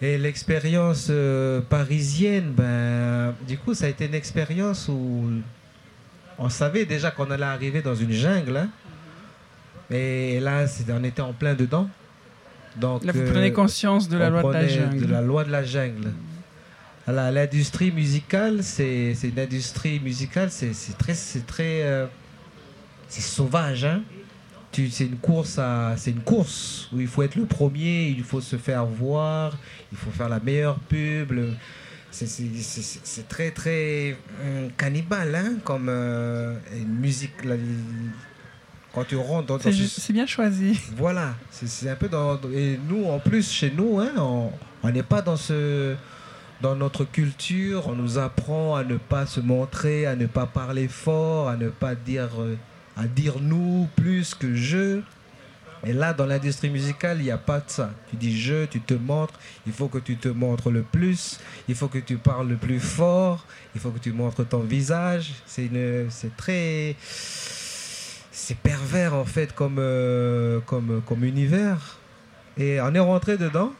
Et 0.00 0.18
l'expérience 0.18 1.08
euh, 1.10 1.60
parisienne, 1.60 2.52
ben, 2.52 3.34
du 3.46 3.56
coup, 3.58 3.74
ça 3.74 3.86
a 3.86 3.88
été 3.88 4.06
une 4.06 4.14
expérience 4.14 4.88
où 4.88 5.30
on 6.38 6.48
savait 6.50 6.84
déjà 6.84 7.10
qu'on 7.10 7.30
allait 7.30 7.44
arriver 7.44 7.80
dans 7.80 7.94
une 7.94 8.12
jungle. 8.12 8.56
hein. 8.56 8.68
Et 9.90 10.40
là, 10.40 10.66
on 10.90 11.04
était 11.04 11.22
en 11.22 11.32
plein 11.32 11.54
dedans. 11.54 11.88
Donc, 12.80 13.04
Là, 13.04 13.12
vous 13.12 13.20
euh, 13.20 13.32
prenez 13.32 13.52
conscience 13.52 14.08
de 14.08 14.18
la 14.18 14.28
loi 14.30 14.42
de 14.42 14.52
la 14.52 14.68
jungle. 14.68 15.00
de 15.06 15.06
la 15.12 15.22
loi 15.22 15.44
de 15.44 15.50
la 15.50 15.64
jungle. 15.64 16.12
La- 17.06 17.30
L'industrie 17.30 17.90
musicale, 17.92 18.62
c'est 18.62 19.14
une 19.22 19.38
industrie 19.38 20.00
musicale, 20.00 20.50
c'est 20.50 20.72
très, 20.98 21.14
c'est 21.14 21.46
très, 21.46 21.82
euh, 21.82 22.06
c'est 23.08 23.22
sauvage. 23.22 23.84
Hein 23.84 24.02
c'est 24.90 25.04
une 25.06 25.16
course 25.16 25.58
à, 25.58 25.94
c'est 25.96 26.10
une 26.10 26.20
course 26.20 26.90
où 26.92 27.00
il 27.00 27.06
faut 27.06 27.22
être 27.22 27.36
le 27.36 27.46
premier, 27.46 28.08
il 28.08 28.22
faut 28.22 28.42
se 28.42 28.56
faire 28.56 28.84
voir, 28.84 29.56
il 29.90 29.96
faut 29.96 30.10
faire 30.10 30.28
la 30.28 30.38
meilleure 30.40 30.78
pub. 30.80 31.32
c'est- 32.10 33.28
très 33.28 33.50
très 33.52 34.16
hum, 34.42 34.70
cannibale, 34.76 35.34
hein, 35.34 35.52
comme 35.64 35.86
euh, 35.88 36.56
une 36.76 36.94
musique. 36.98 37.42
la- 37.44 37.56
quand 38.96 39.04
tu 39.04 39.16
rentres 39.16 39.46
dans, 39.46 39.58
C'est 39.60 39.70
ce- 39.72 40.12
bien 40.12 40.26
choisi. 40.26 40.80
voilà, 40.96 41.34
c'est 41.50 41.88
un 41.88 41.94
peu 41.96 42.08
dans. 42.08 42.40
Et 42.52 42.80
nous, 42.88 43.04
en 43.04 43.18
plus, 43.20 43.48
chez 43.52 43.70
nous, 43.70 44.00
hein, 44.00 44.10
on 44.82 44.90
n'est 44.90 45.02
pas 45.04 45.22
dans 45.22 45.36
ce. 45.36 45.94
Dans 46.62 46.74
notre 46.74 47.04
culture, 47.04 47.86
on 47.88 47.92
nous 47.94 48.16
apprend 48.16 48.74
à 48.76 48.82
ne 48.82 48.96
pas 48.96 49.26
se 49.26 49.40
montrer, 49.40 50.06
à 50.06 50.16
ne 50.16 50.24
pas 50.24 50.46
parler 50.46 50.88
fort, 50.88 51.50
à 51.50 51.56
ne 51.58 51.68
pas 51.68 51.94
dire, 51.94 52.30
euh, 52.40 52.56
à 52.96 53.06
dire 53.06 53.34
nous 53.40 53.86
plus 53.94 54.34
que 54.34 54.54
je. 54.54 55.00
Et 55.84 55.92
là, 55.92 56.14
dans 56.14 56.24
l'industrie 56.24 56.70
musicale, 56.70 57.18
il 57.20 57.24
n'y 57.24 57.30
a 57.30 57.36
pas 57.36 57.58
de 57.58 57.68
ça. 57.68 57.90
Tu 58.08 58.16
dis 58.16 58.40
je, 58.40 58.64
tu 58.64 58.80
te 58.80 58.94
montres, 58.94 59.34
il 59.66 59.72
faut 59.74 59.88
que 59.88 59.98
tu 59.98 60.16
te 60.16 60.28
montres 60.28 60.70
le 60.70 60.80
plus, 60.82 61.38
il 61.68 61.74
faut 61.74 61.88
que 61.88 61.98
tu 61.98 62.16
parles 62.16 62.48
le 62.48 62.56
plus 62.56 62.80
fort, 62.80 63.44
il 63.74 63.80
faut 63.80 63.90
que 63.90 63.98
tu 63.98 64.12
montres 64.12 64.48
ton 64.48 64.60
visage. 64.60 65.32
C'est 65.44 65.66
une, 65.66 66.06
c'est 66.08 66.34
très, 66.38 66.96
c'est 68.46 68.56
pervers 68.56 69.12
en 69.12 69.24
fait 69.24 69.52
comme, 69.52 69.78
euh, 69.80 70.60
comme, 70.66 71.02
comme 71.04 71.24
univers. 71.24 71.98
Et 72.56 72.80
on 72.80 72.94
est 72.94 73.00
rentré 73.00 73.36
dedans. 73.36 73.72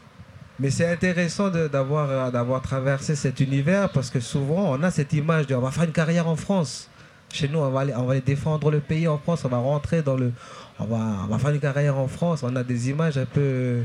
Mais 0.59 0.71
c'est 0.71 0.91
intéressant 0.91 1.49
d'avoir 1.49 2.31
d'avoir 2.31 2.61
traversé 2.61 3.15
cet 3.15 3.39
univers 3.39 3.89
parce 3.89 4.09
que 4.09 4.19
souvent 4.19 4.73
on 4.73 4.83
a 4.83 4.91
cette 4.91 5.13
image 5.13 5.47
de 5.47 5.55
on 5.55 5.61
va 5.61 5.71
faire 5.71 5.83
une 5.85 5.91
carrière 5.91 6.27
en 6.27 6.35
France. 6.35 6.89
Chez 7.31 7.47
nous, 7.47 7.59
on 7.59 7.69
va 7.69 7.81
aller, 7.81 7.93
on 7.95 8.05
va 8.05 8.19
défendre 8.19 8.71
le 8.71 8.79
pays 8.79 9.07
en 9.07 9.19
France, 9.19 9.45
on 9.45 9.49
va 9.49 9.57
rentrer 9.57 10.01
dans 10.01 10.17
le. 10.17 10.33
On 10.79 10.85
va, 10.85 10.97
on 11.23 11.27
va 11.27 11.37
faire 11.37 11.51
une 11.51 11.59
carrière 11.61 11.97
en 11.97 12.07
France. 12.07 12.43
On 12.43 12.55
a 12.55 12.63
des 12.63 12.89
images 12.89 13.17
un 13.17 13.25
peu. 13.25 13.83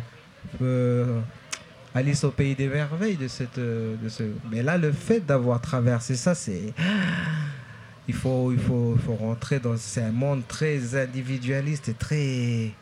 Alice 1.94 2.24
au 2.24 2.30
pays 2.30 2.56
des 2.56 2.68
merveilles 2.68 3.16
de 3.16 3.28
cette. 3.28 3.58
De 3.58 4.08
ce... 4.08 4.24
Mais 4.50 4.62
là, 4.62 4.78
le 4.78 4.90
fait 4.90 5.20
d'avoir 5.20 5.60
traversé 5.60 6.16
ça, 6.16 6.34
c'est. 6.34 6.72
Il 8.08 8.14
faut, 8.14 8.52
il, 8.52 8.58
faut, 8.58 8.94
il 8.96 9.02
faut 9.02 9.14
rentrer 9.14 9.60
dans. 9.60 9.76
C'est 9.76 10.02
un 10.02 10.12
monde 10.12 10.42
très 10.48 10.96
individualiste 11.00 11.88
et 11.88 11.94
très. 11.94 12.72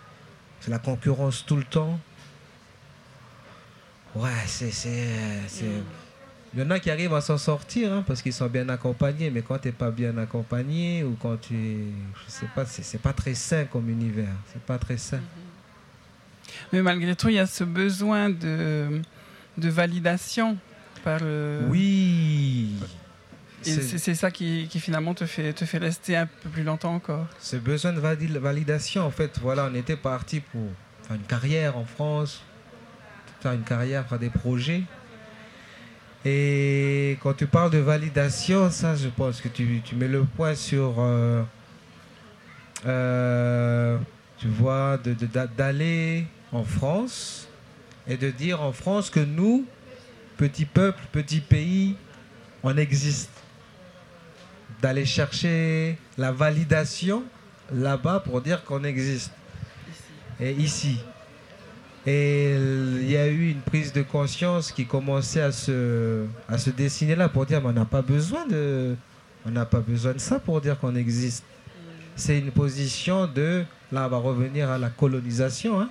C'est 0.60 0.70
la 0.70 0.78
concurrence 0.78 1.44
tout 1.46 1.56
le 1.56 1.64
temps. 1.64 1.98
Ouais, 4.14 4.30
c'est. 4.46 4.70
Il 6.52 6.58
y 6.58 6.62
en 6.64 6.70
a 6.70 6.80
qui 6.80 6.90
arrivent 6.90 7.14
à 7.14 7.20
s'en 7.20 7.38
sortir 7.38 7.92
hein, 7.92 8.04
parce 8.04 8.22
qu'ils 8.22 8.32
sont 8.32 8.48
bien 8.48 8.68
accompagnés, 8.70 9.30
mais 9.30 9.42
quand 9.42 9.58
tu 9.58 9.68
n'es 9.68 9.72
pas 9.72 9.92
bien 9.92 10.16
accompagné 10.18 11.04
ou 11.04 11.16
quand 11.20 11.36
tu. 11.40 11.54
Je 11.54 12.30
sais 12.30 12.48
pas, 12.54 12.64
c'est 12.66 13.00
pas 13.00 13.12
très 13.12 13.34
sain 13.34 13.66
comme 13.66 13.88
univers. 13.88 14.34
C'est 14.52 14.62
pas 14.62 14.78
très 14.78 14.96
sain. 14.96 15.18
Mm-hmm. 15.18 16.50
Mais 16.72 16.82
malgré 16.82 17.14
tout, 17.14 17.28
il 17.28 17.36
y 17.36 17.38
a 17.38 17.46
ce 17.46 17.62
besoin 17.62 18.30
de, 18.30 19.00
de 19.58 19.68
validation 19.68 20.56
par. 21.04 21.20
Oui! 21.68 22.74
Et 23.66 23.98
c'est 23.98 24.14
ça 24.14 24.30
qui, 24.30 24.68
qui, 24.70 24.80
finalement 24.80 25.14
te 25.14 25.26
fait, 25.26 25.52
te 25.52 25.64
fait 25.64 25.78
rester 25.78 26.16
un 26.16 26.26
peu 26.26 26.48
plus 26.48 26.62
longtemps 26.62 26.94
encore. 26.94 27.26
Ce 27.40 27.56
besoin 27.56 27.92
de 27.92 28.00
validation, 28.00 29.04
en 29.04 29.10
fait, 29.10 29.38
voilà, 29.40 29.68
on 29.70 29.74
était 29.74 29.96
parti 29.96 30.40
pour 30.40 30.62
faire 31.02 31.16
une 31.16 31.22
carrière 31.22 31.76
en 31.76 31.84
France, 31.84 32.42
faire 33.40 33.52
une 33.52 33.62
carrière, 33.62 34.06
faire 34.06 34.18
des 34.18 34.30
projets. 34.30 34.82
Et 36.24 37.18
quand 37.22 37.34
tu 37.34 37.46
parles 37.46 37.70
de 37.70 37.78
validation, 37.78 38.70
ça, 38.70 38.94
je 38.94 39.08
pense 39.08 39.40
que 39.40 39.48
tu, 39.48 39.80
tu 39.84 39.94
mets 39.94 40.08
le 40.08 40.24
point 40.24 40.54
sur, 40.54 40.96
euh, 40.98 41.42
euh, 42.86 43.98
tu 44.38 44.48
vois, 44.48 44.98
d'aller 45.56 46.26
de, 46.52 46.56
en 46.56 46.64
France 46.64 47.48
et 48.06 48.16
de 48.16 48.30
dire 48.30 48.62
en 48.62 48.72
France 48.72 49.08
que 49.08 49.20
nous, 49.20 49.64
petit 50.36 50.66
peuple, 50.66 51.00
petit 51.12 51.40
pays, 51.40 51.96
on 52.62 52.76
existe. 52.76 53.30
D'aller 54.82 55.04
chercher 55.04 55.98
la 56.16 56.32
validation 56.32 57.22
là-bas 57.72 58.20
pour 58.20 58.40
dire 58.40 58.64
qu'on 58.64 58.84
existe. 58.84 59.30
Et 60.40 60.52
ici. 60.52 60.98
Et 62.06 62.54
il 62.54 63.10
y 63.10 63.16
a 63.16 63.28
eu 63.28 63.50
une 63.50 63.60
prise 63.60 63.92
de 63.92 64.02
conscience 64.02 64.72
qui 64.72 64.86
commençait 64.86 65.42
à 65.42 65.52
se, 65.52 66.24
à 66.48 66.56
se 66.56 66.70
dessiner 66.70 67.14
là 67.14 67.28
pour 67.28 67.44
dire 67.44 67.60
on 67.64 67.72
n'a 67.72 67.84
pas 67.84 68.00
besoin 68.00 68.46
de 68.46 68.96
on 69.44 69.50
n'a 69.50 69.66
pas 69.66 69.80
besoin 69.80 70.14
de 70.14 70.18
ça 70.18 70.38
pour 70.38 70.60
dire 70.60 70.78
qu'on 70.78 70.94
existe. 70.94 71.44
C'est 72.16 72.38
une 72.38 72.52
position 72.52 73.26
de 73.26 73.64
là 73.92 74.06
on 74.06 74.08
va 74.08 74.16
revenir 74.16 74.70
à 74.70 74.78
la 74.78 74.88
colonisation. 74.88 75.80
Hein. 75.80 75.90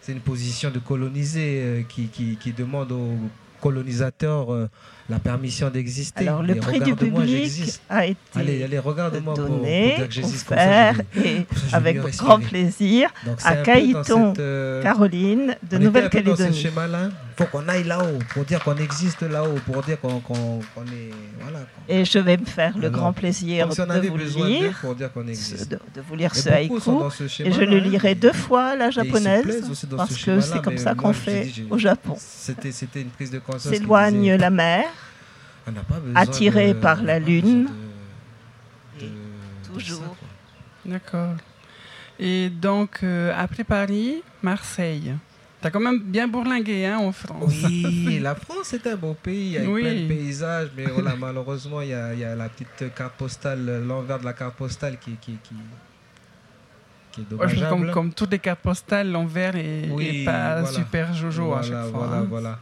C'est 0.00 0.12
une 0.12 0.20
position 0.20 0.70
de 0.70 0.78
coloniser 0.78 1.60
euh, 1.62 1.82
qui, 1.82 2.06
qui, 2.06 2.36
qui, 2.36 2.52
demande 2.52 2.90
aux 2.92 3.18
colonisateurs 3.60 4.52
euh, 4.52 4.68
la 5.08 5.18
permission 5.18 5.70
d'exister. 5.70 6.20
Alors, 6.20 6.42
le 6.42 6.54
prix 6.54 6.80
du 6.80 6.94
public 6.94 7.80
a 7.88 8.06
été 8.06 8.16
allez, 8.34 8.62
allez, 8.62 8.80
donné, 8.80 9.20
pour, 9.22 9.34
pour 9.34 10.52
offert, 10.52 11.00
et 11.16 11.46
avec 11.72 11.98
grand 12.16 12.38
plaisir 12.38 13.10
à 13.44 13.56
Caïton, 13.56 14.32
euh, 14.38 14.82
Caroline, 14.82 15.56
de 15.68 15.78
Nouvelle-Calédonie. 15.78 16.66
Il 17.40 17.46
faut 17.46 17.58
qu'on 17.58 17.68
aille 17.68 17.84
là-haut, 17.84 18.18
pour 18.34 18.44
dire 18.44 18.62
qu'on 18.62 18.76
existe 18.76 19.22
là-haut, 19.22 19.58
pour 19.64 19.82
dire 19.82 19.98
qu'on 19.98 20.18
est... 20.18 21.10
Voilà, 21.40 21.60
et 21.88 22.04
je 22.04 22.18
vais 22.18 22.36
me 22.36 22.44
faire 22.44 22.76
le 22.76 22.90
grand 22.90 23.14
plaisir 23.14 23.66
de 23.66 24.08
vous 24.08 24.44
lire, 24.44 24.78
pour 24.82 24.94
dire 24.94 25.10
qu'on 25.10 25.26
existe. 25.26 25.70
De, 25.70 25.80
de, 25.94 26.02
vous 26.06 26.16
lire 26.16 26.34
ce 26.34 26.50
haïku, 26.50 26.76
et 27.38 27.50
je 27.50 27.62
le 27.62 27.78
lirai 27.78 28.14
deux 28.14 28.34
fois, 28.34 28.76
la 28.76 28.90
japonaise, 28.90 29.64
parce 29.96 30.22
que 30.22 30.40
c'est 30.40 30.60
comme 30.60 30.76
ça 30.76 30.94
qu'on 30.94 31.14
fait 31.14 31.50
au 31.70 31.78
Japon. 31.78 32.14
C'était 32.18 33.00
une 33.00 33.08
prise 33.08 33.30
de 33.30 33.38
conscience. 33.38 33.72
S'éloigne 33.72 34.34
la 34.34 34.50
mer, 34.50 34.84
attiré 36.14 36.74
par 36.74 37.02
la 37.02 37.18
lune. 37.18 37.68
toujours. 39.72 40.14
D'accord. 40.84 41.36
Et 42.18 42.50
donc, 42.50 42.98
euh, 43.02 43.32
après 43.34 43.64
Paris, 43.64 44.22
Marseille. 44.42 45.14
T'as 45.60 45.70
quand 45.70 45.80
même 45.80 46.00
bien 46.00 46.26
bourlingué 46.26 46.86
hein, 46.86 46.98
en 46.98 47.12
France. 47.12 47.54
Oui, 47.64 48.18
la 48.18 48.34
France 48.34 48.72
est 48.72 48.86
un 48.86 48.96
beau 48.96 49.14
pays, 49.14 49.58
avec 49.58 49.68
plein 49.70 49.94
de 49.94 50.08
paysages, 50.08 50.70
mais 50.76 50.86
voilà, 50.86 51.14
malheureusement, 51.16 51.82
il 51.82 51.88
y, 51.88 51.94
a, 51.94 52.14
y, 52.14 52.24
a, 52.24 52.34
la 52.34 52.48
petite 52.48 52.94
carte 52.94 53.14
postale, 53.14 53.84
l'envers 53.86 54.18
de 54.18 54.24
la 54.24 54.32
carte 54.32 54.56
postale 54.56 54.98
qui, 54.98 55.12
qui, 55.20 55.32
qui, 55.42 55.54
qui 57.12 57.20
est 57.20 57.24
dommageable. 57.24 57.68
comme, 57.68 57.90
comme, 57.90 58.12
toutes 58.14 58.32
les 58.32 58.38
cartes 58.38 58.60
postales, 58.60 59.10
l'envers 59.10 59.54
est, 59.56 60.24
pas 60.24 60.64
super 60.64 61.12
jojo 61.12 61.46
voilà, 61.46 61.60
à 61.60 61.62
chaque 61.62 61.90
fois. 61.90 62.06
Voilà, 62.06 62.16
hein. 62.16 62.26
voilà. 62.28 62.58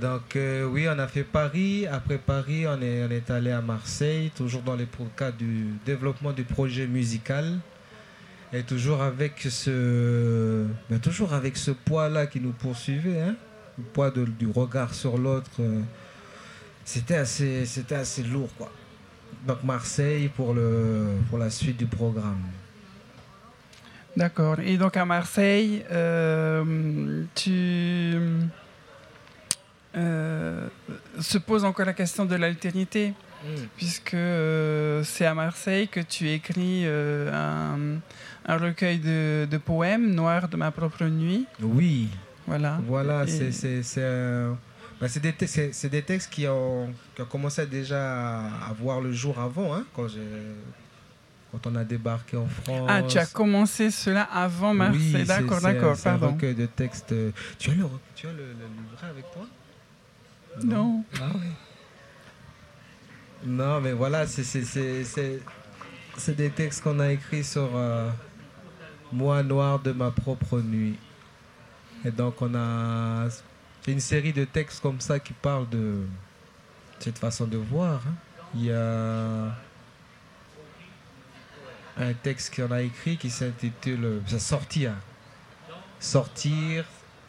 Donc 0.00 0.36
euh, 0.36 0.64
oui, 0.64 0.86
on 0.88 0.98
a 0.98 1.06
fait 1.06 1.24
Paris. 1.24 1.86
Après 1.86 2.16
Paris, 2.16 2.66
on 2.66 2.80
est, 2.80 3.04
on 3.04 3.10
est 3.10 3.30
allé 3.30 3.50
à 3.50 3.60
Marseille, 3.60 4.30
toujours 4.34 4.62
dans 4.62 4.76
le 4.76 4.86
cadre 5.16 5.36
du 5.36 5.66
développement 5.84 6.32
du 6.32 6.44
projet 6.44 6.86
musical. 6.86 7.58
Et 8.52 8.62
toujours 8.62 9.00
avec 9.02 9.40
ce, 9.48 10.66
ben, 10.90 10.98
toujours 11.00 11.32
avec 11.32 11.56
ce 11.56 11.70
poids-là 11.70 12.26
qui 12.26 12.40
nous 12.40 12.52
poursuivait, 12.52 13.20
hein, 13.20 13.34
le 13.78 13.84
poids 13.84 14.10
du 14.10 14.46
regard 14.54 14.92
sur 14.92 15.16
l'autre. 15.16 15.50
Euh, 15.60 15.80
c'était 16.84 17.16
assez, 17.16 17.64
c'était 17.64 17.94
assez 17.94 18.22
lourd, 18.22 18.50
quoi. 18.58 18.70
Donc 19.46 19.62
Marseille 19.64 20.28
pour, 20.28 20.52
le, 20.52 21.16
pour 21.28 21.38
la 21.38 21.50
suite 21.50 21.78
du 21.78 21.86
programme. 21.86 22.42
D'accord. 24.16 24.60
Et 24.60 24.76
donc 24.76 24.96
à 24.96 25.06
Marseille, 25.06 25.84
euh, 25.90 27.24
tu 27.34 28.14
euh, 29.96 30.68
se 31.20 31.38
pose 31.38 31.64
encore 31.64 31.86
la 31.86 31.94
question 31.94 32.24
de 32.24 32.36
l'altérité, 32.36 33.14
mm. 33.44 33.66
puisque 33.76 34.14
euh, 34.14 35.02
c'est 35.04 35.26
à 35.26 35.34
Marseille 35.34 35.88
que 35.88 36.00
tu 36.00 36.28
écris 36.30 36.82
euh, 36.84 37.32
un, 37.32 38.00
un, 38.46 38.56
recueil 38.56 38.98
de, 38.98 39.46
de, 39.50 39.58
poèmes 39.58 40.14
noirs 40.14 40.48
de 40.48 40.56
ma 40.56 40.70
propre 40.70 41.04
nuit. 41.04 41.46
Oui. 41.60 42.08
Voilà. 42.46 42.80
Voilà, 42.86 43.26
c'est 43.26 43.50
bah, 45.00 45.08
des, 45.08 45.32
des, 45.88 46.02
textes 46.02 46.30
qui 46.32 46.46
ont, 46.46 46.92
qui 47.14 47.22
ont, 47.22 47.26
commencé 47.26 47.66
déjà 47.66 48.40
à 48.40 48.72
voir 48.78 49.00
le 49.00 49.12
jour 49.12 49.38
avant, 49.38 49.74
hein, 49.74 49.84
quand 49.94 50.06
quand 51.50 51.66
on 51.66 51.76
a 51.76 51.84
débarqué 51.84 52.38
en 52.38 52.46
France. 52.46 52.88
Ah, 52.88 53.02
tu 53.02 53.18
as 53.18 53.26
commencé 53.26 53.90
cela 53.90 54.22
avant 54.22 54.72
Marseille. 54.72 55.16
Oui, 55.16 55.24
d'accord, 55.24 55.60
d'accord, 55.60 55.96
pardon. 56.02 56.28
Un 56.28 56.30
recueil 56.30 56.54
de 56.54 56.64
textes. 56.64 57.14
Tu 57.58 57.70
as 57.70 57.74
le, 57.74 57.84
tu 58.14 58.26
as 58.26 58.32
le, 58.32 58.38
le 58.38 58.44
livret 58.44 59.08
avec 59.10 59.30
toi? 59.32 59.46
Non. 60.64 61.04
Ah 61.20 61.26
non, 63.44 63.80
mais 63.80 63.92
voilà, 63.92 64.26
c'est 64.26 65.40
des 66.36 66.50
textes 66.50 66.82
qu'on 66.82 67.00
a 67.00 67.12
écrits 67.12 67.44
sur 67.44 67.70
euh, 67.74 68.10
Moi 69.12 69.42
noir 69.42 69.80
de 69.80 69.92
ma 69.92 70.10
propre 70.10 70.60
nuit. 70.60 70.96
Et 72.04 72.10
donc 72.10 72.40
on 72.40 72.54
a 72.54 73.28
une 73.86 74.00
série 74.00 74.32
de 74.32 74.44
textes 74.44 74.80
comme 74.80 75.00
ça 75.00 75.18
qui 75.18 75.32
parlent 75.32 75.68
de 75.68 76.04
cette 76.98 77.18
façon 77.18 77.46
de 77.46 77.56
voir. 77.56 78.02
Hein. 78.06 78.14
Il 78.54 78.64
y 78.64 78.72
a 78.72 79.56
un 81.96 82.12
texte 82.22 82.54
qu'on 82.54 82.70
a 82.70 82.82
écrit 82.82 83.16
qui 83.16 83.30
s'intitule 83.30 84.22
Sortir. 84.38 84.92
Sortir 85.98 86.84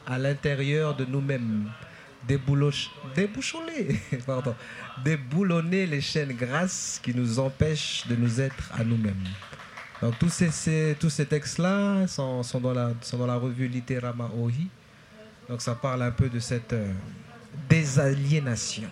à 0.06 0.18
l'intérieur 0.18 0.96
de 0.96 1.06
nous-mêmes 1.06 1.70
débouchonner, 2.28 4.00
pardon, 4.26 4.56
déboulonner 5.04 5.86
les 5.86 6.02
chaînes 6.02 6.34
grasses 6.34 7.00
qui 7.02 7.14
nous 7.14 7.40
empêchent 7.40 8.06
de 8.08 8.16
nous 8.16 8.40
être 8.40 8.72
à 8.74 8.84
nous-mêmes. 8.84 9.24
Donc 10.02 10.20
tous 10.20 10.30
ces, 10.30 10.98
tous 11.00 11.10
ces 11.10 11.26
textes-là 11.26 12.08
sont, 12.08 12.44
sont, 12.44 12.60
dans 12.60 12.74
la, 12.74 12.92
sont 13.02 13.18
dans 13.18 13.26
la 13.26 13.38
revue 13.38 13.68
Litérama 13.68 14.30
Ohi. 14.38 14.68
Donc 15.48 15.62
ça 15.62 15.76
parle 15.76 16.04
un 16.04 16.12
peu 16.12 16.30
de 16.30 16.40
cette 16.40 16.74
euh, 16.74 16.92
désaliénation, 17.70 18.90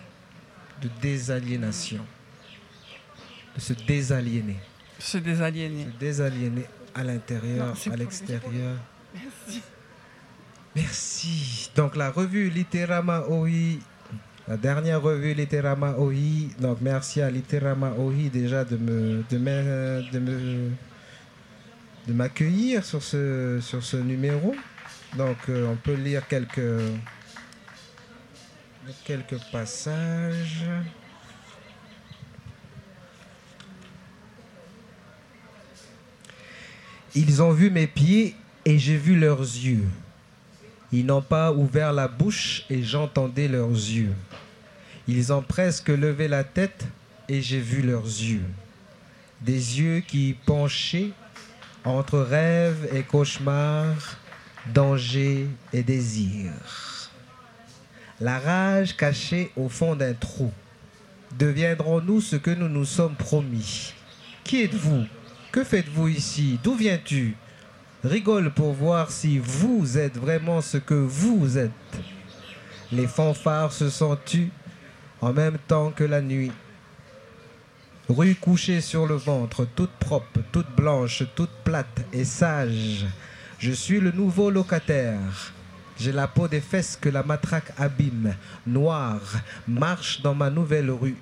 de 0.80 0.88
désaliénation, 1.00 2.04
de 3.54 3.60
se 3.60 3.72
désaliéner. 3.74 4.56
Se 4.98 5.18
désaliéner. 5.18 5.84
Se 5.84 5.98
désaliéner 5.98 6.64
à 6.94 7.04
l'intérieur, 7.04 7.74
à 7.90 7.96
l'extérieur. 7.96 8.76
Merci. 9.14 9.62
Merci. 10.74 11.70
Donc 11.76 11.96
la 11.96 12.10
revue 12.10 12.48
Litérama 12.48 13.20
OI, 13.28 13.78
la 14.48 14.56
dernière 14.56 15.00
revue 15.00 15.34
Litérama 15.34 15.94
OI. 15.98 16.50
Donc 16.58 16.78
merci 16.80 17.20
à 17.20 17.30
Litérama 17.30 17.92
OI 17.98 18.28
déjà 18.32 18.64
de 18.64 18.76
me 18.76 19.22
de 19.30 19.38
me, 19.38 20.10
de 20.12 20.18
me 20.18 20.70
de 22.06 22.12
m'accueillir 22.12 22.84
sur 22.84 23.02
ce 23.02 23.58
sur 23.60 23.82
ce 23.82 23.96
numéro. 23.96 24.54
Donc 25.16 25.36
euh, 25.48 25.70
on 25.70 25.76
peut 25.76 25.94
lire 25.94 26.26
quelques, 26.26 26.80
quelques 29.04 29.38
passages. 29.50 30.64
Ils 37.14 37.42
ont 37.42 37.52
vu 37.52 37.70
mes 37.70 37.86
pieds 37.86 38.34
et 38.64 38.78
j'ai 38.78 38.96
vu 38.96 39.18
leurs 39.18 39.40
yeux. 39.40 39.84
Ils 40.92 41.06
n'ont 41.06 41.22
pas 41.22 41.52
ouvert 41.52 41.92
la 41.92 42.06
bouche 42.06 42.64
et 42.68 42.82
j'entendais 42.82 43.48
leurs 43.48 43.70
yeux. 43.70 44.14
Ils 45.08 45.32
ont 45.32 45.42
presque 45.42 45.88
levé 45.88 46.28
la 46.28 46.44
tête 46.44 46.86
et 47.28 47.40
j'ai 47.40 47.60
vu 47.60 47.80
leurs 47.80 48.04
yeux. 48.04 48.44
Des 49.40 49.80
yeux 49.80 50.00
qui 50.00 50.36
penchaient 50.44 51.10
entre 51.84 52.18
rêve 52.18 52.88
et 52.92 53.02
cauchemar, 53.02 53.94
danger 54.72 55.48
et 55.72 55.82
désir. 55.82 56.52
La 58.20 58.38
rage 58.38 58.96
cachée 58.96 59.50
au 59.56 59.68
fond 59.68 59.96
d'un 59.96 60.14
trou. 60.14 60.52
Deviendrons-nous 61.38 62.20
ce 62.20 62.36
que 62.36 62.50
nous 62.50 62.68
nous 62.68 62.84
sommes 62.84 63.16
promis? 63.16 63.94
Qui 64.44 64.62
êtes-vous? 64.62 65.06
Que 65.50 65.64
faites-vous 65.64 66.08
ici? 66.08 66.58
D'où 66.62 66.74
viens-tu? 66.74 67.34
Rigole 68.04 68.50
pour 68.50 68.72
voir 68.72 69.12
si 69.12 69.38
vous 69.38 69.96
êtes 69.96 70.16
vraiment 70.16 70.60
ce 70.60 70.76
que 70.76 70.94
vous 70.94 71.56
êtes. 71.56 71.70
Les 72.90 73.06
fanfares 73.06 73.72
se 73.72 73.90
sont 73.90 74.16
tus 74.16 74.50
en 75.20 75.32
même 75.32 75.56
temps 75.68 75.92
que 75.92 76.02
la 76.02 76.20
nuit. 76.20 76.50
Rue 78.08 78.34
couchée 78.34 78.80
sur 78.80 79.06
le 79.06 79.14
ventre, 79.14 79.68
toute 79.76 79.92
propre, 80.00 80.40
toute 80.50 80.74
blanche, 80.74 81.22
toute 81.36 81.52
plate 81.62 82.04
et 82.12 82.24
sage. 82.24 83.06
Je 83.60 83.70
suis 83.70 84.00
le 84.00 84.10
nouveau 84.10 84.50
locataire. 84.50 85.20
J'ai 85.96 86.10
la 86.10 86.26
peau 86.26 86.48
des 86.48 86.60
fesses 86.60 86.98
que 87.00 87.08
la 87.08 87.22
matraque 87.22 87.72
abîme, 87.78 88.34
noire, 88.66 89.20
marche 89.68 90.20
dans 90.22 90.34
ma 90.34 90.50
nouvelle 90.50 90.90
rue. 90.90 91.18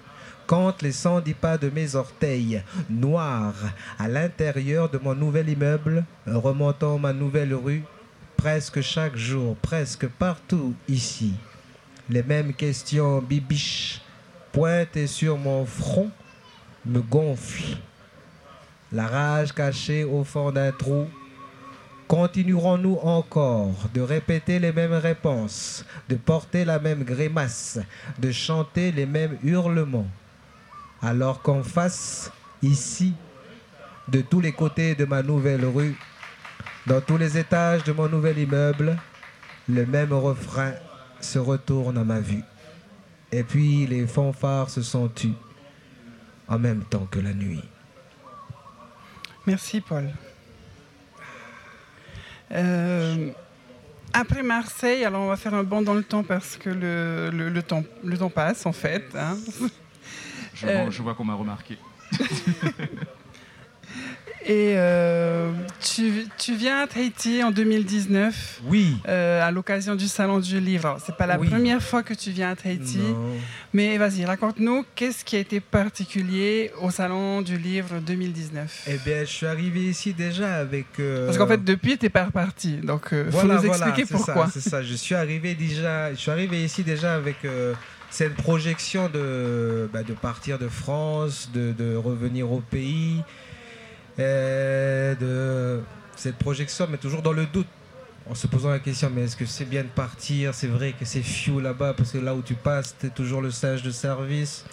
Compte 0.51 0.83
les 0.83 0.91
110 0.91 1.35
pas 1.35 1.59
de 1.59 1.71
mes 1.71 1.95
orteils, 1.95 2.61
noirs, 2.89 3.55
à 4.01 4.09
l'intérieur 4.09 4.91
de 4.91 4.99
mon 4.99 5.15
nouvel 5.15 5.49
immeuble, 5.49 6.05
remontant 6.27 6.99
ma 6.99 7.13
nouvelle 7.13 7.55
rue, 7.55 7.85
presque 8.37 8.81
chaque 8.81 9.15
jour, 9.15 9.55
presque 9.63 10.09
partout 10.09 10.75
ici. 10.89 11.35
Les 12.09 12.25
mêmes 12.25 12.53
questions 12.53 13.23
bibiches 13.23 14.01
pointées 14.51 15.07
sur 15.07 15.39
mon 15.39 15.65
front 15.65 16.11
me 16.85 16.99
gonfle. 16.99 17.77
La 18.91 19.07
rage 19.07 19.53
cachée 19.53 20.03
au 20.03 20.25
fond 20.25 20.51
d'un 20.51 20.73
trou. 20.73 21.07
Continuerons-nous 22.09 22.99
encore 23.05 23.89
de 23.95 24.01
répéter 24.01 24.59
les 24.59 24.73
mêmes 24.73 24.95
réponses, 24.95 25.85
de 26.09 26.17
porter 26.17 26.65
la 26.65 26.81
même 26.81 27.05
grimace, 27.05 27.79
de 28.19 28.33
chanter 28.33 28.91
les 28.91 29.07
mêmes 29.07 29.39
hurlements, 29.45 30.09
alors 31.03 31.43
qu'en 31.43 31.63
face, 31.63 32.31
ici, 32.63 33.15
de 34.09 34.21
tous 34.21 34.41
les 34.41 34.53
côtés 34.53 34.95
de 34.95 35.05
ma 35.05 35.23
nouvelle 35.23 35.65
rue, 35.65 35.97
dans 36.87 37.01
tous 37.01 37.17
les 37.17 37.39
étages 37.39 37.85
de 37.85 37.93
mon 37.93 38.09
nouvel 38.09 38.39
immeuble, 38.39 38.97
le 39.69 39.87
même 39.87 40.13
refrain 40.13 40.73
se 41.21 41.39
retourne 41.39 41.99
à 41.99 42.05
ma 42.05 42.21
vue. 42.21 42.43
Et 43.33 43.45
puis 43.45 43.87
les 43.87 44.07
fanfares 44.07 44.71
se 44.71 44.83
sont 44.83 45.09
tus 45.09 45.35
en 46.49 46.59
même 46.59 46.83
temps 46.85 47.07
que 47.11 47.21
la 47.21 47.33
nuit. 47.33 47.63
Merci 49.47 49.81
Paul. 49.81 50.11
Euh, 52.53 53.31
après 54.13 54.43
Marseille, 54.43 55.05
alors 55.05 55.23
on 55.23 55.29
va 55.29 55.37
faire 55.37 55.55
un 55.55 55.63
bond 55.63 55.83
dans 55.83 55.95
le 55.95 56.03
temps 56.03 56.25
parce 56.25 56.57
que 56.57 56.71
le, 56.71 57.63
temps 57.63 58.31
passe 58.31 58.67
en 58.67 58.73
fait. 58.73 59.05
Hein. 59.15 59.37
Je, 60.61 60.67
vois, 60.67 60.91
je 60.91 61.03
vois 61.03 61.15
qu'on 61.15 61.25
m'a 61.25 61.35
remarqué. 61.35 61.79
Et 64.47 64.73
euh, 64.77 65.53
tu, 65.81 66.27
tu, 66.39 66.55
viens 66.55 66.81
à 66.81 66.87
Tahiti 66.87 67.45
en 67.45 67.51
2019. 67.51 68.63
Oui. 68.65 68.97
Euh, 69.07 69.47
à 69.47 69.51
l'occasion 69.51 69.95
du 69.95 70.09
Salon 70.09 70.39
du 70.39 70.59
Livre. 70.61 70.97
C'est 71.05 71.15
pas 71.15 71.27
la 71.27 71.37
première 71.37 71.83
fois 71.83 72.03
que 72.03 72.15
tu 72.15 72.31
viens 72.31 72.51
à 72.51 72.57
Tahiti. 72.57 73.01
Mais 73.75 73.99
vas-y, 73.99 74.25
raconte-nous 74.25 74.87
qu'est-ce 74.95 75.25
qui 75.25 75.37
a 75.37 75.41
été 75.41 75.61
particulier 75.61 76.73
au 76.81 76.91
Salon 76.91 77.43
du 77.43 77.59
Livre 77.59 78.01
2019. 78.01 78.87
Eh 78.89 78.97
bien, 79.05 79.21
je 79.21 79.31
suis 79.31 79.47
arrivé 79.47 79.81
ici 79.81 80.15
déjà 80.15 80.57
avec. 80.57 80.87
Euh, 80.99 81.27
Parce 81.27 81.37
qu'en 81.37 81.47
fait, 81.47 81.63
depuis, 81.63 81.99
tu 81.99 82.07
n'es 82.07 82.11
pas 82.11 82.25
reparti. 82.25 82.79
Donc, 82.79 83.09
il 83.13 83.31
faut 83.31 83.47
nous 83.47 83.67
expliquer 83.67 84.07
pourquoi. 84.07 84.49
C'est 84.51 84.61
ça, 84.61 84.83
Je 84.83 84.95
suis 84.95 85.15
arrivé 85.15 85.55
déjà. 85.55 86.13
Je 86.13 86.19
suis 86.19 86.31
arrivé 86.31 86.65
ici 86.65 86.83
déjà 86.83 87.15
avec 87.15 87.37
cette 88.11 88.35
projection 88.35 89.09
de, 89.09 89.89
bah, 89.93 90.03
de 90.03 90.13
partir 90.15 90.59
de 90.59 90.69
France, 90.69 91.51
de, 91.55 91.73
de 91.73 91.97
revenir 91.97 92.51
au 92.51 92.61
pays 92.61 93.23
de 94.19 95.81
cette 96.17 96.37
projection, 96.37 96.87
mais 96.91 96.99
toujours 96.99 97.23
dans 97.23 97.33
le 97.33 97.47
doute, 97.47 97.67
en 98.29 98.35
se 98.35 98.47
posant 98.47 98.69
la 98.69 98.79
question, 98.79 99.11
mais 99.15 99.23
est-ce 99.23 99.37
que 99.37 99.47
c'est 99.47 99.65
bien 99.65 99.83
de 99.83 99.89
partir? 99.89 100.53
C'est 100.55 100.67
vrai 100.67 100.93
que 100.93 101.07
c'est 101.07 101.23
fiou 101.23 101.59
là-bas, 101.59 101.95
parce 101.95 102.13
que 102.13 102.19
là 102.19 102.35
où 102.35 102.43
tu 102.43 102.55
passes, 102.55 102.95
tu 103.01 103.07
es 103.07 103.11
toujours 103.11 103.41
le 103.41 103.51
sage 103.51 103.83
de 103.83 103.91
service. 103.91 104.67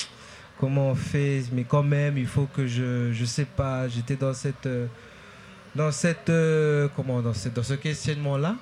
Comment 0.59 0.89
on 0.89 0.95
fait? 0.95 1.43
Mais 1.53 1.63
quand 1.63 1.83
même, 1.83 2.17
il 2.17 2.27
faut 2.27 2.47
que 2.53 2.67
je, 2.67 3.13
je 3.13 3.25
sais 3.25 3.45
pas, 3.45 3.87
j'étais 3.87 4.15
dans 4.17 4.33
cette, 4.33 4.67
dans 5.75 5.91
cette, 5.91 6.31
comment, 6.95 7.21
dans, 7.21 7.33
cette, 7.33 7.53
dans 7.53 7.63
ce 7.63 7.75
questionnement-là. 7.75 8.55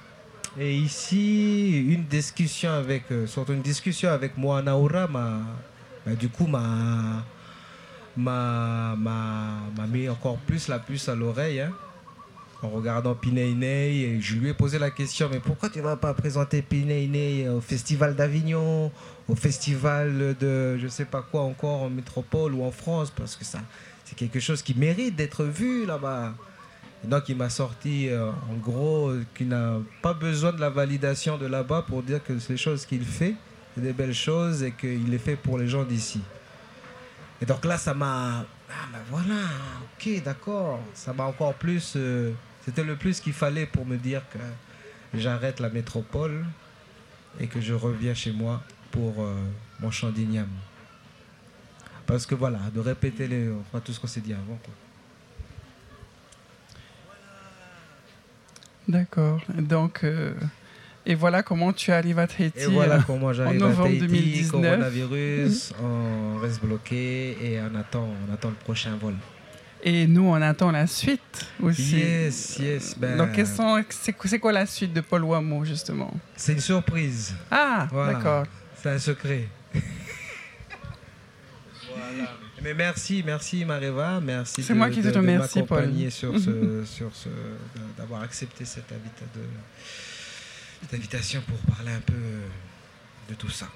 Et 0.57 0.77
ici, 0.77 1.85
une 1.89 2.05
discussion 2.05 2.71
avec, 2.71 3.11
euh, 3.11 3.27
surtout 3.27 3.53
une 3.53 3.61
discussion 3.61 4.09
avec 4.09 4.37
moi, 4.37 4.61
Naura, 4.61 5.07
m'a, 5.07 5.39
bah, 6.05 6.15
du 6.15 6.29
coup, 6.29 6.47
m'a, 6.47 7.25
m'a, 8.15 8.95
mis 9.89 10.07
encore 10.07 10.37
plus 10.37 10.69
la 10.69 10.79
puce 10.79 11.09
à 11.09 11.15
l'oreille. 11.15 11.59
Hein, 11.59 11.73
en 12.63 12.69
regardant 12.69 13.15
Pineinei, 13.15 14.01
et 14.01 14.21
je 14.21 14.35
lui 14.35 14.49
ai 14.49 14.53
posé 14.53 14.79
la 14.79 14.89
question 14.89 15.29
mais 15.31 15.39
pourquoi 15.39 15.69
tu 15.69 15.79
ne 15.79 15.83
vas 15.83 15.97
pas 15.97 16.13
présenter 16.13 16.61
Pineinei 16.61 17.47
au 17.49 17.61
festival 17.61 18.15
d'Avignon, 18.15 18.91
au 19.27 19.35
festival 19.35 20.35
de 20.39 20.77
je 20.77 20.87
sais 20.87 21.05
pas 21.05 21.21
quoi 21.21 21.41
encore 21.41 21.83
en 21.83 21.89
métropole 21.89 22.53
ou 22.53 22.63
en 22.63 22.71
France? 22.71 23.11
Parce 23.15 23.35
que 23.35 23.45
ça 23.45 23.59
c'est 24.05 24.15
quelque 24.15 24.39
chose 24.39 24.61
qui 24.61 24.73
mérite 24.73 25.15
d'être 25.15 25.43
vu 25.43 25.85
là-bas. 25.85 26.33
Donc 27.07 27.29
il 27.29 27.35
m'a 27.35 27.49
sorti 27.49 28.09
euh, 28.09 28.31
en 28.49 28.55
gros 28.55 29.13
qu'il 29.35 29.49
n'a 29.49 29.77
pas 30.01 30.13
besoin 30.13 30.51
de 30.53 30.59
la 30.59 30.69
validation 30.69 31.37
de 31.37 31.45
là-bas 31.45 31.83
pour 31.87 32.01
dire 32.01 32.23
que 32.23 32.39
ces 32.39 32.57
choses 32.57 32.85
qu'il 32.85 33.03
fait, 33.03 33.35
c'est 33.73 33.81
des 33.81 33.93
belles 33.93 34.13
choses 34.13 34.63
et 34.63 34.71
qu'il 34.71 35.09
les 35.09 35.17
fait 35.17 35.35
pour 35.35 35.57
les 35.57 35.67
gens 35.67 35.83
d'ici. 35.83 36.21
Et 37.41 37.45
donc 37.45 37.65
là, 37.65 37.77
ça 37.77 37.93
m'a. 37.93 38.45
Ah 38.69 38.87
ben 38.91 38.99
voilà, 39.09 39.41
ok, 39.83 40.23
d'accord. 40.23 40.79
Ça 40.93 41.13
m'a 41.13 41.25
encore 41.25 41.53
plus. 41.53 41.93
Euh, 41.95 42.31
c'était 42.63 42.83
le 42.83 42.95
plus 42.95 43.19
qu'il 43.19 43.33
fallait 43.33 43.65
pour 43.65 43.85
me 43.85 43.97
dire 43.97 44.21
que 44.31 44.39
j'arrête 45.13 45.59
la 45.59 45.69
métropole 45.69 46.45
et 47.39 47.47
que 47.47 47.61
je 47.61 47.73
reviens 47.73 48.13
chez 48.13 48.31
moi 48.31 48.63
pour 48.91 49.21
euh, 49.21 49.35
mon 49.79 49.91
chant 49.91 50.09
d'igname. 50.09 50.49
Parce 52.07 52.25
que 52.25 52.35
voilà, 52.35 52.59
de 52.73 52.79
répéter 52.79 53.27
tout 53.83 53.91
ce 53.91 53.99
qu'on 53.99 54.07
s'est 54.07 54.21
dit 54.21 54.33
avant. 54.33 54.59
D'accord. 58.87 59.41
Donc. 59.57 60.03
Euh, 60.03 60.33
et 61.07 61.13
voilà 61.13 61.43
comment 61.43 61.71
tu 61.71 61.91
arrives 61.91 62.17
à 62.17 62.25
Tahiti. 62.25 62.59
Et 62.59 62.65
voilà 62.65 62.99
comment 63.05 63.31
j'arrive 63.31 63.63
à 63.63 63.73
Tahiti, 63.73 63.99
2019. 63.99 64.51
coronavirus, 64.51 65.73
on 65.83 66.39
reste 66.39 66.63
bloqué 66.63 67.37
et 67.43 67.61
on 67.61 67.75
attend, 67.75 68.07
on 68.27 68.33
attend 68.33 68.49
le 68.49 68.55
prochain 68.55 68.95
vol. 68.99 69.13
Et 69.83 70.07
nous, 70.07 70.23
on 70.23 70.41
attend 70.41 70.71
la 70.71 70.87
suite 70.87 71.45
aussi. 71.61 71.97
Yes, 71.97 72.57
yes. 72.59 72.97
Ben... 72.97 73.17
Donc, 73.17 73.39
c'est 73.91 74.39
quoi 74.39 74.51
la 74.51 74.65
suite 74.65 74.93
de 74.93 75.01
Paul 75.01 75.23
Wamo, 75.23 75.63
justement? 75.63 76.11
C'est 76.35 76.53
une 76.53 76.59
surprise. 76.59 77.35
Ah, 77.51 77.87
d'accord. 77.91 78.45
C'est 78.81 78.89
un 78.89 78.97
secret. 78.97 79.47
voilà. 81.87 82.31
Mais 82.65 82.73
merci, 82.73 83.21
merci 83.23 83.63
Mareva, 83.63 84.19
merci. 84.19 84.63
C'est 84.63 84.73
moi 84.73 84.89
qui 84.89 85.03
te 85.03 85.15
remercie, 85.15 85.61
Paul. 85.61 85.87
sur 86.09 86.33
ce, 86.39 86.83
sur 86.85 87.15
ce, 87.15 87.29
d'avoir 87.95 88.23
accepté 88.23 88.65
cette 88.65 88.91
invitation 88.91 89.43
cette 90.81 90.93
invitation 90.95 91.41
pour 91.47 91.75
parler 91.75 91.91
un 91.91 91.99
peu 91.99 92.13
de 93.29 93.35
tout 93.35 93.51
ça. 93.51 93.67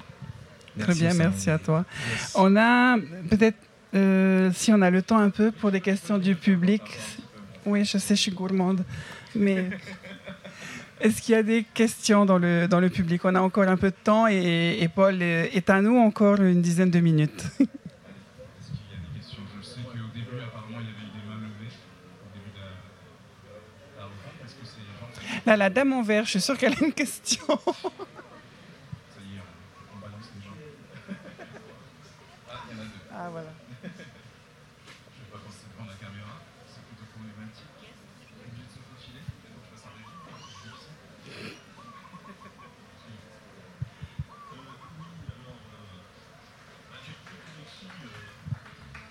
Très 0.79 0.95
bien, 0.95 1.13
merci 1.13 1.51
à 1.51 1.59
toi. 1.59 1.85
On 2.33 2.55
a 2.55 2.97
peut-être, 3.29 3.59
euh, 3.93 4.49
si 4.55 4.73
on 4.73 4.81
a 4.81 4.89
le 4.89 5.03
temps 5.03 5.19
un 5.19 5.29
peu, 5.29 5.51
pour 5.51 5.71
des 5.71 5.81
questions 5.81 6.17
du 6.17 6.33
public. 6.33 6.81
Oui, 7.67 7.85
je 7.85 7.99
sais, 7.99 8.15
je 8.15 8.21
suis 8.21 8.31
gourmande, 8.31 8.83
mais 9.35 9.69
est-ce 10.99 11.21
qu'il 11.21 11.35
y 11.35 11.37
a 11.37 11.43
des 11.43 11.63
questions 11.75 12.25
dans 12.25 12.39
le, 12.39 12.67
dans 12.67 12.79
le 12.79 12.89
public? 12.89 13.23
On 13.23 13.35
a 13.35 13.41
encore 13.41 13.67
un 13.67 13.77
peu 13.77 13.91
de 13.91 13.95
temps 14.03 14.27
et, 14.27 14.79
et 14.81 14.87
Paul 14.87 15.21
est 15.21 15.69
à 15.69 15.79
nous 15.79 15.95
encore 15.95 16.41
une 16.41 16.63
dizaine 16.63 16.89
de 16.89 16.99
minutes. 16.99 17.45
Là, 25.49 25.57
la 25.57 25.71
dame 25.71 25.93
en 25.93 26.03
vert, 26.03 26.25
je 26.25 26.29
suis 26.29 26.41
sûre 26.41 26.55
qu'elle 26.55 26.73
a 26.73 26.79
une 26.85 26.93
question. 26.93 27.43
Ah, 33.11 33.29
voilà. 33.31 33.49
je 33.81 33.87
ne 33.87 33.91
vais 33.91 35.31
pas 35.31 35.39
penser 35.39 35.65
devant 35.73 35.89
la 35.89 35.95
caméra, 35.95 36.37
c'est 36.69 36.85
plutôt 36.85 37.09
problématique. 37.17 37.65
Obligé 38.45 38.61
de 38.61 38.69
se 38.69 38.77
faufiler, 38.77 39.25
donc 39.25 39.65
je 39.65 39.69
passe 39.73 39.85
en 39.89 39.93
régie. 39.97 40.13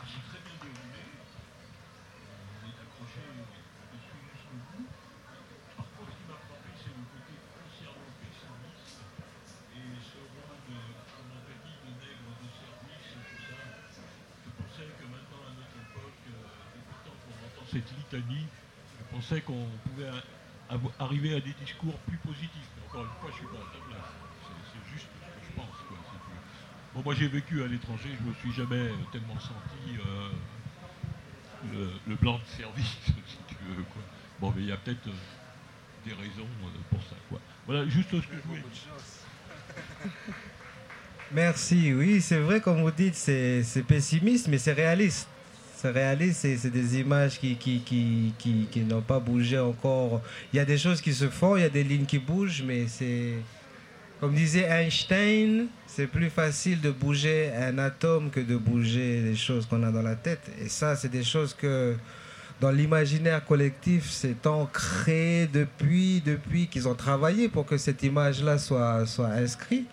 J'ai 0.06 0.22
très 0.30 0.40
bien 0.46 0.54
déroulé, 0.62 1.02
on 2.54 2.66
est 2.70 2.78
accroché 2.78 3.26
dessus 3.90 4.22
jusqu'au 4.30 4.58
bout. 4.70 4.86
Par 5.76 5.86
contre, 5.94 6.10
ce 6.10 6.18
qui 6.18 6.26
m'a 6.26 6.38
frappé, 6.42 6.70
c'est 6.78 6.90
le 6.94 7.06
côté 7.06 7.34
foncièrement 7.54 8.10
pessimiste 8.18 8.98
et 9.74 9.94
ce 10.02 10.18
rôle 10.18 10.58
de, 10.66 10.78
comme 11.14 11.30
on 11.34 11.42
t'a 11.42 11.54
dit, 11.58 11.76
de 11.86 11.90
nègre 11.98 12.34
de 12.38 12.48
service 12.50 13.14
et 13.14 13.22
tout 13.26 13.42
ça. 13.46 13.58
Je 13.58 14.50
pensais 14.58 14.90
que 14.90 15.06
maintenant, 15.06 15.42
à 15.46 15.52
notre 15.54 15.78
époque, 15.78 16.18
depuis 16.22 16.82
le 16.82 17.02
temps 17.02 17.18
qu'on 17.18 17.38
entend 17.46 17.57
cette 17.70 17.90
litanie, 17.96 18.46
je 18.98 19.16
pensais 19.16 19.40
qu'on 19.40 19.66
pouvait 19.84 20.10
arriver 20.98 21.34
à 21.34 21.40
des 21.40 21.54
discours 21.64 21.98
plus 22.06 22.18
positifs. 22.18 22.70
Encore 22.88 23.02
une 23.02 23.20
fois, 23.20 23.30
je 23.30 23.36
suis 23.36 23.46
pas 23.46 23.58
à 23.58 23.72
ta 23.72 23.84
place. 23.88 24.10
C'est 24.72 24.92
juste 24.92 25.06
ce 25.06 25.26
que 25.26 25.46
je 25.50 25.56
pense. 25.56 25.88
Moi 27.04 27.14
j'ai 27.14 27.28
vécu 27.28 27.62
à 27.62 27.66
l'étranger, 27.66 28.08
je 28.20 28.28
me 28.28 28.34
suis 28.34 28.52
jamais 28.52 28.88
tellement 29.12 29.38
senti 29.38 29.96
euh, 31.74 31.88
le, 32.06 32.14
blanc 32.16 32.38
de 32.38 32.62
service, 32.62 32.96
si 33.06 33.38
tu 33.46 33.54
veux. 33.68 33.82
Quoi. 33.84 34.02
Bon, 34.40 34.52
mais 34.56 34.62
il 34.62 34.68
y 34.68 34.72
a 34.72 34.76
peut-être 34.76 35.06
euh, 35.06 35.12
des 36.04 36.12
raisons 36.12 36.48
euh, 36.64 36.68
pour 36.90 37.00
ça. 37.02 37.16
Voilà, 37.66 37.86
juste 37.88 38.10
ce 38.10 38.16
que 38.16 38.36
je 38.36 38.48
voulais 38.48 38.60
dire. 38.60 40.10
Merci, 41.30 41.92
oui, 41.92 42.20
c'est 42.20 42.40
vrai, 42.40 42.60
comme 42.60 42.82
vous 42.82 42.90
dites, 42.90 43.14
c'est 43.14 43.84
pessimiste, 43.86 44.48
mais 44.48 44.58
c'est 44.58 44.72
réaliste. 44.72 45.28
C'est 45.80 45.92
réaliste, 45.92 46.40
c'est 46.40 46.70
des 46.70 46.98
images 46.98 47.38
qui, 47.38 47.54
qui, 47.54 47.78
qui, 47.86 48.32
qui, 48.68 48.80
n'ont 48.80 49.00
pas 49.00 49.20
bougé 49.20 49.60
encore. 49.60 50.20
Il 50.52 50.56
y 50.56 50.58
a 50.58 50.64
des 50.64 50.76
choses 50.76 51.00
qui 51.00 51.14
se 51.14 51.28
font, 51.28 51.54
il 51.54 51.60
y 51.60 51.64
a 51.64 51.68
des 51.68 51.84
lignes 51.84 52.04
qui 52.04 52.18
bougent, 52.18 52.64
mais 52.66 52.88
c'est 52.88 53.34
comme 54.18 54.34
disait 54.34 54.66
Einstein, 54.68 55.68
c'est 55.86 56.08
plus 56.08 56.30
facile 56.30 56.80
de 56.80 56.90
bouger 56.90 57.52
un 57.54 57.78
atome 57.78 58.30
que 58.30 58.40
de 58.40 58.56
bouger 58.56 59.20
les 59.20 59.36
choses 59.36 59.66
qu'on 59.66 59.84
a 59.84 59.92
dans 59.92 60.02
la 60.02 60.16
tête. 60.16 60.50
Et 60.60 60.68
ça, 60.68 60.96
c'est 60.96 61.10
des 61.10 61.22
choses 61.22 61.54
que 61.54 61.94
dans 62.60 62.72
l'imaginaire 62.72 63.44
collectif, 63.44 64.10
c'est 64.10 64.48
ancré 64.48 65.48
depuis, 65.52 66.20
depuis 66.26 66.66
qu'ils 66.66 66.88
ont 66.88 66.96
travaillé 66.96 67.48
pour 67.48 67.66
que 67.66 67.78
cette 67.78 68.02
image-là 68.02 68.58
soit, 68.58 69.06
soit 69.06 69.28
inscrite. 69.28 69.86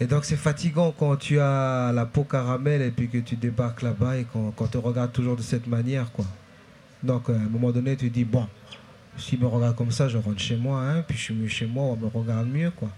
Et 0.00 0.06
donc 0.06 0.24
c'est 0.24 0.36
fatigant 0.36 0.94
quand 0.96 1.16
tu 1.16 1.40
as 1.40 1.92
la 1.92 2.06
peau 2.06 2.24
caramel 2.24 2.82
et 2.82 2.90
puis 2.90 3.08
que 3.08 3.18
tu 3.18 3.36
débarques 3.36 3.82
là-bas 3.82 4.16
et 4.18 4.24
qu'on 4.24 4.66
te 4.66 4.78
regarde 4.78 5.12
toujours 5.12 5.36
de 5.36 5.42
cette 5.42 5.66
manière. 5.66 6.10
quoi. 6.12 6.24
Donc 7.02 7.28
à 7.30 7.32
un 7.32 7.48
moment 7.48 7.72
donné, 7.72 7.96
tu 7.96 8.08
dis, 8.08 8.24
bon, 8.24 8.46
s'il 9.16 9.40
me 9.40 9.46
regarde 9.46 9.76
comme 9.76 9.90
ça, 9.90 10.08
je 10.08 10.18
rentre 10.18 10.38
chez 10.38 10.56
moi, 10.56 10.80
hein, 10.82 11.02
puis 11.06 11.16
je 11.16 11.22
suis 11.24 11.34
mieux 11.34 11.48
chez 11.48 11.66
moi, 11.66 11.84
on 11.84 11.96
me 11.96 12.06
regarde 12.06 12.48
mieux. 12.48 12.70
quoi. 12.70 12.88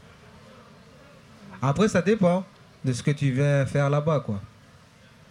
Après, 1.63 1.89
ça 1.89 2.03
dépend 2.03 2.45
de 2.85 2.93
ce 2.93 3.03
que 3.03 3.11
tu 3.11 3.31
viens 3.33 3.67
faire 3.67 3.91
là-bas, 3.91 4.21
quoi. 4.21 4.41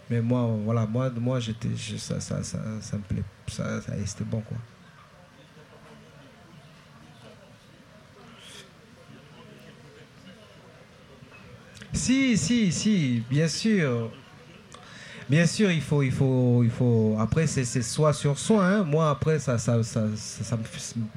Mais 0.08 0.20
moi, 0.20 0.48
voilà, 0.64 0.86
moi, 0.86 1.10
moi 1.10 1.38
j'étais, 1.38 1.68
ça, 1.98 2.20
ça, 2.20 2.42
ça, 2.42 2.58
ça, 2.80 2.96
me 2.96 3.02
plaît, 3.02 3.22
ça 3.46 3.80
c'était 4.04 4.24
bon, 4.24 4.40
quoi. 4.40 4.56
Si, 12.10 12.36
si, 12.36 12.72
si, 12.72 13.22
bien 13.30 13.46
sûr. 13.46 14.10
Bien 15.28 15.46
sûr, 15.46 15.70
il 15.70 15.80
faut, 15.80 16.02
il 16.02 16.10
faut, 16.10 16.60
il 16.64 16.70
faut. 16.70 17.16
Après, 17.20 17.46
c'est 17.46 17.64
soi 17.82 18.12
sur 18.12 18.36
soi. 18.36 18.66
Hein. 18.66 18.82
Moi, 18.82 19.08
après, 19.08 19.38
ça, 19.38 19.58
ça, 19.58 19.80
ça, 19.84 20.08
ça, 20.16 20.58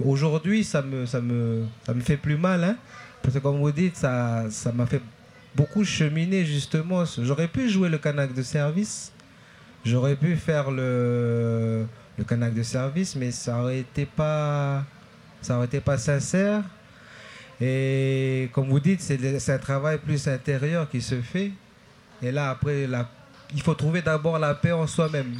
aujourd'hui, 0.06 0.64
ça 0.64 0.84
me, 0.84 1.08
ça 1.08 1.20
me, 1.20 1.66
ça 1.84 1.96
me 1.96 2.02
fait 2.02 2.16
plus 2.16 2.38
mal. 2.38 2.64
Hein. 2.64 2.76
Parce 3.24 3.34
que 3.34 3.40
comme 3.40 3.58
vous 3.58 3.72
dites, 3.72 3.96
ça 3.96 4.46
ça 4.52 4.72
m'a 4.72 4.86
fait 4.86 5.02
beaucoup 5.56 5.84
cheminer 5.84 6.46
justement. 6.46 7.06
J'aurais 7.24 7.48
pu 7.48 7.70
jouer 7.70 7.90
le 7.90 7.98
canac 7.98 8.32
de 8.32 8.44
service. 8.44 9.12
J'aurais 9.84 10.16
pu 10.16 10.36
faire 10.36 10.70
le, 10.70 11.88
le 12.20 12.24
canac 12.24 12.54
de 12.54 12.62
service, 12.62 13.16
mais 13.16 13.32
ça 13.32 13.60
aurait 13.60 13.80
été 13.80 14.06
pas, 14.06 14.86
ça 15.42 15.58
aurait 15.58 15.66
été 15.66 15.80
pas 15.80 15.98
sincère. 15.98 16.62
Et 17.62 18.50
comme 18.54 18.70
vous 18.70 18.80
dites, 18.80 19.02
c'est 19.02 19.50
un 19.50 19.58
travail 19.58 19.98
plus 20.00 20.28
intérieur 20.28 20.90
qui 20.90 21.02
se 21.02 21.22
fait. 21.22 21.52
Et 22.22 22.32
là, 22.32 22.50
après, 22.50 22.88
il 23.54 23.62
faut 23.62 23.74
trouver 23.74 24.02
d'abord 24.02 24.40
la 24.40 24.54
paix 24.56 24.72
en 24.72 24.88
soi-même. 24.88 25.34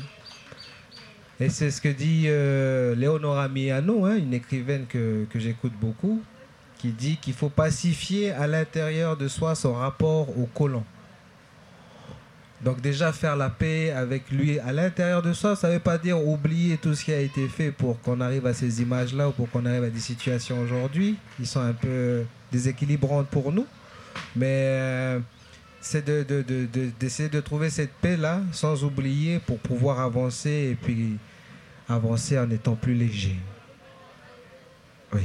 Et 1.40 1.50
c'est 1.50 1.72
ce 1.72 1.82
que 1.82 1.90
dit 1.90 2.26
euh, 2.28 2.96
Léonora 2.96 3.50
Miano, 3.50 4.06
hein, 4.06 4.16
une 4.18 4.34
écrivaine 4.34 4.86
que, 4.88 5.26
que 5.30 5.40
j'écoute 5.40 5.74
beaucoup 5.80 6.22
qui 6.84 6.90
dit 6.90 7.16
qu'il 7.16 7.34
faut 7.34 7.48
pacifier 7.48 8.32
à 8.32 8.46
l'intérieur 8.46 9.16
de 9.16 9.30
soi 9.30 9.56
son 9.56 9.74
rapport 9.74 10.38
au 10.38 10.46
colon. 10.54 10.84
Donc 12.64 12.80
déjà 12.80 13.12
faire 13.12 13.36
la 13.36 13.50
paix 13.50 13.92
avec 13.92 14.32
lui 14.32 14.58
à 14.60 14.72
l'intérieur 14.72 15.22
de 15.22 15.34
soi, 15.34 15.56
ça 15.56 15.68
ne 15.68 15.74
veut 15.74 15.80
pas 15.80 15.98
dire 15.98 16.26
oublier 16.26 16.78
tout 16.78 16.96
ce 16.96 17.04
qui 17.04 17.12
a 17.12 17.20
été 17.20 17.48
fait 17.50 17.72
pour 17.72 18.00
qu'on 18.02 18.22
arrive 18.22 18.46
à 18.48 18.54
ces 18.54 18.82
images-là 18.82 19.30
ou 19.30 19.32
pour 19.32 19.50
qu'on 19.50 19.66
arrive 19.66 19.84
à 19.84 19.90
des 19.90 20.00
situations 20.00 20.60
aujourd'hui 20.62 21.18
qui 21.38 21.46
sont 21.46 21.60
un 21.60 21.74
peu 21.74 22.24
déséquilibrantes 22.52 23.28
pour 23.28 23.52
nous. 23.52 23.66
Mais 24.36 24.46
euh, 24.48 25.20
c'est 25.82 26.06
d'essayer 26.06 27.30
de, 27.30 27.36
de, 27.36 27.42
trouver 27.42 27.70
cette 27.70 27.92
paix-là 27.96 28.42
sans 28.54 28.86
oublier 28.86 29.40
pour 29.40 29.60
pouvoir 29.60 30.00
avancer 30.00 30.70
et 30.72 30.78
puis 30.82 31.18
avancer 31.90 32.40
en 32.40 32.50
étant 32.50 32.76
plus 32.76 32.94
léger. 32.94 33.36
Oui. 35.12 35.24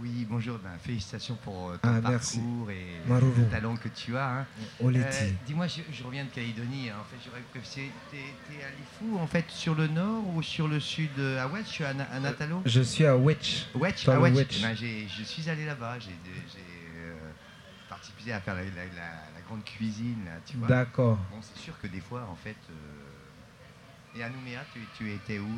Oui, 0.00 0.26
bonjour. 0.28 0.58
Ben, 0.58 0.70
félicitations 0.80 1.36
pour 1.42 1.70
euh, 1.70 1.76
ton 1.76 1.88
ah, 1.88 2.00
parcours 2.00 2.70
et 2.70 2.86
le 3.08 3.50
talent 3.50 3.76
que 3.76 3.88
tu 3.88 4.16
as. 4.16 4.40
Hein. 4.40 4.46
Euh, 4.82 5.30
dis-moi, 5.46 5.66
je, 5.66 6.02
reviens 6.02 6.24
de 6.24 6.30
Calédonie. 6.30 6.90
Hein. 6.90 6.96
En 7.00 7.04
fait, 7.04 7.16
j'aurais 7.24 7.42
préféré. 7.50 7.90
T'es 8.10 8.16
es 8.16 8.64
à 8.64 8.70
Lifou, 8.70 9.18
en 9.18 9.26
fait, 9.26 9.44
sur 9.48 9.74
le 9.74 9.86
nord 9.86 10.22
ou 10.34 10.42
sur 10.42 10.68
le 10.68 10.80
sud 10.80 11.18
À 11.38 11.46
Wetch, 11.48 11.80
es 11.80 11.84
à, 11.84 12.20
Natalo? 12.20 12.62
Je 12.64 12.80
suis 12.80 13.06
à 13.06 13.16
Wetch. 13.16 13.66
Wetch, 13.74 14.08
à 14.08 14.20
Wetch. 14.20 14.62
Ben, 14.62 14.74
je 14.74 15.22
suis 15.22 15.48
allé 15.48 15.66
là-bas. 15.66 15.98
J'ai 15.98 16.10
euh, 16.10 17.14
participé 17.88 18.32
à 18.32 18.40
faire 18.40 18.54
la, 18.54 18.62
grande 19.46 19.64
cuisine. 19.64 20.24
D'accord. 20.66 21.18
Bon, 21.30 21.38
c'est 21.42 21.60
sûr 21.60 21.74
que 21.80 21.86
des 21.86 22.00
fois, 22.00 22.26
en 22.30 22.36
fait. 22.36 22.56
Et 24.16 24.22
à 24.22 24.28
Nouméa, 24.28 24.60
tu, 24.96 25.12
étais 25.12 25.40
où? 25.40 25.48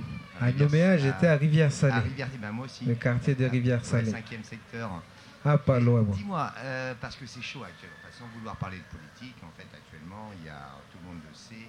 À, 0.41 0.51
Nouméa, 0.51 0.97
j'étais 0.97 1.27
à 1.27 1.37
Rivière-Salée. 1.37 1.93
À 1.93 2.01
Rivière, 2.01 2.29
ben 2.41 2.53
moi 2.53 2.65
aussi. 2.65 2.87
Le 2.87 2.95
quartier 2.95 3.35
de 3.35 3.45
Rivière-Salée. 3.45 4.07
Le 4.07 4.13
cinquième 4.13 4.45
secteur. 4.45 5.03
Ah, 5.45 5.59
pas 5.59 5.79
loin. 5.79 6.03
Dis-moi, 6.03 6.53
euh, 6.59 6.95
parce 7.01 7.17
que 7.17 7.27
c'est 7.27 7.43
chaud 7.43 7.63
actuellement, 7.63 7.97
sans 8.11 8.27
vouloir 8.37 8.57
parler 8.57 8.79
de 8.79 8.85
politique, 8.85 9.37
en 9.45 9.51
fait, 9.57 9.69
actuellement, 9.77 10.31
il 10.41 10.47
y 10.47 10.49
a, 10.49 10.73
tout 10.91 10.99
le 11.03 11.09
monde 11.09 11.21
le 11.29 11.35
sait, 11.35 11.69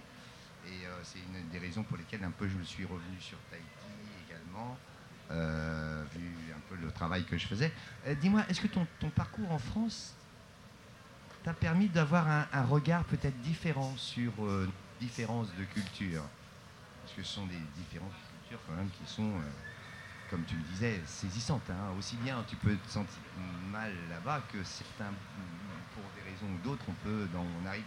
et 0.66 0.88
euh, 0.88 1.00
c'est 1.04 1.20
une 1.20 1.50
des 1.50 1.60
raisons 1.60 1.84
pour 1.84 1.98
lesquelles 1.98 2.24
un 2.24 2.32
peu 2.32 2.48
je 2.48 2.64
suis 2.64 2.86
revenu 2.86 3.20
sur 3.20 3.38
Tahiti 3.52 3.68
également, 4.26 4.78
euh, 5.30 6.04
vu 6.16 6.54
un 6.56 6.62
peu 6.70 6.82
le 6.82 6.90
travail 6.92 7.26
que 7.26 7.38
je 7.38 7.46
faisais. 7.46 7.72
Dis-moi, 8.22 8.44
est-ce 8.50 8.62
que 8.62 8.68
ton, 8.68 8.88
ton, 9.00 9.10
parcours 9.10 9.52
en 9.52 9.60
France 9.60 10.16
t'a 11.44 11.54
permis 11.54 11.90
d'avoir 11.90 12.28
un, 12.30 12.48
un, 12.54 12.64
regard 12.64 13.04
peut-être 13.04 13.40
différent 13.42 13.94
sur 13.98 14.32
différences 15.00 15.50
de 15.60 15.66
culture? 15.66 16.24
Que 17.16 17.24
ce 17.24 17.34
sont 17.34 17.46
des 17.46 17.60
différentes 17.76 18.14
cultures 18.42 18.60
quand 18.68 18.76
même 18.76 18.90
qui 18.90 19.12
sont, 19.12 19.30
euh, 19.30 19.42
comme 20.30 20.44
tu 20.46 20.56
le 20.56 20.64
disais, 20.64 21.02
saisissantes. 21.06 21.70
Hein. 21.70 21.94
Aussi 21.98 22.16
bien 22.18 22.44
tu 22.48 22.56
peux 22.56 22.76
te 22.76 22.90
sentir 22.90 23.20
mal 23.72 23.94
là-bas 24.10 24.42
que 24.52 24.64
certains, 24.64 25.14
pour 25.94 26.04
des 26.16 26.30
raisons 26.30 26.54
ou 26.54 26.58
d'autres, 26.64 26.86
on 26.88 26.94
peut, 27.04 27.28
on 27.34 27.66
arrive, 27.66 27.84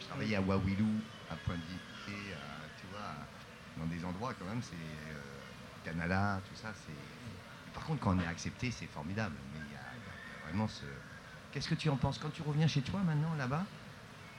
je 0.00 0.06
travaillais 0.06 0.36
à 0.36 0.40
Wawilou, 0.40 1.00
à 1.30 1.36
Pointe-Victé, 1.36 2.34
tu 2.78 2.86
vois, 2.90 3.14
dans 3.76 3.86
des 3.86 4.04
endroits 4.04 4.34
quand 4.34 4.44
même, 4.46 4.62
c'est 4.62 4.74
euh, 4.74 5.20
Canada, 5.84 6.40
tout 6.48 6.56
ça, 6.56 6.72
c'est... 6.74 7.72
Par 7.74 7.84
contre, 7.84 8.00
quand 8.00 8.16
on 8.16 8.20
est 8.20 8.26
accepté, 8.26 8.70
c'est 8.70 8.86
formidable. 8.86 9.34
Mais 9.54 9.60
il 9.66 9.72
y, 9.72 9.76
a 9.76 10.46
vraiment 10.46 10.68
ce... 10.68 10.84
Qu'est-ce 11.50 11.68
que 11.68 11.74
tu 11.74 11.88
en 11.88 11.96
penses? 11.96 12.18
Quand 12.18 12.30
tu 12.30 12.42
reviens 12.42 12.66
chez 12.66 12.82
toi 12.82 13.00
maintenant, 13.00 13.34
là-bas, 13.34 13.64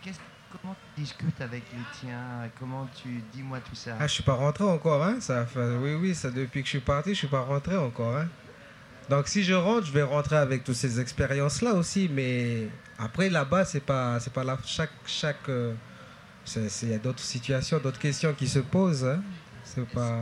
qu'est-ce 0.02 0.20
Comment 0.62 0.76
tu 0.76 1.02
discutes 1.02 1.42
avec 1.42 1.64
les 1.74 1.84
tiens? 2.00 2.50
Comment 2.60 2.88
tu 3.02 3.24
dis-moi 3.34 3.60
tout 3.60 3.74
ça? 3.74 3.98
Ah, 4.00 4.06
je 4.06 4.14
suis 4.14 4.24
pas 4.24 4.36
rentré 4.36 4.64
encore, 4.64 5.04
hein 5.04 5.18
ça, 5.20 5.48
Oui, 5.56 5.96
oui, 5.96 6.14
ça 6.14 6.30
depuis 6.30 6.62
que 6.62 6.68
je 6.68 6.72
suis 6.72 6.80
parti, 6.80 7.12
je 7.12 7.20
suis 7.20 7.28
pas 7.28 7.42
rentré 7.42 7.76
encore, 7.76 8.18
hein 8.18 8.28
Donc 9.10 9.28
si 9.28 9.44
je 9.44 9.54
rentre, 9.54 9.88
je 9.88 9.92
vais 9.92 10.04
rentrer 10.04 10.38
avec 10.38 10.64
toutes 10.64 10.76
ces 10.76 11.00
expériences-là 11.00 11.74
aussi, 11.74 12.08
mais 12.14 12.68
après 13.00 13.30
là-bas, 13.30 13.66
c'est 13.66 13.80
pas, 13.80 14.20
c'est 14.20 14.34
pas 14.34 14.44
là 14.44 14.58
chaque, 14.64 14.92
chaque. 15.08 15.50
Euh, 15.50 15.74
il 16.56 16.90
y 16.90 16.94
a 16.94 17.00
d'autres 17.00 17.24
situations, 17.24 17.80
d'autres 17.80 18.00
questions 18.00 18.34
qui 18.34 18.48
se 18.48 18.60
posent. 18.60 19.06
Hein 19.06 19.24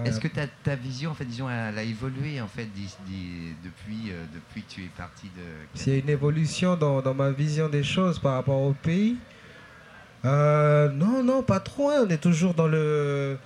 Est-ce 0.05 0.19
que 0.19 0.27
ta, 0.27 0.47
ta, 0.47 0.75
vision, 0.75 1.11
en 1.11 1.13
fait, 1.13 1.25
disons, 1.25 1.49
elle 1.49 1.77
a 1.77 1.83
évolué 1.83 2.39
en 2.39 2.47
fait 2.47 2.67
depuis, 2.67 4.11
euh, 4.11 4.23
depuis 4.33 4.61
que 4.63 4.69
tu 4.69 4.83
es 4.83 4.89
parti 4.95 5.27
de. 5.35 5.41
C'est 5.73 5.99
une 5.99 6.09
évolution 6.09 6.77
dans, 6.77 7.01
dans, 7.01 7.15
ma 7.15 7.31
vision 7.31 7.67
des 7.67 7.83
choses 7.83 8.17
par 8.19 8.35
rapport 8.35 8.61
au 8.61 8.73
pays. 8.73 9.17
Euh, 10.25 10.89
non, 10.89 11.23
non, 11.23 11.43
pas 11.43 11.59
trop. 11.59 11.89
Hein. 11.89 12.05
On 12.05 12.09
est 12.09 12.21
toujours 12.21 12.53
dans 12.53 12.67
le 12.67 13.37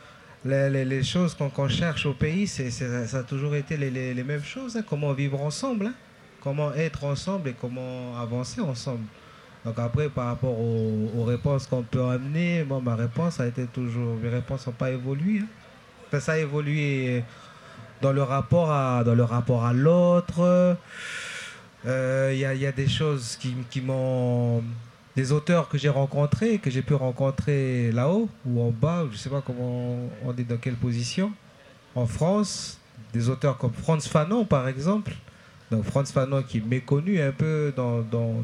les, 0.44 1.04
choses 1.04 1.36
qu'on 1.36 1.70
cherche 1.70 2.06
au 2.06 2.14
pays. 2.14 2.48
C'est 2.48 2.70
ça 2.70 3.20
a 3.20 3.24
toujours 3.24 3.56
été 3.56 3.78
les, 3.78 4.24
mêmes 4.24 4.44
choses. 4.44 4.78
Hein. 4.78 4.84
Comment 4.88 5.14
vivre 5.14 5.42
ensemble, 5.42 5.88
hein. 5.88 5.94
comment 6.42 6.74
être 6.74 7.04
ensemble 7.04 7.50
et 7.50 7.56
comment 7.60 8.20
avancer 8.20 8.62
ensemble. 8.62 9.06
Donc 9.64 9.80
après, 9.80 10.10
par 10.10 10.28
rapport 10.28 10.60
aux, 10.60 11.24
réponses 11.24 11.66
qu'on 11.66 11.82
peut 11.82 12.04
amener, 12.04 12.64
moi, 12.64 12.80
ma 12.84 12.96
réponse 12.96 13.40
a 13.40 13.48
été 13.48 13.66
toujours, 13.66 14.16
mes 14.22 14.30
réponses 14.30 14.68
n'ont 14.68 14.74
pas 14.74 14.92
évolué 14.92 15.42
ça 16.20 16.34
a 16.34 16.38
évolué 16.38 17.24
dans 18.02 18.12
le 18.12 18.24
rapport 18.24 18.72
à, 18.72 19.04
dans 19.04 19.16
le 19.16 19.24
rapport 19.24 19.66
à 19.66 19.74
l'autre. 19.74 20.78
Il 21.84 21.90
euh, 21.90 22.34
y, 22.34 22.66
a, 22.66 22.72
des 22.72 22.88
choses 22.88 23.38
qui, 23.40 23.56
qui 23.70 23.82
m'ont. 23.82 24.64
Des 25.16 25.32
auteurs 25.32 25.70
que 25.70 25.78
j'ai 25.78 25.90
rencontrés, 25.90 26.58
que 26.58 26.70
j'ai 26.70 26.82
pu 26.82 26.94
rencontrer 26.94 27.92
là-haut 27.92 28.28
ou 28.46 28.62
en 28.62 28.72
bas, 28.72 29.06
je 29.10 29.14
ne 29.14 29.18
sais 29.18 29.30
pas 29.30 29.42
comment 29.42 30.10
on 30.26 30.36
est 30.36 30.44
dans 30.44 30.58
quelle 30.58 30.76
position. 30.76 31.32
En 31.96 32.06
France, 32.06 32.80
des 33.14 33.30
auteurs 33.30 33.58
comme 33.58 33.72
Franz 33.72 34.10
Fanon, 34.10 34.44
par 34.44 34.68
exemple. 34.68 35.14
Donc 35.72 35.84
Franz 35.86 36.12
Fanon 36.12 36.44
qui 36.44 36.58
est 36.58 36.66
méconnu 36.66 37.22
un 37.22 37.32
peu 37.32 37.74
dans, 37.76 38.02
dans, 38.02 38.44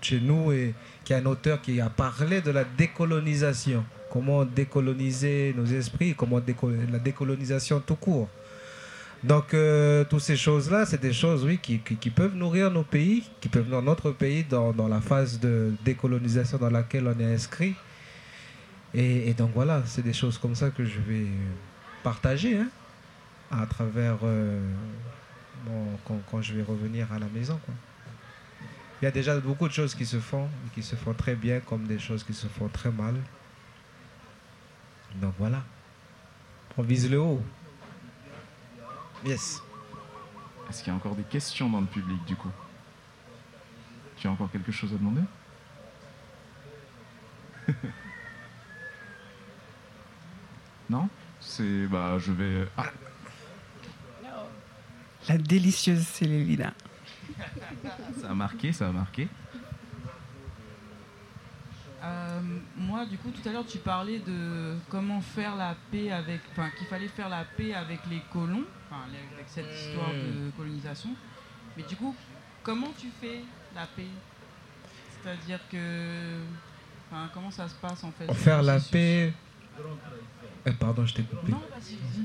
chez 0.00 0.20
nous 0.20 0.52
et 0.52 0.74
qui 1.04 1.12
est 1.12 1.16
un 1.16 1.26
auteur 1.26 1.60
qui 1.60 1.80
a 1.80 1.90
parlé 1.90 2.40
de 2.40 2.50
la 2.50 2.64
décolonisation 2.64 3.84
comment 4.10 4.44
décoloniser 4.44 5.54
nos 5.56 5.64
esprits, 5.64 6.14
comment 6.14 6.40
la 6.90 6.98
décolonisation 6.98 7.80
tout 7.80 7.94
court. 7.94 8.28
Donc, 9.22 9.52
euh, 9.52 10.04
toutes 10.04 10.22
ces 10.22 10.36
choses-là, 10.36 10.86
c'est 10.86 11.00
des 11.00 11.12
choses, 11.12 11.44
oui, 11.44 11.58
qui, 11.58 11.78
peuvent 12.10 12.34
nourrir 12.34 12.70
nos 12.70 12.82
pays, 12.82 13.22
qui 13.40 13.48
peuvent 13.48 13.68
nourrir 13.68 13.82
notre 13.82 14.12
pays 14.12 14.44
dans, 14.44 14.88
la 14.88 15.00
phase 15.00 15.38
de 15.38 15.74
décolonisation 15.84 16.56
dans 16.56 16.70
laquelle 16.70 17.06
on 17.06 17.20
est 17.20 17.34
inscrit. 17.34 17.74
Et, 18.94 19.34
donc, 19.34 19.50
voilà, 19.54 19.82
c'est 19.84 20.02
des 20.02 20.14
choses 20.14 20.38
comme 20.38 20.54
ça 20.54 20.70
que 20.70 20.84
je 20.84 20.98
vais 21.00 21.26
partager 22.02 22.56
hein, 22.56 22.68
à 23.50 23.66
travers 23.66 24.16
euh, 24.22 24.58
quand, 26.30 26.40
je 26.40 26.54
vais 26.54 26.62
revenir 26.62 27.12
à 27.12 27.18
la 27.18 27.28
maison. 27.28 27.60
Il 29.02 29.04
y 29.04 29.08
a 29.08 29.10
déjà 29.10 29.38
beaucoup 29.38 29.68
de 29.68 29.72
choses 29.72 29.94
qui 29.94 30.06
se 30.06 30.18
font, 30.18 30.48
qui 30.74 30.82
se 30.82 30.96
font 30.96 31.12
très 31.12 31.34
bien, 31.34 31.60
comme 31.60 31.86
des 31.86 31.98
choses 31.98 32.24
qui 32.24 32.32
se 32.32 32.46
font 32.46 32.68
très 32.68 32.90
mal. 32.90 33.16
Donc 35.16 35.34
voilà. 35.38 35.62
On 36.78 36.82
vise 36.82 37.10
le 37.10 37.20
haut. 37.20 37.42
Yes. 39.24 39.62
Est-ce 40.68 40.82
qu'il 40.82 40.92
y 40.92 40.94
a 40.94 40.96
encore 40.96 41.14
des 41.14 41.24
questions 41.24 41.68
dans 41.68 41.80
le 41.80 41.86
public 41.86 42.24
du 42.24 42.36
coup? 42.36 42.50
Tu 44.16 44.26
as 44.26 44.30
encore 44.30 44.50
quelque 44.50 44.72
chose 44.72 44.92
à 44.92 44.96
demander? 44.96 45.22
Non? 50.90 51.08
C'est. 51.40 51.86
Bah, 51.86 52.18
je 52.18 52.32
vais. 52.32 52.66
Ah. 52.76 52.86
La 55.28 55.38
délicieuse 55.38 56.04
Célélina. 56.04 56.74
ça 58.20 58.30
a 58.30 58.34
marqué, 58.34 58.72
ça 58.72 58.88
a 58.88 58.92
marqué. 58.92 59.28
Euh, 62.02 62.40
moi, 62.76 63.04
du 63.04 63.18
coup, 63.18 63.30
tout 63.30 63.46
à 63.46 63.52
l'heure, 63.52 63.66
tu 63.66 63.78
parlais 63.78 64.18
de 64.20 64.76
comment 64.88 65.20
faire 65.20 65.56
la 65.56 65.76
paix 65.90 66.10
avec. 66.10 66.40
Enfin, 66.52 66.70
qu'il 66.76 66.86
fallait 66.86 67.08
faire 67.08 67.28
la 67.28 67.44
paix 67.44 67.74
avec 67.74 68.00
les 68.10 68.22
colons, 68.32 68.64
enfin, 68.86 69.02
avec 69.06 69.46
cette 69.46 69.70
histoire 69.72 70.10
de 70.10 70.48
hmm. 70.48 70.52
colonisation. 70.56 71.10
Mais 71.76 71.82
du 71.82 71.96
coup, 71.96 72.14
comment 72.62 72.92
tu 72.98 73.08
fais 73.20 73.40
la 73.74 73.86
paix? 73.86 74.08
C'est-à-dire 75.22 75.60
que. 75.70 76.40
Enfin, 77.10 77.28
comment 77.34 77.50
ça 77.50 77.68
se 77.68 77.74
passe 77.74 78.02
en 78.04 78.12
fait 78.12 78.32
Faire 78.32 78.62
la 78.62 78.78
paix. 78.80 79.32
Eh, 80.64 80.72
pardon, 80.72 81.04
je 81.04 81.14
t'ai 81.14 81.22
coupé. 81.22 81.52
Non, 81.52 81.62
vas-y, 81.70 81.96
vas-y 81.96 82.24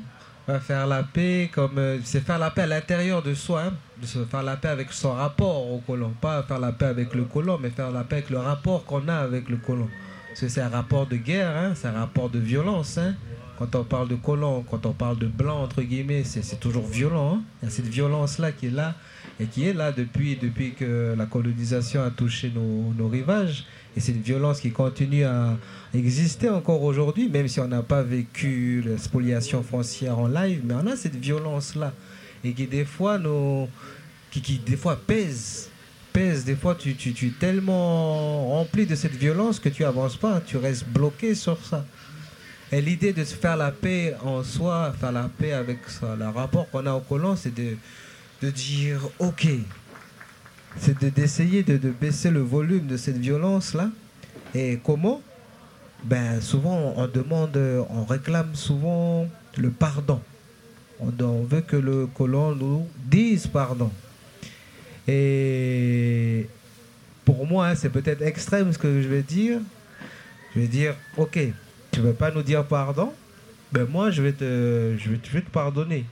faire 0.60 0.88
la 0.88 1.04
paix 1.04 1.50
comme 1.54 1.78
euh, 1.78 2.00
c'est 2.04 2.22
faire 2.22 2.40
la 2.40 2.52
paix 2.52 2.62
à 2.62 2.68
l'intérieur 2.68 3.24
de 3.24 3.34
soi 3.34 3.64
hein, 3.64 3.74
de 4.00 4.06
se 4.06 4.24
faire 4.26 4.44
la 4.44 4.56
paix 4.56 4.68
avec 4.68 4.92
son 4.92 5.14
rapport 5.14 5.72
au 5.72 5.80
colon. 5.80 6.14
Pas 6.22 6.44
faire 6.44 6.60
la 6.60 6.72
paix 6.72 6.86
avec 6.86 7.14
le 7.16 7.24
colon 7.24 7.58
mais 7.62 7.70
faire 7.70 7.92
la 7.92 8.04
paix 8.04 8.18
avec 8.18 8.30
le 8.30 8.38
rapport 8.38 8.86
qu'on 8.86 9.08
a 9.08 9.16
avec 9.16 9.50
le 9.50 9.58
colon. 9.58 9.90
Parce 10.30 10.42
que 10.42 10.48
c'est 10.50 10.62
un 10.62 10.70
rapport 10.70 11.08
de 11.08 11.16
guerre 11.16 11.56
hein, 11.56 11.74
c'est 11.76 11.88
un 11.88 12.00
rapport 12.00 12.30
de 12.30 12.40
violence 12.40 12.98
hein. 12.98 13.16
quand 13.58 13.76
on 13.76 13.84
parle 13.84 14.08
de 14.08 14.16
colon 14.16 14.64
quand 14.70 14.86
on 14.86 14.94
parle 14.94 15.18
de 15.18 15.28
blanc 15.28 15.64
entre 15.64 15.82
guillemets 15.82 16.24
c'est 16.26 16.60
toujours 16.60 16.86
violent 16.86 17.42
il 17.62 17.66
y 17.66 17.68
a 17.70 17.72
cette 17.72 17.88
violence 17.88 18.38
là 18.38 18.52
qui 18.52 18.68
est 18.68 18.72
là 18.72 18.96
et 19.40 19.46
qui 19.46 19.68
est 19.68 19.74
là 19.74 19.92
depuis 19.92 20.38
depuis 20.42 20.74
que 20.74 21.14
la 21.18 21.26
colonisation 21.26 22.04
a 22.04 22.10
touché 22.10 22.52
nos, 22.54 22.94
nos 22.98 23.10
rivages 23.10 23.66
et 23.96 24.02
c'est 24.02 24.12
une 24.12 24.22
violence 24.22 24.60
qui 24.60 24.72
continue 24.72 25.24
à 25.24 25.58
exister 25.94 26.50
encore 26.50 26.84
aujourd'hui, 26.84 27.30
même 27.30 27.48
si 27.48 27.62
on 27.62 27.68
n'a 27.68 27.82
pas 27.82 28.04
vécu 28.04 28.84
la 28.86 28.98
spoliation 28.98 29.64
foncière 29.64 30.20
en 30.20 30.28
live, 30.28 30.62
mais 30.66 30.74
on 30.74 30.88
a 30.88 30.98
cette 30.98 31.16
violence-là. 31.16 31.94
Et 32.44 32.52
qui 32.52 32.68
des 32.68 32.84
fois, 32.84 33.18
nos, 33.18 33.70
qui, 34.32 34.42
qui 34.42 34.58
des 34.60 34.76
fois 34.76 34.98
pèse. 34.98 35.70
Pèse. 36.12 36.44
Des 36.44 36.56
fois, 36.56 36.76
tu, 36.76 36.96
tu, 36.96 37.14
tu 37.14 37.28
es 37.28 37.34
tellement 37.40 38.50
rempli 38.50 38.86
de 38.86 38.96
cette 38.96 39.16
violence 39.16 39.60
que 39.62 39.70
tu 39.70 39.86
avances 39.86 40.18
pas, 40.18 40.42
tu 40.46 40.58
restes 40.58 40.88
bloqué 40.90 41.34
sur 41.34 41.58
ça. 41.66 41.86
Et 42.72 42.82
l'idée 42.82 43.14
de 43.14 43.24
se 43.24 43.34
faire 43.34 43.56
la 43.56 43.72
paix 43.72 44.14
en 44.24 44.44
soi, 44.44 44.94
faire 45.00 45.14
la 45.14 45.30
paix 45.30 45.54
avec 45.54 45.80
ça, 45.88 46.18
le 46.20 46.28
rapport 46.28 46.70
qu'on 46.70 46.86
a 46.86 46.94
au 46.94 47.00
colon, 47.00 47.38
c'est 47.38 47.54
de, 47.54 47.78
de 48.42 48.50
dire, 48.50 49.02
ok, 49.20 49.48
c'est 50.78 51.04
d'essayer 51.14 51.64
de, 51.64 51.78
baisser 51.90 52.30
le 52.30 52.42
volume 52.42 52.88
de 52.88 52.98
cette 52.98 53.18
violence-là. 53.18 53.90
Et 54.54 54.80
comment? 54.84 55.22
Ben, 56.04 56.42
Souvent, 56.42 56.94
on 56.98 57.08
demande, 57.08 57.58
on 57.90 58.06
réclame 58.06 58.54
souvent 58.56 59.28
le 59.58 59.70
pardon. 59.70 60.22
On, 61.00 61.44
veut 61.44 61.62
que 61.62 61.76
le 61.76 62.08
colon 62.08 62.56
nous 62.56 62.88
dise 62.98 63.48
pardon. 63.48 63.92
Et 65.08 66.48
pour 67.26 67.46
moi, 67.46 67.68
hein, 67.68 67.76
c'est 67.76 67.90
peut-être 67.90 68.22
extrême 68.22 68.72
ce 68.72 68.78
que 68.78 69.02
je 69.02 69.08
vais 69.08 69.22
dire. 69.22 69.60
Je 70.54 70.62
vais 70.62 70.68
dire, 70.68 70.96
ok, 71.18 71.38
tu 71.92 72.00
ne 72.00 72.06
veux 72.06 72.14
pas 72.14 72.32
nous 72.32 72.44
dire 72.44 72.66
pardon? 72.66 73.12
Ben 73.74 73.86
moi, 73.86 74.10
je 74.10 74.22
vais 74.22 74.32
te, 74.32 74.96
je 74.98 75.10
vais 75.10 75.42
te 75.42 75.50
pardonner. 75.50 76.06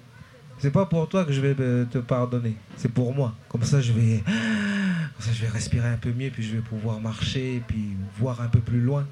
C'est 0.64 0.72
pas 0.72 0.86
pour 0.86 1.10
toi 1.10 1.26
que 1.26 1.34
je 1.34 1.42
vais 1.42 1.56
te 1.56 1.98
pardonner, 1.98 2.56
c'est 2.78 2.88
pour 2.88 3.14
moi. 3.14 3.34
Comme 3.50 3.64
ça, 3.64 3.82
je 3.82 3.92
vais, 3.92 4.24
je 5.20 5.42
vais 5.42 5.50
respirer 5.50 5.90
un 5.90 5.98
peu 5.98 6.14
mieux, 6.14 6.30
puis 6.30 6.42
je 6.42 6.56
vais 6.56 6.62
pouvoir 6.62 7.02
marcher, 7.02 7.62
puis 7.68 7.98
voir 8.18 8.40
un 8.40 8.48
peu 8.48 8.62
plus 8.62 8.80
loin. 8.80 9.06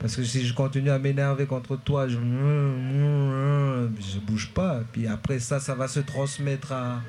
Parce 0.00 0.16
que 0.16 0.24
si 0.24 0.46
je 0.46 0.54
continue 0.54 0.88
à 0.88 0.98
m'énerver 0.98 1.44
contre 1.44 1.76
toi, 1.76 2.08
je 2.08 2.16
je 2.16 4.18
bouge 4.20 4.50
pas. 4.54 4.80
Puis 4.90 5.06
après 5.06 5.40
ça, 5.40 5.60
ça 5.60 5.74
va 5.74 5.88
se 5.88 6.00
transmettre 6.00 6.72
à, 6.72 7.02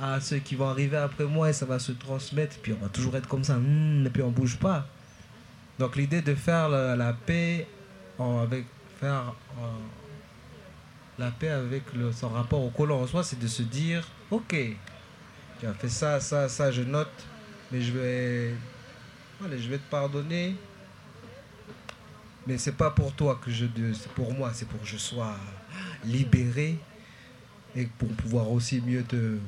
à 0.00 0.20
ceux 0.20 0.38
qui 0.38 0.54
vont 0.54 0.68
arriver 0.68 0.96
après 0.96 1.24
moi 1.24 1.50
et 1.50 1.52
ça 1.52 1.66
va 1.66 1.80
se 1.80 1.90
transmettre. 1.90 2.58
Puis 2.62 2.74
on 2.80 2.84
va 2.84 2.90
toujours 2.90 3.16
être 3.16 3.26
comme 3.26 3.42
ça, 3.42 3.58
et 3.58 4.08
puis 4.08 4.22
on 4.22 4.30
bouge 4.30 4.56
pas. 4.56 4.86
Donc 5.80 5.96
l'idée 5.96 6.22
de 6.22 6.36
faire 6.36 6.68
la, 6.68 7.12
paix 7.12 7.66
avec 8.20 8.66
faire 9.00 9.34
la 11.18 11.30
paix 11.30 11.48
avec 11.48 11.92
le, 11.94 12.12
son 12.12 12.28
rapport 12.28 12.62
au 12.62 12.70
colon 12.70 13.02
en 13.02 13.06
soi, 13.06 13.24
c'est 13.24 13.38
de 13.38 13.46
se 13.46 13.62
dire, 13.62 14.06
ok, 14.30 14.54
tu 15.60 15.66
as 15.66 15.74
fait 15.74 15.88
ça, 15.88 16.20
ça, 16.20 16.48
ça, 16.48 16.70
je 16.70 16.82
note, 16.82 17.24
mais 17.72 17.80
je 17.80 17.92
vais, 17.92 18.54
allez, 19.44 19.58
je 19.58 19.68
vais 19.68 19.78
te 19.78 19.90
pardonner. 19.90 20.54
Mais 22.46 22.58
c'est 22.58 22.76
pas 22.76 22.90
pour 22.90 23.12
toi 23.12 23.40
que 23.44 23.50
je, 23.50 23.66
c'est 23.94 24.10
pour 24.12 24.32
moi, 24.32 24.52
c'est 24.54 24.68
pour 24.68 24.80
que 24.80 24.86
je 24.86 24.98
sois 24.98 25.34
libéré 26.04 26.78
et 27.74 27.86
pour 27.86 28.08
pouvoir 28.10 28.50
aussi 28.52 28.80
mieux 28.80 29.02
te, 29.02 29.38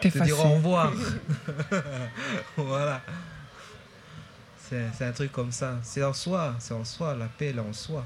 te 0.00 0.18
dire 0.22 0.38
au 0.38 0.54
revoir. 0.54 0.92
voilà. 2.56 3.02
C'est 4.58 5.04
un 5.04 5.12
truc 5.12 5.30
comme 5.30 5.52
ça. 5.52 5.78
C'est 5.82 6.02
en 6.02 6.14
soi, 6.14 6.56
c'est 6.58 6.72
en 6.74 6.84
soi, 6.84 7.14
la 7.14 7.26
paix, 7.26 7.48
elle 7.48 7.58
est 7.58 7.60
en 7.60 7.72
soi. 7.72 8.04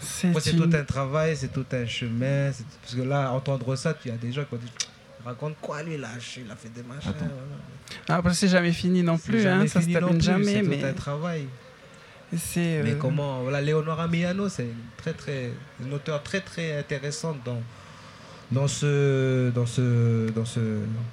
C'est 0.00 0.56
tout 0.56 0.70
un 0.72 0.84
travail, 0.84 1.36
c'est 1.36 1.52
tout 1.52 1.66
un 1.72 1.86
chemin. 1.86 2.50
Parce 2.82 2.94
que 2.94 3.02
là, 3.02 3.32
entendre 3.32 3.76
ça, 3.76 3.94
tu 3.94 4.10
as 4.10 4.16
des 4.16 4.32
gens 4.32 4.44
qui 4.44 4.56
disent 4.56 4.70
raconte 5.24 5.56
quoi 5.60 5.82
lui 5.82 5.98
là 5.98 6.08
Il 6.36 6.50
a 6.50 6.56
fait 6.56 6.70
des 6.70 6.82
machins. 6.82 7.12
Ah, 8.08 8.16
après, 8.16 8.34
c'est 8.34 8.48
jamais 8.48 8.72
fini 8.72 9.02
non 9.02 9.18
plus. 9.18 9.46
Hein, 9.46 9.66
ça 9.66 9.80
se 9.80 9.88
termine 9.88 10.20
jamais. 10.20 10.62
C'est 10.64 10.78
tout 10.80 10.86
un 10.86 10.92
travail. 10.92 11.46
Mais 12.32 12.38
euh, 12.56 12.94
comment 12.98 13.42
voilà, 13.42 13.60
Leonora 13.60 14.06
Miano, 14.06 14.48
c'est 14.48 14.62
une, 14.62 14.74
très, 14.96 15.12
très, 15.12 15.50
une 15.84 15.92
auteure 15.92 16.22
très 16.22 16.40
très 16.40 16.78
intéressante 16.78 17.38
dans, 17.44 17.60
dans, 18.52 18.68
ce, 18.68 19.50
dans, 19.50 19.66
ce, 19.66 20.30
dans, 20.30 20.44
ce, 20.44 20.60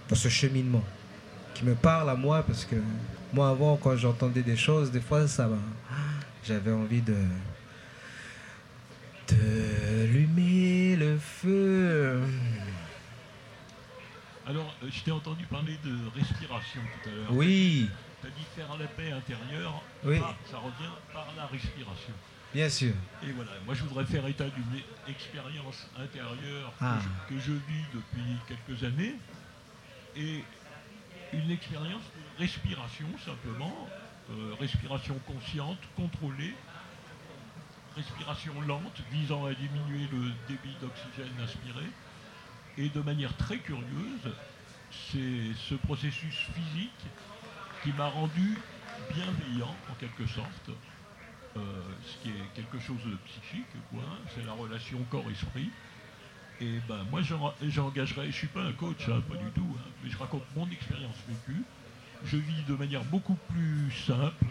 dans 0.08 0.16
ce 0.16 0.30
cheminement 0.30 0.84
qui 1.56 1.66
me 1.66 1.74
parle 1.74 2.12
à 2.12 2.16
moi 2.16 2.44
parce 2.44 2.66
que 2.66 2.76
moi 3.34 3.50
avant 3.50 3.78
quand 3.78 3.96
j'entendais 3.96 4.44
des 4.44 4.56
choses, 4.56 4.92
des 4.92 5.02
fois 5.02 5.28
ça 5.28 5.50
j'avais 6.46 6.72
envie 6.72 7.02
de 7.02 7.16
d'allumer 9.28 10.96
le 10.96 11.18
feu. 11.18 12.22
Alors, 14.46 14.74
euh, 14.84 14.88
je 14.90 15.04
t'ai 15.04 15.12
entendu 15.12 15.46
parler 15.46 15.78
de 15.84 16.20
respiration 16.20 16.82
tout 16.82 17.10
à 17.10 17.12
l'heure. 17.14 17.32
Oui. 17.32 17.90
Tu 18.22 18.28
as 18.28 18.30
dit 18.32 18.46
faire 18.56 18.78
la 18.78 18.88
paix 18.88 19.12
intérieure. 19.12 19.82
Oui. 20.04 20.20
ça 20.50 20.58
revient 20.58 20.94
par 21.14 21.28
la 21.36 21.46
respiration. 21.48 22.14
Bien 22.54 22.70
sûr. 22.70 22.94
Et 23.24 23.32
voilà, 23.34 23.52
moi 23.66 23.76
je 23.76 23.84
voudrais 23.84 24.06
faire 24.06 24.26
état 24.26 24.46
d'une 24.50 24.82
expérience 25.08 25.90
intérieure 25.98 26.74
ah. 26.80 27.00
que, 27.30 27.38
je, 27.38 27.52
vis 27.52 27.86
depuis 27.94 28.38
quelques 28.48 28.84
années. 28.84 29.16
Et 30.16 30.44
une 31.34 31.52
expérience 31.52 32.02
de 32.02 32.40
respiration 32.40 33.08
simplement, 33.24 33.88
euh, 34.32 34.54
respiration 34.60 35.20
consciente, 35.28 35.78
contrôlée, 35.96 36.54
respiration 37.98 38.62
lente 38.62 39.02
visant 39.12 39.46
à 39.46 39.54
diminuer 39.54 40.08
le 40.12 40.32
débit 40.48 40.76
d'oxygène 40.82 41.40
aspiré. 41.44 41.86
Et 42.78 42.90
de 42.90 43.02
manière 43.02 43.36
très 43.38 43.58
curieuse, 43.60 44.36
c'est 44.92 45.54
ce 45.56 45.76
processus 45.76 46.36
physique 46.54 47.06
qui 47.84 47.92
m'a 47.94 48.08
rendu 48.08 48.56
bienveillant 49.10 49.76
en 49.90 49.96
quelque 49.96 50.28
sorte, 50.28 50.70
euh, 51.58 51.62
ce 52.02 52.18
qui 52.22 52.30
est 52.30 52.48
quelque 52.56 52.80
chose 52.80 53.04
de 53.04 53.16
psychique, 53.26 53.76
quoi. 53.90 54.04
C'est 54.36 54.44
la 54.46 54.54
relation 54.54 55.04
corps-esprit. 55.06 55.72
Et 56.60 56.80
ben 56.82 57.04
moi 57.06 57.22
j'engagerai, 57.62 58.32
je 58.32 58.38
suis 58.38 58.48
pas 58.48 58.64
un 58.64 58.74
coach, 58.74 59.10
hein, 59.10 59.22
pas 59.28 59.38
du 59.38 59.52
tout, 59.52 59.78
hein, 59.80 59.92
mais 60.02 60.10
je 60.10 60.18
raconte 60.18 60.44
mon 60.56 60.70
expérience 60.72 61.18
vécue. 61.28 61.68
Je 62.22 62.38
vis 62.38 62.64
de 62.64 62.76
manière 62.76 63.06
beaucoup 63.06 63.36
plus 63.36 63.92
simple, 63.92 64.48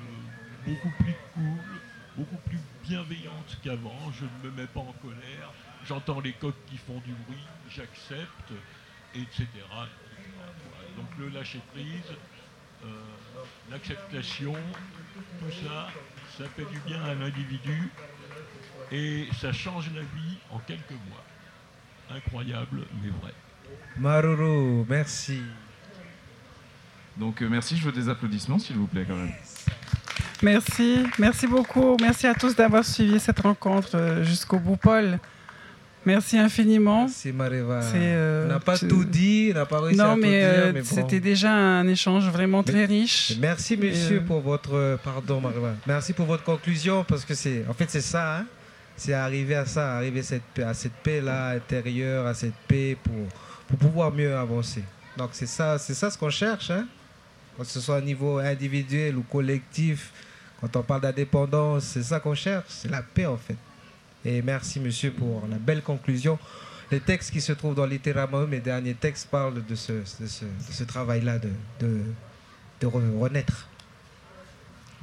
beaucoup 0.64 0.92
plus 0.92 1.14
cool, 1.32 1.82
beaucoup 2.14 2.38
plus 2.38 2.61
bienveillante 2.89 3.59
qu'avant. 3.62 4.12
Je 4.18 4.24
ne 4.24 4.51
me 4.51 4.57
mets 4.57 4.66
pas 4.66 4.80
en 4.80 4.95
colère. 5.03 5.53
J'entends 5.87 6.20
les 6.20 6.32
coqs 6.32 6.55
qui 6.66 6.76
font 6.78 7.01
du 7.05 7.12
bruit, 7.12 7.47
j'accepte, 7.70 8.53
etc. 9.14 9.47
Donc 10.97 11.07
le 11.18 11.28
lâcher 11.28 11.61
prise, 11.72 12.16
euh, 12.84 12.89
l'acceptation, 13.70 14.55
tout 15.39 15.53
ça, 15.64 15.89
ça 16.39 16.49
fait 16.51 16.64
du 16.64 16.78
bien 16.87 17.03
à 17.05 17.14
l'individu 17.14 17.91
et 18.91 19.28
ça 19.41 19.53
change 19.53 19.91
la 19.95 20.03
vie 20.03 20.39
en 20.51 20.59
quelques 20.59 20.91
mois. 20.91 21.24
Incroyable, 22.11 22.82
mais 23.03 23.11
vrai. 23.20 23.32
Maruru, 23.97 24.84
merci. 24.89 25.41
Donc 27.16 27.43
euh, 27.43 27.49
merci, 27.49 27.76
je 27.76 27.84
veux 27.84 27.93
des 27.93 28.09
applaudissements 28.09 28.59
s'il 28.59 28.76
vous 28.76 28.87
plaît 28.87 29.05
quand 29.07 29.16
même. 29.16 29.32
Merci, 30.43 30.99
merci 31.18 31.47
beaucoup. 31.47 31.97
Merci 32.01 32.26
à 32.26 32.34
tous 32.34 32.55
d'avoir 32.55 32.84
suivi 32.84 33.18
cette 33.18 33.41
rencontre 33.41 33.91
euh, 33.95 34.24
jusqu'au 34.24 34.59
bout, 34.59 34.76
Paul. 34.76 35.18
Merci 36.05 36.39
infiniment. 36.39 37.03
Merci 37.03 37.32
Mareva. 37.32 37.80
Euh, 37.95 38.45
on 38.45 38.49
n'a 38.49 38.61
pas 38.61 38.78
tout 38.78 39.05
dit, 39.05 39.49
on 39.51 39.55
n'a 39.55 39.66
pas 39.66 39.80
réussi 39.80 39.99
non, 39.99 40.12
à 40.12 40.16
mais, 40.16 40.22
tout 40.22 40.62
dire. 40.62 40.72
mais 40.74 40.84
c'était 40.84 41.20
déjà 41.20 41.51
un 41.51 41.89
échange 41.89 42.28
vraiment 42.28 42.62
très 42.62 42.84
riche. 42.84 43.32
Merci 43.41 43.76
monsieur 43.76 44.20
pour 44.20 44.41
votre 44.41 44.99
pardon 45.03 45.41
Mareva. 45.41 45.74
Merci 45.84 46.12
pour 46.12 46.26
votre 46.26 46.45
conclusion 46.45 47.03
parce 47.03 47.24
que 47.24 47.34
c'est 47.34 47.64
en 47.68 47.74
fait 47.74 47.91
c'est 47.91 48.01
ça. 48.01 48.39
Hein? 48.39 48.47
c'est 48.97 49.12
arriver 49.12 49.55
à 49.55 49.66
ça, 49.66 49.97
arriver 49.97 50.20
à 50.20 50.22
cette, 50.22 50.59
à 50.59 50.74
cette 50.74 50.95
paix-là 50.95 51.51
intérieure, 51.51 52.26
à 52.26 52.34
cette 52.34 52.55
paix 52.66 52.97
pour, 53.03 53.26
pour 53.68 53.78
pouvoir 53.78 54.12
mieux 54.12 54.34
avancer. 54.34 54.82
Donc 55.16 55.30
c'est 55.32 55.47
ça, 55.47 55.78
c'est 55.78 55.95
ça 55.95 56.11
ce 56.11 56.18
qu'on 56.18 56.30
cherche, 56.30 56.70
hein? 56.70 56.87
Que 57.64 57.70
ce 57.70 57.80
soit 57.80 57.98
au 57.98 58.02
niveau 58.02 58.38
individuel 58.38 59.16
ou 59.16 59.22
collectif. 59.22 60.12
Quand 60.61 60.74
on 60.76 60.82
parle 60.82 61.02
d'indépendance, 61.02 61.84
c'est 61.84 62.02
ça 62.02 62.20
qu'on 62.20 62.34
cherche, 62.34 62.64
c'est 62.68 62.90
la 62.90 63.02
paix 63.02 63.26
en 63.26 63.36
fait. 63.36 63.57
Et 64.24 64.42
merci 64.42 64.80
monsieur 64.80 65.11
pour 65.11 65.44
la 65.50 65.57
belle 65.59 65.82
conclusion. 65.82 66.38
Les 66.90 67.00
textes 67.00 67.30
qui 67.30 67.40
se 67.40 67.52
trouvent 67.52 67.74
dans 67.74 67.86
littéralement, 67.86 68.46
mes 68.46 68.61
derniers 68.61 68.94
textes 68.94 69.28
parlent 69.28 69.64
de 69.64 69.74
ce, 69.74 69.92
de 69.92 70.26
ce, 70.26 70.44
ce 70.70 70.84
travail-là 70.84 71.38
de, 71.38 71.50
de, 71.80 72.00
de 72.80 72.86
renaître. 72.86 73.68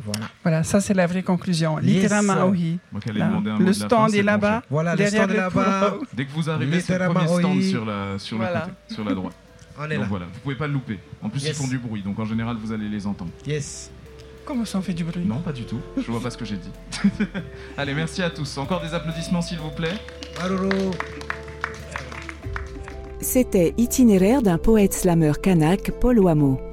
Voilà. 0.04 0.28
Voilà, 0.42 0.64
ça 0.64 0.82
c'est 0.82 0.94
la 0.94 1.06
vraie 1.08 1.24
conclusion. 1.24 1.78
Littéralement, 1.78 2.48
oui. 2.48 2.80
le 3.60 3.74
stand 3.74 4.14
est 4.16 4.24
là-bas. 4.24 4.64
Voilà, 4.70 4.96
le 4.96 5.08
stand 5.08 5.32
est 5.32 5.38
là-bas. 5.38 5.96
Dès 6.14 6.26
que 6.26 6.32
vous 6.32 6.50
arrivez, 6.50 6.80
c'est 6.82 6.98
le 6.98 7.10
premier 7.10 7.28
stand 7.28 7.62
sur 7.62 7.86
la, 7.86 8.18
sur 8.18 8.38
le 8.40 8.46
côté, 8.46 8.72
sur 8.94 9.04
la 9.04 9.14
droite. 9.14 9.36
On 9.78 9.86
est 9.86 9.96
donc 9.96 10.02
là. 10.04 10.08
voilà, 10.10 10.26
vous 10.26 10.40
pouvez 10.42 10.56
pas 10.56 10.68
le 10.68 10.74
louper. 10.74 11.00
En 11.22 11.30
plus, 11.30 11.44
ils 11.46 11.54
font 11.54 11.68
du 11.68 11.78
bruit, 11.80 12.02
donc 12.02 12.20
en 12.20 12.26
général, 12.26 12.58
vous 12.58 12.72
allez 12.72 12.90
les 12.90 13.08
entendre. 13.08 13.32
Yes. 13.46 13.92
Comment 14.46 14.66
ça 14.66 14.78
on 14.78 14.82
fait 14.82 14.94
du 14.94 15.04
bruit? 15.04 15.24
Non, 15.26 15.40
pas 15.40 15.54
du 15.54 15.64
tout. 15.64 15.80
Je 15.98 16.12
vois 16.12 16.22
pas 16.22 16.30
ce 16.30 16.38
que 16.38 16.46
j'ai 16.46 16.58
dit. 16.58 16.72
Allez, 17.78 17.94
merci 17.94 18.22
à 18.22 18.30
tous. 18.30 18.58
Encore 18.58 18.82
des 18.82 18.94
applaudissements, 18.94 19.42
s'il 19.42 19.58
vous 19.58 19.72
plaît. 19.72 19.94
C'était 23.22 23.74
Itinéraire 23.78 24.42
d'un 24.42 24.58
poète 24.58 24.94
slameur 24.94 25.40
kanak, 25.40 25.92
Paul 26.02 26.20
Wamo. 26.20 26.73